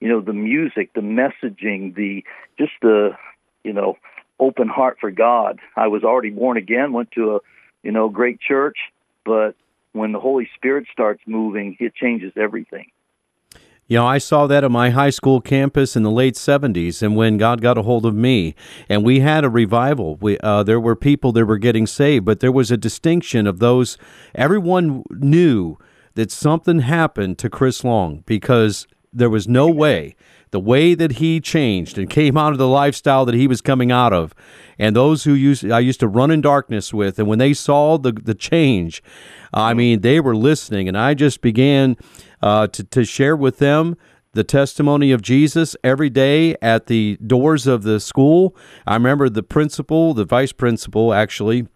You 0.00 0.08
know, 0.08 0.20
the 0.20 0.32
music, 0.32 0.92
the 0.94 1.00
messaging, 1.00 1.94
the 1.94 2.24
just 2.58 2.72
the 2.82 3.16
you 3.62 3.72
know 3.72 3.96
open 4.38 4.68
heart 4.68 4.98
for 5.00 5.10
God. 5.10 5.60
I 5.76 5.86
was 5.86 6.04
already 6.04 6.30
born 6.30 6.56
again, 6.56 6.92
went 6.92 7.12
to 7.12 7.36
a 7.36 7.38
you 7.82 7.92
know 7.92 8.08
great 8.08 8.40
church, 8.40 8.76
but 9.24 9.54
when 9.94 10.12
the 10.12 10.20
Holy 10.20 10.48
Spirit 10.56 10.86
starts 10.92 11.22
moving, 11.26 11.76
it 11.80 11.94
changes 11.94 12.32
everything. 12.36 12.86
You 13.86 13.98
know, 13.98 14.06
I 14.06 14.18
saw 14.18 14.46
that 14.46 14.64
at 14.64 14.70
my 14.70 14.90
high 14.90 15.10
school 15.10 15.40
campus 15.40 15.94
in 15.94 16.02
the 16.02 16.10
late 16.10 16.34
70s, 16.34 17.02
and 17.02 17.16
when 17.16 17.36
God 17.36 17.60
got 17.60 17.76
a 17.76 17.82
hold 17.82 18.06
of 18.06 18.14
me, 18.14 18.54
and 18.88 19.04
we 19.04 19.20
had 19.20 19.44
a 19.44 19.50
revival. 19.50 20.16
We, 20.16 20.38
uh, 20.38 20.62
there 20.62 20.80
were 20.80 20.96
people 20.96 21.32
that 21.32 21.44
were 21.44 21.58
getting 21.58 21.86
saved, 21.86 22.24
but 22.24 22.40
there 22.40 22.52
was 22.52 22.70
a 22.70 22.78
distinction 22.78 23.46
of 23.46 23.58
those. 23.58 23.98
Everyone 24.34 25.02
knew 25.10 25.76
that 26.14 26.30
something 26.30 26.80
happened 26.80 27.38
to 27.38 27.50
Chris 27.50 27.84
Long 27.84 28.22
because 28.24 28.86
there 29.14 29.30
was 29.30 29.48
no 29.48 29.68
way 29.68 30.14
the 30.50 30.60
way 30.60 30.94
that 30.94 31.12
he 31.12 31.40
changed 31.40 31.98
and 31.98 32.08
came 32.08 32.36
out 32.36 32.52
of 32.52 32.58
the 32.58 32.68
lifestyle 32.68 33.24
that 33.24 33.34
he 33.34 33.48
was 33.48 33.60
coming 33.60 33.90
out 33.90 34.12
of 34.12 34.34
and 34.78 34.94
those 34.94 35.24
who 35.24 35.32
used 35.32 35.68
I 35.70 35.80
used 35.80 36.00
to 36.00 36.08
run 36.08 36.30
in 36.30 36.40
darkness 36.40 36.92
with 36.92 37.18
and 37.18 37.26
when 37.26 37.38
they 37.38 37.54
saw 37.54 37.98
the 37.98 38.12
the 38.12 38.34
change 38.34 39.02
I 39.52 39.74
mean 39.74 40.00
they 40.00 40.20
were 40.20 40.36
listening 40.36 40.88
and 40.88 40.96
I 40.96 41.14
just 41.14 41.40
began 41.40 41.96
uh, 42.42 42.66
to, 42.68 42.84
to 42.84 43.04
share 43.04 43.36
with 43.36 43.58
them 43.58 43.96
the 44.34 44.44
testimony 44.44 45.12
of 45.12 45.22
Jesus 45.22 45.76
every 45.82 46.10
day 46.10 46.56
at 46.60 46.86
the 46.86 47.16
doors 47.24 47.66
of 47.66 47.84
the 47.84 47.98
school. 48.00 48.54
I 48.86 48.94
remember 48.94 49.28
the 49.28 49.42
principal, 49.42 50.12
the 50.12 50.24
vice 50.24 50.52
principal, 50.52 51.14
actually 51.14 51.68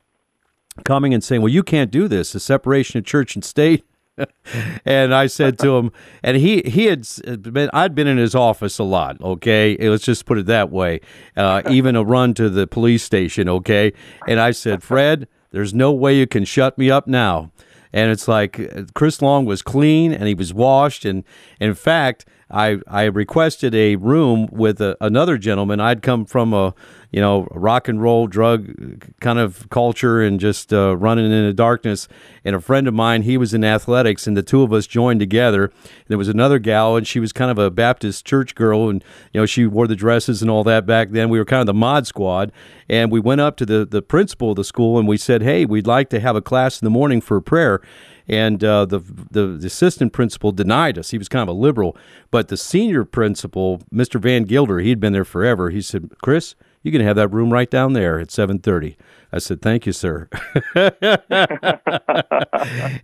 coming 0.85 1.15
and 1.15 1.25
saying, 1.25 1.41
Well, 1.41 1.53
you 1.53 1.63
can't 1.63 1.91
do 1.91 2.09
this, 2.09 2.33
the 2.33 2.41
separation 2.41 2.99
of 2.99 3.05
church 3.05 3.35
and 3.35 3.45
state. 3.45 3.85
and 4.85 5.15
I 5.15 5.27
said 5.27 5.59
to 5.61 5.77
him, 5.77 5.93
and 6.23 6.37
he 6.37 6.63
he 6.63 6.87
had 6.87 7.07
been 7.53 7.71
I'd 7.73 7.95
been 7.95 8.07
in 8.07 8.19
his 8.19 8.35
office 8.35 8.79
a 8.79 8.85
lot. 8.85 9.21
Okay, 9.21 9.77
let's 9.79 10.05
just 10.05 10.27
put 10.27 10.39
it 10.39 10.47
that 10.47 10.71
way. 10.71 11.01
Uh, 11.37 11.63
even 11.71 11.97
a 11.97 12.05
run 12.05 12.35
to 12.35 12.49
the 12.49 12.67
police 12.67 13.03
station. 13.03 13.49
Okay, 13.49 13.93
and 14.27 14.41
I 14.41 14.51
said, 14.51 14.83
Fred, 14.83 15.29
there's 15.51 15.75
no 15.75 15.93
way 15.93 16.17
you 16.17 16.27
can 16.27 16.45
shut 16.45 16.79
me 16.79 16.91
up 16.91 17.07
now 17.07 17.51
and 17.93 18.11
it's 18.11 18.29
like 18.29 18.93
Chris 18.95 19.23
Long 19.23 19.45
was 19.45 19.63
clean 19.63 20.13
and 20.13 20.29
he 20.29 20.35
was 20.35 20.53
washed, 20.53 21.05
and 21.05 21.25
in 21.61 21.75
fact, 21.75 22.27
I 22.51 22.79
I 22.87 23.05
requested 23.05 23.75
a 23.75 23.97
room 23.97 24.49
with 24.51 24.81
a, 24.81 24.97
another 25.01 25.39
gentleman. 25.39 25.81
I'd 25.81 26.03
come 26.03 26.25
from 26.25 26.53
a 26.53 26.75
you 27.11 27.21
know 27.21 27.49
rock 27.53 27.89
and 27.89 28.03
roll 28.03 28.27
drug 28.27 29.11
kind 29.21 29.39
of 29.39 29.69
culture 29.71 30.21
and 30.21 30.39
just 30.39 30.73
uh, 30.73 30.97
running 30.97 31.25
in 31.25 31.47
the 31.47 31.53
darkness. 31.53 32.09
And 32.45 32.55
a 32.55 32.61
friend 32.61 32.87
of 32.87 32.95
mine, 32.95 33.23
he 33.23 33.37
was 33.37 33.55
in 33.55 33.65
athletics, 33.65 34.27
and 34.27 34.37
the 34.37 34.43
two 34.43 34.63
of 34.63 34.73
us 34.73 34.87
joined 34.87 35.21
together. 35.21 35.73
There 36.09 36.19
was 36.19 36.29
another 36.29 36.59
gal, 36.59 36.97
and 36.97 37.07
she 37.07 37.21
was 37.21 37.33
kind 37.33 37.51
of 37.51 37.59
a 37.59 37.71
Baptist 37.71 38.25
church 38.25 38.55
girl, 38.55 38.89
and 38.89 39.03
you 39.33 39.41
know 39.41 39.47
she 39.47 39.67
wore 39.67 39.87
the 39.87 39.97
dresses 39.97 40.43
and 40.43 40.51
all 40.51 40.65
that 40.65 40.87
back 40.87 41.11
then. 41.11 41.29
We 41.29 41.39
were 41.39 41.45
kind 41.45 41.61
of 41.61 41.67
the 41.67 41.75
mod 41.75 42.07
squad, 42.07 42.53
and 42.89 43.11
we 43.11 43.21
went 43.21 43.41
up 43.41 43.57
to 43.59 43.67
the 43.67 43.85
the 43.85 44.03
principal 44.03 44.51
of 44.51 44.57
the 44.57 44.65
school 44.65 44.99
and 44.99 45.09
we 45.09 45.17
said, 45.17 45.43
"Hey, 45.43 45.65
we'd 45.65 45.87
like 45.87 46.11
to 46.11 46.21
have 46.21 46.37
a 46.37 46.43
class 46.43 46.81
in 46.81 46.87
the 46.87 46.91
morning 46.91 47.21
for 47.21 47.41
prayer." 47.41 47.81
and 48.29 48.63
uh, 48.63 48.85
the, 48.85 48.99
the, 49.31 49.47
the 49.47 49.67
assistant 49.67 50.13
principal 50.13 50.53
denied 50.53 50.99
us. 50.99 51.11
He 51.11 51.17
was 51.17 51.31
kind 51.31 51.43
of 51.43 51.49
a 51.49 51.59
liberal, 51.59 51.97
but 52.31 52.49
the 52.49 52.59
senior 52.59 53.07
principal, 53.07 53.81
Mr. 53.91 54.21
Van 54.21 54.45
Gilder, 54.45 54.81
he'd 54.81 55.01
been 55.01 55.15
there 55.15 55.25
forever. 55.25 55.71
He 55.71 55.81
said, 55.81 56.11
"Chris, 56.21 56.55
you 56.89 56.99
can 56.99 57.07
have 57.07 57.17
that 57.17 57.29
room 57.29 57.53
right 57.53 57.71
down 57.71 57.93
there 57.93 58.19
at 58.19 58.31
7:30." 58.31 58.97
I 59.31 59.39
said, 59.39 59.61
"Thank 59.61 59.85
you, 59.85 59.93
sir." 59.93 60.29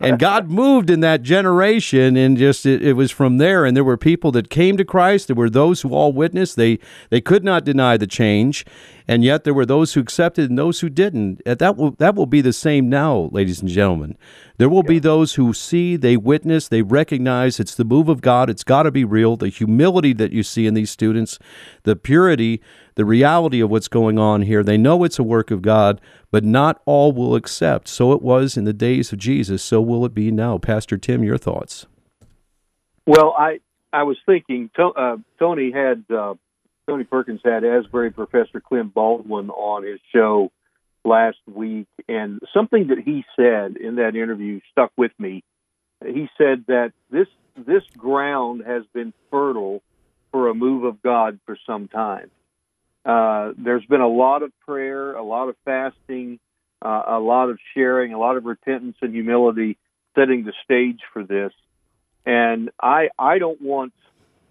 and 0.01 0.19
God 0.19 0.51
moved 0.51 0.89
in 0.89 1.01
that 1.01 1.23
generation, 1.23 2.17
and 2.17 2.39
just 2.39 2.65
it, 2.65 2.83
it, 2.83 2.95
was 2.95 3.11
from 3.11 3.37
there. 3.37 3.67
And 3.67 3.77
there 3.77 3.85
were 3.85 3.99
people 3.99 4.33
that 4.33 4.49
came 4.49 4.79
to 4.79 4.85
Christ. 4.85 5.29
There 5.29 5.37
were 5.37 5.51
those 5.51 5.83
who 5.83 5.91
all 5.91 6.13
witnessed. 6.13 6.57
They 6.57 6.79
they 7.11 7.21
could 7.21 7.45
not 7.45 7.65
deny 7.65 7.99
the 7.99 8.07
change, 8.07 8.65
and 9.07 9.23
yet 9.23 9.45
there 9.45 9.55
were 9.55 9.67
those 9.67 9.93
who 9.93 10.01
accepted 10.01 10.49
and 10.49 10.59
those 10.59 10.81
who 10.81 10.89
didn't. 10.89 11.43
That 11.45 11.77
will 11.77 11.93
that 11.93 12.15
will 12.15 12.27
be 12.27 12.41
the 12.41 12.53
same 12.53 12.89
now, 12.89 13.29
ladies 13.33 13.61
and 13.61 13.69
gentlemen. 13.69 14.17
There 14.57 14.69
will 14.69 14.83
be 14.83 14.99
those 14.99 15.35
who 15.35 15.53
see, 15.53 15.97
they 15.97 16.17
witness, 16.17 16.69
they 16.69 16.83
recognize 16.83 17.59
it's 17.59 17.75
the 17.75 17.85
move 17.85 18.09
of 18.09 18.21
God. 18.21 18.49
It's 18.49 18.65
got 18.65 18.85
to 18.85 18.91
be 18.91 19.05
real. 19.05 19.37
The 19.37 19.49
humility 19.49 20.13
that 20.15 20.33
you 20.33 20.43
see 20.43 20.67
in 20.67 20.75
these 20.75 20.91
students, 20.91 21.39
the 21.83 21.97
purity, 21.97 22.63
the 22.95 23.05
reality 23.05 23.61
of 23.61 23.71
what's 23.71 23.89
going 23.89 24.19
on 24.19 24.43
here. 24.43 24.63
They 24.63 24.79
know 24.79 25.05
it's 25.05 25.19
a 25.19 25.25
work 25.25 25.51
of 25.51 25.61
God, 25.61 26.01
but 26.31 26.45
not 26.45 26.81
all 26.87 27.13
will 27.13 27.35
accept. 27.35 27.89
So 27.89 28.13
it 28.13 28.23
was 28.23 28.57
in 28.57 28.65
the 28.65 28.73
days 28.73 29.13
of 29.13 29.19
Jesus. 29.19 29.63
So 29.63 29.83
will 29.83 30.05
it 30.07 30.15
be 30.15 30.31
now. 30.31 30.59
Pastor 30.59 30.97
Tim, 30.97 31.25
your 31.25 31.39
thoughts? 31.39 31.87
Well, 33.07 33.35
I 33.39 33.59
I 33.93 34.05
was 34.05 34.17
thinking 34.25 34.71
uh, 34.79 35.17
Tony 35.39 35.71
had 35.73 36.05
uh, 36.11 36.35
Tony 36.87 37.05
Perkins 37.05 37.41
had 37.45 37.65
Asbury 37.65 38.11
professor 38.11 38.61
Clint 38.61 38.95
Baldwin 38.95 39.51
on 39.51 39.85
his 39.85 40.01
show 40.15 40.51
last 41.05 41.39
week, 41.47 41.87
and 42.09 42.41
something 42.53 42.89
that 42.89 42.99
he 42.99 43.25
said 43.37 43.77
in 43.77 43.97
that 43.97 44.17
interview 44.17 44.61
stuck 44.73 44.93
with 44.97 45.13
me. 45.19 45.43
He 46.05 46.29
said 46.39 46.65
that 46.69 46.93
this 47.11 47.29
this 47.57 47.83
ground 47.97 48.63
has 48.67 48.83
been 48.93 49.13
fertile 49.31 49.83
for 50.33 50.49
a 50.49 50.55
move 50.55 50.85
of 50.85 51.03
God 51.03 51.39
for 51.47 51.57
some 51.67 51.89
time. 51.89 52.31
Uh, 53.05 53.53
there's 53.57 53.85
been 53.85 54.01
a 54.01 54.09
lot 54.09 54.43
of 54.43 54.51
prayer, 54.67 55.15
a 55.15 55.23
lot 55.23 55.49
of 55.49 55.57
fasting, 55.65 56.41
uh, 56.83 57.03
a 57.07 57.19
lot 57.19 57.51
of 57.51 57.59
sharing, 57.75 58.13
a 58.13 58.19
lot 58.19 58.37
of 58.37 58.45
repentance 58.45 58.97
and 59.03 59.15
humility, 59.15 59.77
setting 60.15 60.45
the 60.45 60.53
stage 60.65 61.01
for 61.13 61.23
this. 61.23 61.53
And 62.27 62.71
I 62.81 63.11
I 63.19 63.39
don't 63.39 63.61
want 63.61 63.93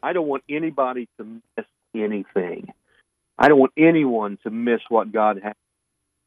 I 0.02 0.14
don't 0.14 0.28
want 0.28 0.44
anybody 0.50 1.10
to 1.18 1.24
miss 1.58 1.66
anything. 1.96 2.74
I 3.38 3.48
don't 3.48 3.60
want 3.60 3.74
anyone 3.78 4.38
to 4.44 4.50
miss 4.50 4.82
what 4.90 5.12
God 5.12 5.40
has 5.44 5.54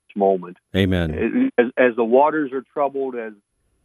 this 0.08 0.16
moment. 0.16 0.56
Amen. 0.74 1.50
As, 1.58 1.66
as 1.76 1.96
the 1.96 2.04
waters 2.04 2.52
are 2.52 2.64
troubled, 2.72 3.14
as 3.14 3.32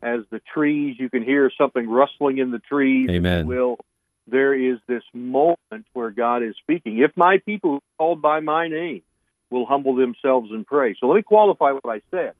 as 0.03 0.21
the 0.31 0.41
trees, 0.53 0.95
you 0.99 1.11
can 1.11 1.21
hear 1.21 1.51
something 1.55 1.87
rustling 1.87 2.39
in 2.39 2.49
the 2.49 2.57
trees. 2.57 3.07
Amen. 3.11 3.45
Will 3.45 3.77
there 4.27 4.53
is 4.53 4.79
this 4.87 5.03
moment 5.13 5.85
where 5.93 6.09
God 6.09 6.43
is 6.43 6.55
speaking. 6.61 6.99
If 6.99 7.11
my 7.15 7.39
people 7.45 7.81
called 7.97 8.21
by 8.21 8.39
my 8.39 8.67
name 8.67 9.01
will 9.49 9.65
humble 9.65 9.95
themselves 9.95 10.49
and 10.51 10.65
pray. 10.65 10.95
So 10.99 11.07
let 11.07 11.15
me 11.15 11.23
qualify 11.23 11.71
what 11.71 11.85
I 11.85 12.01
said. 12.09 12.33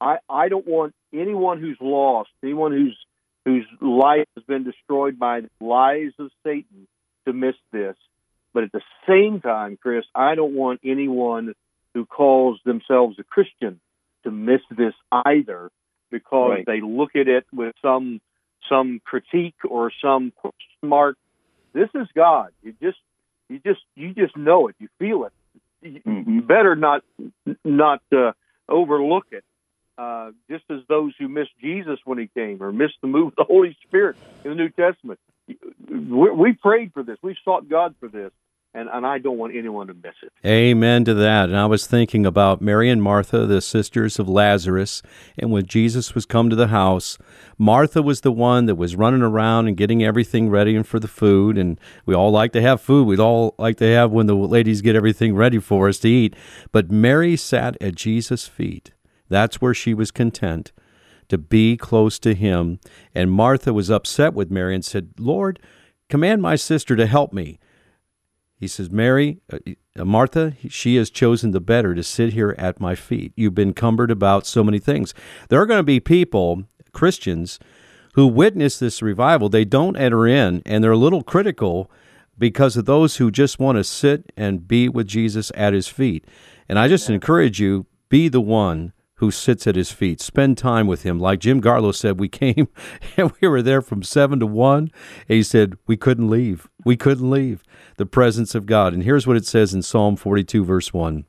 I, 0.00 0.18
I 0.28 0.48
don't 0.48 0.66
want 0.66 0.94
anyone 1.12 1.60
who's 1.60 1.78
lost, 1.80 2.30
anyone 2.42 2.72
who's 2.72 2.96
whose 3.44 3.66
life 3.80 4.26
has 4.36 4.44
been 4.44 4.64
destroyed 4.64 5.18
by 5.18 5.40
the 5.40 5.48
lies 5.60 6.12
of 6.18 6.30
Satan 6.44 6.86
to 7.26 7.32
miss 7.32 7.54
this. 7.72 7.96
But 8.54 8.64
at 8.64 8.72
the 8.72 8.82
same 9.06 9.40
time, 9.40 9.78
Chris, 9.80 10.04
I 10.14 10.34
don't 10.34 10.54
want 10.54 10.80
anyone 10.84 11.54
who 11.94 12.06
calls 12.06 12.58
themselves 12.64 13.18
a 13.18 13.24
Christian 13.24 13.80
to 14.24 14.30
miss 14.30 14.60
this 14.70 14.94
either 15.12 15.70
because 16.10 16.50
right. 16.50 16.66
they 16.66 16.80
look 16.80 17.10
at 17.14 17.28
it 17.28 17.44
with 17.52 17.74
some 17.82 18.20
some 18.68 19.00
critique 19.04 19.56
or 19.64 19.90
some 20.02 20.32
question 20.36 20.66
mark. 20.82 21.16
This 21.72 21.88
is 21.94 22.08
God. 22.14 22.50
You 22.62 22.74
just 22.82 22.98
you 23.48 23.60
just 23.64 23.80
you 23.94 24.14
just 24.14 24.36
know 24.36 24.68
it. 24.68 24.76
You 24.78 24.88
feel 24.98 25.24
it. 25.24 25.32
You, 25.82 26.00
mm-hmm. 26.00 26.30
you 26.30 26.42
better 26.42 26.74
not 26.74 27.04
not 27.64 28.02
uh, 28.12 28.32
overlook 28.68 29.26
it. 29.30 29.44
Uh, 29.98 30.30
just 30.48 30.62
as 30.70 30.78
those 30.88 31.12
who 31.18 31.26
missed 31.28 31.50
Jesus 31.60 31.98
when 32.04 32.18
he 32.18 32.28
came 32.28 32.62
or 32.62 32.70
missed 32.70 32.94
the 33.02 33.08
move 33.08 33.28
of 33.28 33.34
the 33.36 33.44
Holy 33.44 33.76
Spirit 33.84 34.16
in 34.44 34.50
the 34.50 34.54
New 34.54 34.68
Testament. 34.68 35.18
We, 35.90 36.30
we 36.30 36.52
prayed 36.52 36.92
for 36.94 37.02
this. 37.02 37.18
We 37.20 37.36
sought 37.44 37.68
God 37.68 37.96
for 37.98 38.08
this 38.08 38.30
and, 38.74 38.88
and 38.92 39.06
I 39.06 39.18
don't 39.18 39.38
want 39.38 39.56
anyone 39.56 39.86
to 39.86 39.94
miss 39.94 40.14
it. 40.22 40.32
Amen 40.46 41.04
to 41.06 41.14
that. 41.14 41.48
And 41.48 41.56
I 41.56 41.66
was 41.66 41.86
thinking 41.86 42.26
about 42.26 42.60
Mary 42.60 42.90
and 42.90 43.02
Martha, 43.02 43.46
the 43.46 43.60
sisters 43.60 44.18
of 44.18 44.28
Lazarus, 44.28 45.02
and 45.38 45.50
when 45.50 45.66
Jesus 45.66 46.14
was 46.14 46.26
come 46.26 46.50
to 46.50 46.56
the 46.56 46.68
house, 46.68 47.18
Martha 47.56 48.02
was 48.02 48.20
the 48.20 48.32
one 48.32 48.66
that 48.66 48.74
was 48.74 48.94
running 48.94 49.22
around 49.22 49.68
and 49.68 49.76
getting 49.76 50.04
everything 50.04 50.48
ready 50.50 50.76
and 50.76 50.86
for 50.86 51.00
the 51.00 51.08
food. 51.08 51.56
And 51.56 51.80
we 52.06 52.14
all 52.14 52.30
like 52.30 52.52
to 52.52 52.60
have 52.60 52.80
food. 52.80 53.06
We'd 53.06 53.20
all 53.20 53.54
like 53.58 53.78
to 53.78 53.92
have 53.92 54.12
when 54.12 54.26
the 54.26 54.34
ladies 54.34 54.82
get 54.82 54.96
everything 54.96 55.34
ready 55.34 55.58
for 55.58 55.88
us 55.88 55.98
to 56.00 56.08
eat. 56.08 56.36
But 56.70 56.90
Mary 56.90 57.36
sat 57.36 57.76
at 57.80 57.94
Jesus' 57.94 58.46
feet. 58.46 58.92
That's 59.28 59.60
where 59.60 59.74
she 59.74 59.94
was 59.94 60.10
content 60.10 60.72
to 61.28 61.38
be 61.38 61.76
close 61.76 62.18
to 62.20 62.34
him. 62.34 62.80
And 63.14 63.30
Martha 63.30 63.72
was 63.72 63.90
upset 63.90 64.34
with 64.34 64.50
Mary 64.50 64.74
and 64.74 64.84
said, 64.84 65.10
Lord, 65.18 65.58
command 66.08 66.42
my 66.42 66.56
sister 66.56 66.96
to 66.96 67.06
help 67.06 67.32
me. 67.32 67.58
He 68.56 68.66
says, 68.66 68.90
Mary, 68.90 69.38
uh, 69.52 69.58
uh, 69.96 70.04
Martha, 70.04 70.54
she 70.68 70.96
has 70.96 71.10
chosen 71.10 71.52
the 71.52 71.60
better 71.60 71.94
to 71.94 72.02
sit 72.02 72.32
here 72.32 72.56
at 72.58 72.80
my 72.80 72.94
feet. 72.94 73.32
You've 73.36 73.54
been 73.54 73.72
cumbered 73.72 74.10
about 74.10 74.46
so 74.46 74.64
many 74.64 74.80
things. 74.80 75.14
There 75.48 75.60
are 75.60 75.66
going 75.66 75.78
to 75.78 75.84
be 75.84 76.00
people, 76.00 76.64
Christians, 76.92 77.60
who 78.14 78.26
witness 78.26 78.78
this 78.78 79.00
revival, 79.00 79.48
they 79.48 79.64
don't 79.64 79.96
enter 79.96 80.26
in 80.26 80.62
and 80.66 80.82
they're 80.82 80.90
a 80.90 80.96
little 80.96 81.22
critical 81.22 81.88
because 82.36 82.76
of 82.76 82.84
those 82.84 83.16
who 83.16 83.30
just 83.30 83.60
want 83.60 83.76
to 83.76 83.84
sit 83.84 84.32
and 84.36 84.66
be 84.66 84.88
with 84.88 85.06
Jesus 85.06 85.52
at 85.54 85.72
his 85.72 85.86
feet. 85.86 86.24
And 86.68 86.78
I 86.78 86.88
just 86.88 87.08
encourage 87.08 87.60
you 87.60 87.86
be 88.08 88.28
the 88.28 88.40
one 88.40 88.92
who 89.18 89.30
sits 89.30 89.66
at 89.66 89.76
his 89.76 89.90
feet. 89.90 90.20
Spend 90.20 90.56
time 90.56 90.86
with 90.86 91.02
him. 91.02 91.18
Like 91.18 91.40
Jim 91.40 91.60
Garlow 91.60 91.94
said, 91.94 92.18
we 92.18 92.28
came 92.28 92.68
and 93.16 93.32
we 93.40 93.48
were 93.48 93.62
there 93.62 93.82
from 93.82 94.02
7 94.02 94.40
to 94.40 94.46
1. 94.46 94.78
And 94.78 94.90
he 95.28 95.42
said, 95.42 95.76
we 95.86 95.96
couldn't 95.96 96.30
leave. 96.30 96.68
We 96.84 96.96
couldn't 96.96 97.30
leave 97.30 97.62
the 97.96 98.06
presence 98.06 98.54
of 98.54 98.66
God. 98.66 98.94
And 98.94 99.02
here's 99.02 99.26
what 99.26 99.36
it 99.36 99.46
says 99.46 99.74
in 99.74 99.82
Psalm 99.82 100.16
42, 100.16 100.64
verse 100.64 100.92
1. 100.92 101.24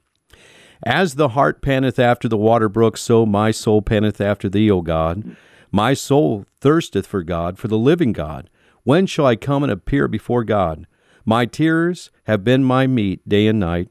As 0.86 1.16
the 1.16 1.30
hart 1.30 1.62
panteth 1.62 2.00
after 2.00 2.30
the 2.30 2.38
water 2.38 2.70
brook, 2.70 2.96
so 2.96 3.26
my 3.26 3.52
soul 3.52 3.82
panteth 3.82 4.22
after 4.22 4.48
thee, 4.48 4.72
O 4.72 4.82
God. 4.82 5.36
My 5.72 5.94
soul 5.94 6.46
thirsteth 6.62 7.06
for 7.06 7.22
God, 7.22 7.60
for 7.60 7.68
the 7.68 7.78
living 7.78 8.14
God. 8.14 8.50
When 8.84 9.06
shall 9.06 9.26
I 9.26 9.36
come 9.36 9.64
and 9.64 9.72
appear 9.72 10.08
before 10.08 10.44
God? 10.44 10.88
My 11.26 11.46
tears 11.46 12.12
have 12.26 12.44
been 12.44 12.64
my 12.64 12.88
meat 12.88 13.28
day 13.28 13.48
and 13.48 13.60
night, 13.60 13.90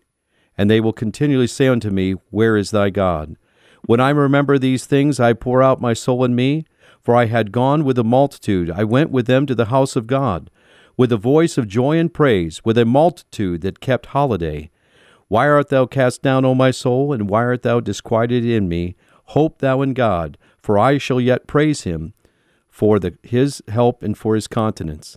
and 0.56 0.70
they 0.70 0.80
will 0.80 0.92
continually 0.92 1.46
say 1.46 1.68
unto 1.68 1.90
me, 1.90 2.12
Where 2.30 2.56
is 2.56 2.70
thy 2.70 2.90
God? 2.90 3.36
When 3.88 4.00
I 4.00 4.10
remember 4.10 4.58
these 4.58 4.84
things, 4.84 5.18
I 5.18 5.32
pour 5.32 5.62
out 5.62 5.80
my 5.80 5.94
soul 5.94 6.22
in 6.22 6.34
me, 6.34 6.66
for 7.00 7.16
I 7.16 7.24
had 7.24 7.52
gone 7.52 7.86
with 7.86 7.98
a 7.98 8.04
multitude. 8.04 8.70
I 8.70 8.84
went 8.84 9.10
with 9.10 9.26
them 9.26 9.46
to 9.46 9.54
the 9.54 9.72
house 9.72 9.96
of 9.96 10.06
God, 10.06 10.50
with 10.98 11.10
a 11.10 11.16
voice 11.16 11.56
of 11.56 11.66
joy 11.66 11.96
and 11.96 12.12
praise, 12.12 12.62
with 12.66 12.76
a 12.76 12.84
multitude 12.84 13.62
that 13.62 13.80
kept 13.80 14.12
holiday. 14.12 14.68
Why 15.28 15.48
art 15.48 15.70
thou 15.70 15.86
cast 15.86 16.20
down, 16.20 16.44
O 16.44 16.54
my 16.54 16.70
soul, 16.70 17.14
and 17.14 17.30
why 17.30 17.44
art 17.44 17.62
thou 17.62 17.80
disquieted 17.80 18.44
in 18.44 18.68
me? 18.68 18.94
Hope 19.28 19.60
thou 19.60 19.80
in 19.80 19.94
God, 19.94 20.36
for 20.58 20.78
I 20.78 20.98
shall 20.98 21.18
yet 21.18 21.46
praise 21.46 21.84
him 21.84 22.12
for 22.68 22.98
the, 22.98 23.16
his 23.22 23.62
help 23.68 24.02
and 24.02 24.18
for 24.18 24.34
his 24.34 24.48
countenance. 24.48 25.16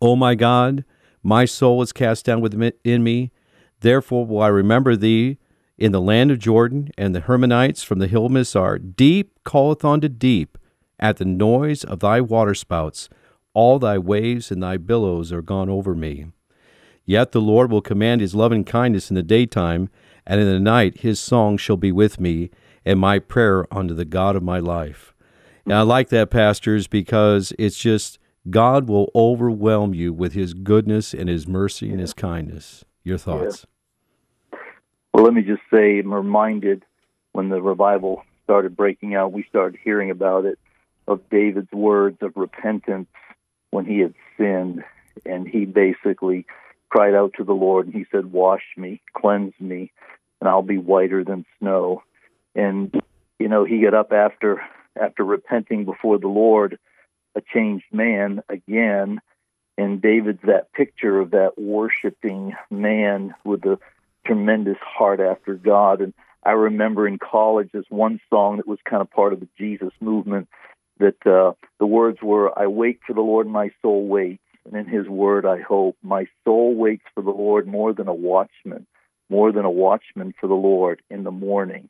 O 0.00 0.16
my 0.16 0.34
God, 0.34 0.86
my 1.22 1.44
soul 1.44 1.82
is 1.82 1.92
cast 1.92 2.24
down 2.24 2.40
within 2.40 3.04
me. 3.04 3.32
Therefore 3.80 4.24
will 4.24 4.40
I 4.40 4.48
remember 4.48 4.96
thee 4.96 5.36
in 5.76 5.92
the 5.92 6.00
land 6.00 6.30
of 6.30 6.38
Jordan, 6.38 6.90
and 6.96 7.14
the 7.14 7.22
Hermonites 7.22 7.84
from 7.84 7.98
the 7.98 8.06
hill 8.06 8.28
Mizar. 8.28 8.78
Deep 8.96 9.38
calleth 9.44 9.84
unto 9.84 10.08
deep 10.08 10.58
at 10.98 11.16
the 11.16 11.24
noise 11.24 11.84
of 11.84 12.00
thy 12.00 12.20
waterspouts. 12.20 13.08
All 13.52 13.78
thy 13.78 13.98
waves 13.98 14.50
and 14.50 14.62
thy 14.62 14.76
billows 14.76 15.32
are 15.32 15.42
gone 15.42 15.68
over 15.68 15.94
me. 15.94 16.26
Yet 17.04 17.32
the 17.32 17.40
Lord 17.40 17.70
will 17.70 17.82
command 17.82 18.20
his 18.20 18.34
loving 18.34 18.64
kindness 18.64 19.10
in 19.10 19.14
the 19.14 19.22
daytime, 19.22 19.90
and 20.26 20.40
in 20.40 20.46
the 20.46 20.60
night 20.60 21.00
his 21.00 21.20
song 21.20 21.56
shall 21.56 21.76
be 21.76 21.92
with 21.92 22.18
me, 22.18 22.50
and 22.84 22.98
my 22.98 23.18
prayer 23.18 23.66
unto 23.74 23.94
the 23.94 24.04
God 24.04 24.36
of 24.36 24.42
my 24.42 24.58
life. 24.58 25.14
And 25.64 25.74
I 25.74 25.82
like 25.82 26.08
that, 26.10 26.30
pastors, 26.30 26.86
because 26.86 27.52
it's 27.58 27.76
just 27.78 28.18
God 28.50 28.88
will 28.88 29.10
overwhelm 29.14 29.94
you 29.94 30.12
with 30.12 30.34
his 30.34 30.54
goodness 30.54 31.14
and 31.14 31.28
his 31.28 31.46
mercy 31.46 31.90
and 31.90 32.00
his 32.00 32.12
kindness. 32.12 32.84
Your 33.02 33.18
thoughts? 33.18 33.66
Well, 35.14 35.22
let 35.22 35.32
me 35.32 35.42
just 35.42 35.62
say, 35.72 36.00
I'm 36.00 36.12
reminded 36.12 36.82
when 37.30 37.48
the 37.48 37.62
revival 37.62 38.24
started 38.42 38.76
breaking 38.76 39.14
out, 39.14 39.30
we 39.30 39.44
started 39.48 39.78
hearing 39.80 40.10
about 40.10 40.44
it, 40.44 40.58
of 41.06 41.30
David's 41.30 41.70
words 41.70 42.18
of 42.20 42.36
repentance 42.36 43.06
when 43.70 43.84
he 43.84 44.00
had 44.00 44.14
sinned. 44.36 44.82
And 45.24 45.46
he 45.46 45.66
basically 45.66 46.46
cried 46.88 47.14
out 47.14 47.34
to 47.36 47.44
the 47.44 47.52
Lord 47.52 47.86
and 47.86 47.94
he 47.94 48.06
said, 48.10 48.32
Wash 48.32 48.64
me, 48.76 49.00
cleanse 49.16 49.54
me, 49.60 49.92
and 50.40 50.48
I'll 50.50 50.62
be 50.62 50.78
whiter 50.78 51.22
than 51.22 51.46
snow. 51.60 52.02
And, 52.56 52.92
you 53.38 53.46
know, 53.46 53.64
he 53.64 53.82
got 53.82 53.94
up 53.94 54.10
after 54.10 54.62
after 55.00 55.24
repenting 55.24 55.84
before 55.84 56.18
the 56.18 56.26
Lord, 56.26 56.76
a 57.36 57.40
changed 57.40 57.86
man 57.92 58.42
again. 58.48 59.20
And 59.78 60.02
David's 60.02 60.42
that 60.42 60.72
picture 60.72 61.20
of 61.20 61.30
that 61.32 61.56
worshiping 61.56 62.54
man 62.68 63.34
with 63.44 63.62
the 63.62 63.78
tremendous 64.24 64.78
heart 64.80 65.20
after 65.20 65.54
God. 65.54 66.00
And 66.00 66.14
I 66.44 66.52
remember 66.52 67.06
in 67.06 67.18
college 67.18 67.70
this 67.72 67.84
one 67.88 68.20
song 68.30 68.58
that 68.58 68.68
was 68.68 68.78
kind 68.88 69.02
of 69.02 69.10
part 69.10 69.32
of 69.32 69.40
the 69.40 69.48
Jesus 69.58 69.92
movement 70.00 70.48
that 70.98 71.26
uh, 71.26 71.52
the 71.80 71.86
words 71.86 72.18
were, 72.22 72.56
I 72.58 72.66
wait 72.66 73.00
for 73.06 73.14
the 73.14 73.20
Lord, 73.20 73.46
my 73.46 73.70
soul 73.82 74.06
waits, 74.06 74.42
and 74.64 74.74
in 74.74 74.86
his 74.86 75.08
word 75.08 75.44
I 75.44 75.60
hope. 75.60 75.96
My 76.02 76.26
soul 76.44 76.74
waits 76.74 77.04
for 77.14 77.22
the 77.22 77.30
Lord 77.30 77.66
more 77.66 77.92
than 77.92 78.08
a 78.08 78.14
watchman, 78.14 78.86
more 79.28 79.52
than 79.52 79.64
a 79.64 79.70
watchman 79.70 80.34
for 80.40 80.46
the 80.46 80.54
Lord 80.54 81.02
in 81.10 81.24
the 81.24 81.30
morning. 81.30 81.88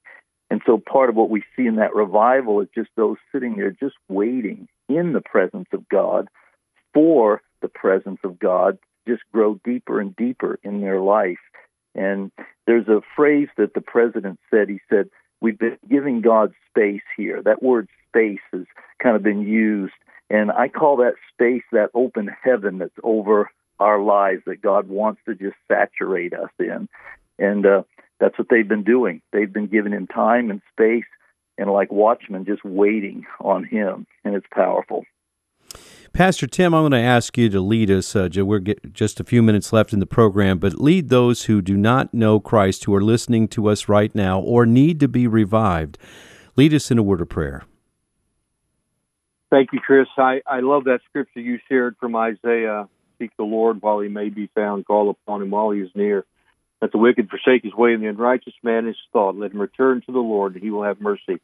And 0.50 0.60
so 0.66 0.78
part 0.78 1.10
of 1.10 1.16
what 1.16 1.30
we 1.30 1.42
see 1.56 1.66
in 1.66 1.76
that 1.76 1.94
revival 1.94 2.60
is 2.60 2.68
just 2.74 2.90
those 2.96 3.16
sitting 3.32 3.56
there 3.56 3.70
just 3.70 3.96
waiting 4.08 4.68
in 4.88 5.12
the 5.12 5.20
presence 5.20 5.68
of 5.72 5.88
God 5.88 6.28
for 6.92 7.42
the 7.60 7.68
presence 7.68 8.20
of 8.24 8.38
God 8.38 8.78
just 9.06 9.22
grow 9.32 9.60
deeper 9.64 10.00
and 10.00 10.14
deeper 10.16 10.58
in 10.62 10.80
their 10.80 11.00
life. 11.00 11.38
And 11.94 12.30
there's 12.66 12.88
a 12.88 13.02
phrase 13.16 13.48
that 13.56 13.74
the 13.74 13.80
president 13.80 14.38
said. 14.50 14.68
He 14.68 14.80
said, 14.88 15.10
We've 15.40 15.58
been 15.58 15.78
giving 15.88 16.22
God 16.22 16.54
space 16.70 17.02
here. 17.16 17.42
That 17.42 17.62
word 17.62 17.88
space 18.08 18.40
has 18.52 18.64
kind 19.02 19.16
of 19.16 19.22
been 19.22 19.42
used. 19.42 19.92
And 20.30 20.50
I 20.50 20.68
call 20.68 20.96
that 20.98 21.14
space 21.32 21.64
that 21.72 21.90
open 21.92 22.30
heaven 22.42 22.78
that's 22.78 22.98
over 23.02 23.50
our 23.78 24.00
lives 24.00 24.42
that 24.46 24.62
God 24.62 24.88
wants 24.88 25.20
to 25.26 25.34
just 25.34 25.56
saturate 25.68 26.32
us 26.32 26.50
in. 26.58 26.88
And 27.38 27.66
uh, 27.66 27.82
that's 28.20 28.38
what 28.38 28.48
they've 28.48 28.66
been 28.66 28.84
doing. 28.84 29.20
They've 29.32 29.52
been 29.52 29.66
giving 29.66 29.92
him 29.92 30.06
time 30.06 30.50
and 30.50 30.62
space 30.72 31.04
and 31.58 31.70
like 31.70 31.92
watchmen 31.92 32.46
just 32.46 32.64
waiting 32.64 33.26
on 33.40 33.64
him. 33.64 34.06
And 34.24 34.34
it's 34.34 34.46
powerful. 34.52 35.04
Pastor 36.14 36.46
Tim, 36.46 36.72
I'm 36.72 36.82
going 36.82 36.92
to 36.92 36.98
ask 36.98 37.36
you 37.36 37.48
to 37.48 37.60
lead 37.60 37.90
us. 37.90 38.14
Uh, 38.14 38.28
we're 38.32 38.60
just 38.60 39.18
a 39.18 39.24
few 39.24 39.42
minutes 39.42 39.72
left 39.72 39.92
in 39.92 39.98
the 39.98 40.06
program, 40.06 40.60
but 40.60 40.80
lead 40.80 41.08
those 41.08 41.46
who 41.46 41.60
do 41.60 41.76
not 41.76 42.14
know 42.14 42.38
Christ, 42.38 42.84
who 42.84 42.94
are 42.94 43.02
listening 43.02 43.48
to 43.48 43.66
us 43.66 43.88
right 43.88 44.14
now, 44.14 44.38
or 44.38 44.64
need 44.64 45.00
to 45.00 45.08
be 45.08 45.26
revived. 45.26 45.98
Lead 46.54 46.72
us 46.72 46.92
in 46.92 46.98
a 46.98 47.02
word 47.02 47.20
of 47.20 47.28
prayer. 47.28 47.64
Thank 49.50 49.72
you, 49.72 49.80
Chris. 49.80 50.06
I, 50.16 50.40
I 50.46 50.60
love 50.60 50.84
that 50.84 51.00
scripture 51.08 51.40
you 51.40 51.58
shared 51.68 51.96
from 51.98 52.14
Isaiah. 52.14 52.88
Seek 53.18 53.36
the 53.36 53.42
Lord 53.42 53.82
while 53.82 53.98
he 53.98 54.08
may 54.08 54.28
be 54.28 54.48
found, 54.54 54.86
call 54.86 55.10
upon 55.10 55.42
him 55.42 55.50
while 55.50 55.72
he 55.72 55.80
is 55.80 55.90
near. 55.96 56.24
Let 56.80 56.92
the 56.92 56.98
wicked 56.98 57.28
forsake 57.28 57.64
his 57.64 57.74
way, 57.74 57.92
and 57.92 58.00
the 58.00 58.08
unrighteous 58.08 58.54
man 58.62 58.86
his 58.86 58.96
thought. 59.12 59.34
Let 59.34 59.50
him 59.50 59.60
return 59.60 60.00
to 60.06 60.12
the 60.12 60.20
Lord, 60.20 60.54
and 60.54 60.62
he 60.62 60.70
will 60.70 60.84
have 60.84 61.00
mercy 61.00 61.40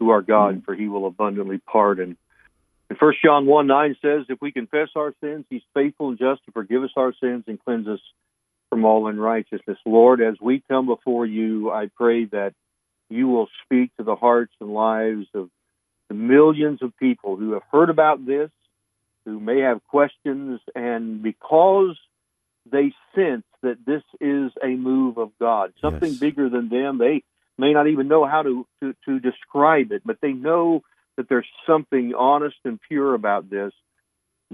to 0.00 0.10
our 0.10 0.20
God, 0.20 0.56
mm-hmm. 0.56 0.64
for 0.66 0.74
he 0.74 0.88
will 0.88 1.06
abundantly 1.06 1.62
pardon. 1.66 2.18
And 2.92 2.98
First 2.98 3.20
John 3.24 3.46
1 3.46 3.66
9 3.68 3.96
says, 4.02 4.26
If 4.28 4.42
we 4.42 4.52
confess 4.52 4.90
our 4.96 5.14
sins, 5.22 5.46
he's 5.48 5.62
faithful 5.72 6.10
and 6.10 6.18
just 6.18 6.44
to 6.44 6.52
forgive 6.52 6.82
us 6.82 6.90
our 6.94 7.14
sins 7.22 7.44
and 7.46 7.58
cleanse 7.64 7.88
us 7.88 8.00
from 8.68 8.84
all 8.84 9.06
unrighteousness. 9.06 9.78
Lord, 9.86 10.20
as 10.20 10.34
we 10.42 10.62
come 10.68 10.84
before 10.84 11.24
you, 11.24 11.70
I 11.70 11.88
pray 11.96 12.26
that 12.26 12.52
you 13.08 13.28
will 13.28 13.48
speak 13.64 13.96
to 13.96 14.02
the 14.02 14.14
hearts 14.14 14.52
and 14.60 14.74
lives 14.74 15.26
of 15.32 15.48
the 16.08 16.14
millions 16.14 16.82
of 16.82 16.94
people 16.98 17.36
who 17.36 17.52
have 17.52 17.62
heard 17.72 17.88
about 17.88 18.26
this, 18.26 18.50
who 19.24 19.40
may 19.40 19.60
have 19.60 19.82
questions, 19.88 20.60
and 20.74 21.22
because 21.22 21.96
they 22.70 22.92
sense 23.14 23.46
that 23.62 23.78
this 23.86 24.02
is 24.20 24.52
a 24.62 24.68
move 24.68 25.16
of 25.16 25.30
God, 25.40 25.72
something 25.80 26.10
yes. 26.10 26.20
bigger 26.20 26.50
than 26.50 26.68
them, 26.68 26.98
they 26.98 27.22
may 27.56 27.72
not 27.72 27.86
even 27.86 28.06
know 28.06 28.26
how 28.26 28.42
to, 28.42 28.66
to, 28.80 28.94
to 29.06 29.18
describe 29.18 29.92
it, 29.92 30.02
but 30.04 30.18
they 30.20 30.34
know 30.34 30.82
that 31.16 31.28
there's 31.28 31.46
something 31.66 32.14
honest 32.16 32.56
and 32.64 32.80
pure 32.88 33.14
about 33.14 33.50
this 33.50 33.72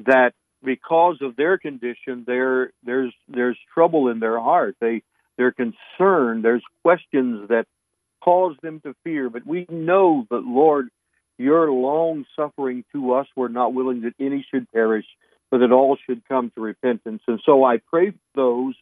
that 0.07 0.33
because 0.63 1.19
of 1.21 1.37
their 1.37 1.59
condition 1.59 2.25
there 2.27 2.71
there's 2.83 3.13
there's 3.29 3.59
trouble 3.73 4.09
in 4.09 4.21
their 4.21 4.39
heart. 4.41 4.77
They 4.81 5.03
they're 5.37 5.53
concerned. 5.53 6.45
There's 6.45 6.65
questions 6.83 7.49
that 7.49 7.67
cause 8.23 8.57
them 8.63 8.81
to 8.81 8.95
fear. 9.05 9.31
But 9.31 9.47
we 9.47 9.67
know 9.69 10.27
that 10.31 10.43
lord 10.45 10.89
you're 11.39 11.71
long 11.71 12.27
suffering 12.35 12.85
to 12.93 13.15
us 13.15 13.27
we're 13.37 13.49
not 13.49 13.73
willing 13.75 14.03
that 14.03 14.15
any 14.19 14.45
should 14.53 14.71
perish 14.73 15.07
but 15.51 15.59
that 15.59 15.73
all 15.73 15.97
should 16.07 16.27
come 16.29 16.51
to 16.55 16.61
repentance. 16.61 17.23
And 17.27 17.41
so 17.45 17.65
i 17.65 17.79
pray 17.79 18.11
for 18.11 18.19
those 18.35 18.75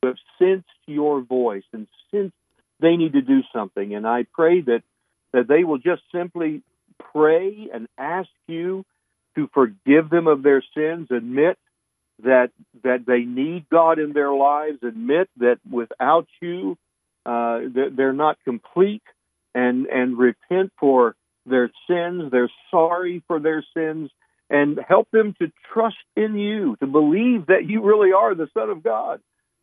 who 0.00 0.08
have 0.08 0.16
sensed 0.38 0.66
your 0.86 1.20
voice 1.20 1.64
and 1.72 1.86
since 2.10 2.32
they 2.80 2.96
need 2.96 3.12
to 3.14 3.22
do 3.22 3.42
something. 3.52 3.94
And 3.94 4.06
i 4.06 4.24
pray 4.32 4.62
that 4.62 4.82
that 5.34 5.46
they 5.46 5.64
will 5.64 5.78
just 5.78 6.02
simply 6.10 6.62
pray 7.12 7.68
and 7.72 7.88
ask 7.98 8.28
you 8.46 8.84
to 9.36 9.48
forgive 9.52 10.10
them 10.10 10.26
of 10.26 10.42
their 10.42 10.62
sins, 10.76 11.08
admit 11.10 11.58
that 12.22 12.50
that 12.82 13.06
they 13.06 13.20
need 13.20 13.66
God 13.70 13.98
in 13.98 14.12
their 14.12 14.32
lives, 14.32 14.78
admit 14.82 15.28
that 15.36 15.58
without 15.70 16.26
you 16.40 16.76
uh, 17.24 17.60
they're 17.92 18.12
not 18.12 18.38
complete, 18.44 19.02
and 19.54 19.86
and 19.86 20.18
repent 20.18 20.72
for 20.78 21.14
their 21.46 21.70
sins. 21.88 22.30
They're 22.30 22.50
sorry 22.70 23.22
for 23.26 23.38
their 23.38 23.64
sins, 23.76 24.10
and 24.50 24.78
help 24.86 25.08
them 25.12 25.34
to 25.40 25.52
trust 25.72 25.96
in 26.16 26.36
you, 26.36 26.76
to 26.80 26.86
believe 26.86 27.46
that 27.46 27.66
you 27.68 27.82
really 27.82 28.12
are 28.12 28.34
the 28.34 28.48
Son 28.54 28.70
of 28.70 28.82
God, 28.82 29.20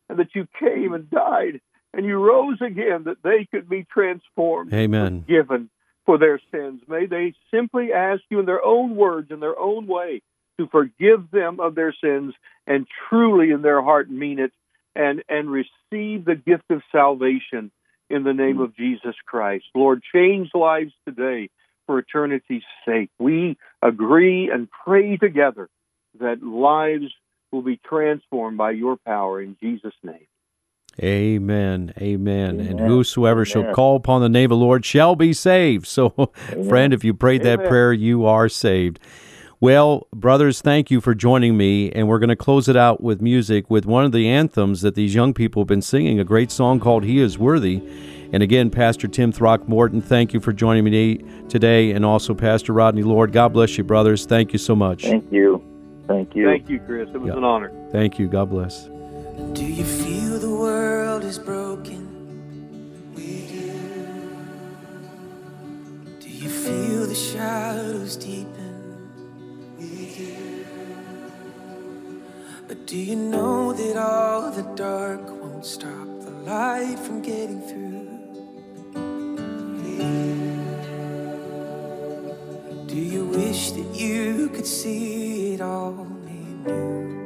and 0.08 0.18
that 0.18 0.34
you 0.34 0.46
came 0.58 0.94
and 0.94 1.10
died 1.10 1.60
and 1.96 2.04
you 2.04 2.18
rose 2.18 2.60
again, 2.60 3.04
that 3.04 3.22
they 3.24 3.46
could 3.50 3.68
be 3.68 3.86
transformed, 3.90 4.72
Amen. 4.72 5.22
forgiven, 5.22 5.70
for 6.06 6.18
their 6.18 6.40
sins. 6.52 6.80
May 6.88 7.06
they 7.06 7.34
simply 7.52 7.92
ask 7.92 8.22
you 8.30 8.40
in 8.40 8.46
their 8.46 8.64
own 8.64 8.96
words, 8.96 9.30
in 9.30 9.40
their 9.40 9.58
own 9.58 9.86
way, 9.86 10.22
to 10.58 10.68
forgive 10.68 11.30
them 11.30 11.60
of 11.60 11.74
their 11.74 11.94
sins 12.02 12.32
and 12.66 12.86
truly 13.08 13.50
in 13.50 13.62
their 13.62 13.82
heart 13.82 14.10
mean 14.10 14.38
it 14.38 14.52
and, 14.94 15.22
and 15.28 15.50
receive 15.50 16.24
the 16.24 16.36
gift 16.36 16.70
of 16.70 16.80
salvation 16.90 17.70
in 18.08 18.22
the 18.22 18.32
name 18.32 18.60
of 18.60 18.74
Jesus 18.76 19.14
Christ. 19.26 19.64
Lord, 19.74 20.02
change 20.14 20.50
lives 20.54 20.92
today 21.06 21.50
for 21.86 21.98
eternity's 21.98 22.62
sake. 22.86 23.10
We 23.18 23.58
agree 23.82 24.50
and 24.50 24.68
pray 24.84 25.16
together 25.16 25.68
that 26.20 26.42
lives 26.42 27.12
will 27.52 27.62
be 27.62 27.80
transformed 27.84 28.58
by 28.58 28.70
your 28.70 28.96
power 28.96 29.42
in 29.42 29.56
Jesus' 29.60 29.92
name. 30.02 30.26
Amen. 31.02 31.92
Amen. 32.00 32.60
Amen. 32.60 32.66
And 32.66 32.80
whosoever 32.80 33.40
Amen. 33.40 33.44
shall 33.44 33.74
call 33.74 33.96
upon 33.96 34.22
the 34.22 34.28
name 34.28 34.50
of 34.50 34.58
the 34.58 34.64
Lord 34.64 34.84
shall 34.84 35.16
be 35.16 35.32
saved. 35.32 35.86
So, 35.96 36.12
Amen. 36.52 36.68
friend, 36.68 36.92
if 36.92 37.04
you 37.04 37.14
prayed 37.14 37.42
that 37.42 37.64
prayer, 37.64 37.92
you 37.92 38.26
are 38.26 38.48
saved. 38.48 38.98
Well, 39.60 40.06
brothers, 40.12 40.60
thank 40.60 40.90
you 40.90 41.00
for 41.00 41.14
joining 41.14 41.56
me. 41.56 41.90
And 41.90 42.06
we're 42.06 42.18
going 42.18 42.28
to 42.28 42.36
close 42.36 42.68
it 42.68 42.76
out 42.76 43.02
with 43.02 43.22
music 43.22 43.70
with 43.70 43.86
one 43.86 44.04
of 44.04 44.12
the 44.12 44.28
anthems 44.28 44.82
that 44.82 44.94
these 44.94 45.14
young 45.14 45.32
people 45.32 45.62
have 45.62 45.68
been 45.68 45.80
singing, 45.80 46.20
a 46.20 46.24
great 46.24 46.50
song 46.50 46.80
called 46.80 47.04
He 47.04 47.20
is 47.20 47.38
Worthy. 47.38 47.82
And 48.32 48.42
again, 48.42 48.70
Pastor 48.70 49.08
Tim 49.08 49.32
Throckmorton, 49.32 50.02
thank 50.02 50.34
you 50.34 50.40
for 50.40 50.52
joining 50.52 50.84
me 50.84 51.24
today. 51.48 51.92
And 51.92 52.04
also 52.04 52.34
Pastor 52.34 52.72
Rodney 52.72 53.02
Lord. 53.02 53.32
God 53.32 53.54
bless 53.54 53.78
you, 53.78 53.84
brothers. 53.84 54.26
Thank 54.26 54.52
you 54.52 54.58
so 54.58 54.76
much. 54.76 55.04
Thank 55.04 55.32
you. 55.32 55.62
Thank 56.06 56.34
you. 56.34 56.46
Thank 56.46 56.68
you, 56.68 56.78
Chris. 56.80 57.08
It 57.14 57.18
was 57.18 57.28
yeah. 57.28 57.38
an 57.38 57.44
honor. 57.44 57.72
Thank 57.92 58.18
you. 58.18 58.28
God 58.28 58.50
bless. 58.50 58.88
Do 59.52 59.64
you 59.64 59.84
shadows 67.76 68.16
deepen? 68.16 68.74
We 69.78 70.06
do. 70.16 70.64
But 72.68 72.86
do 72.86 72.96
you 72.96 73.16
know 73.16 73.72
that 73.72 73.96
all 73.96 74.50
the 74.50 74.62
dark 74.74 75.20
won't 75.42 75.64
stop 75.64 76.08
the 76.20 76.30
light 76.50 76.98
from 76.98 77.20
getting 77.20 77.60
through? 77.60 77.94
Do 82.86 82.96
you 82.96 83.26
wish 83.26 83.72
that 83.72 83.94
you 83.94 84.48
could 84.48 84.66
see 84.66 85.54
it 85.54 85.60
all 85.60 86.06
made 86.24 86.66
new? 86.66 87.25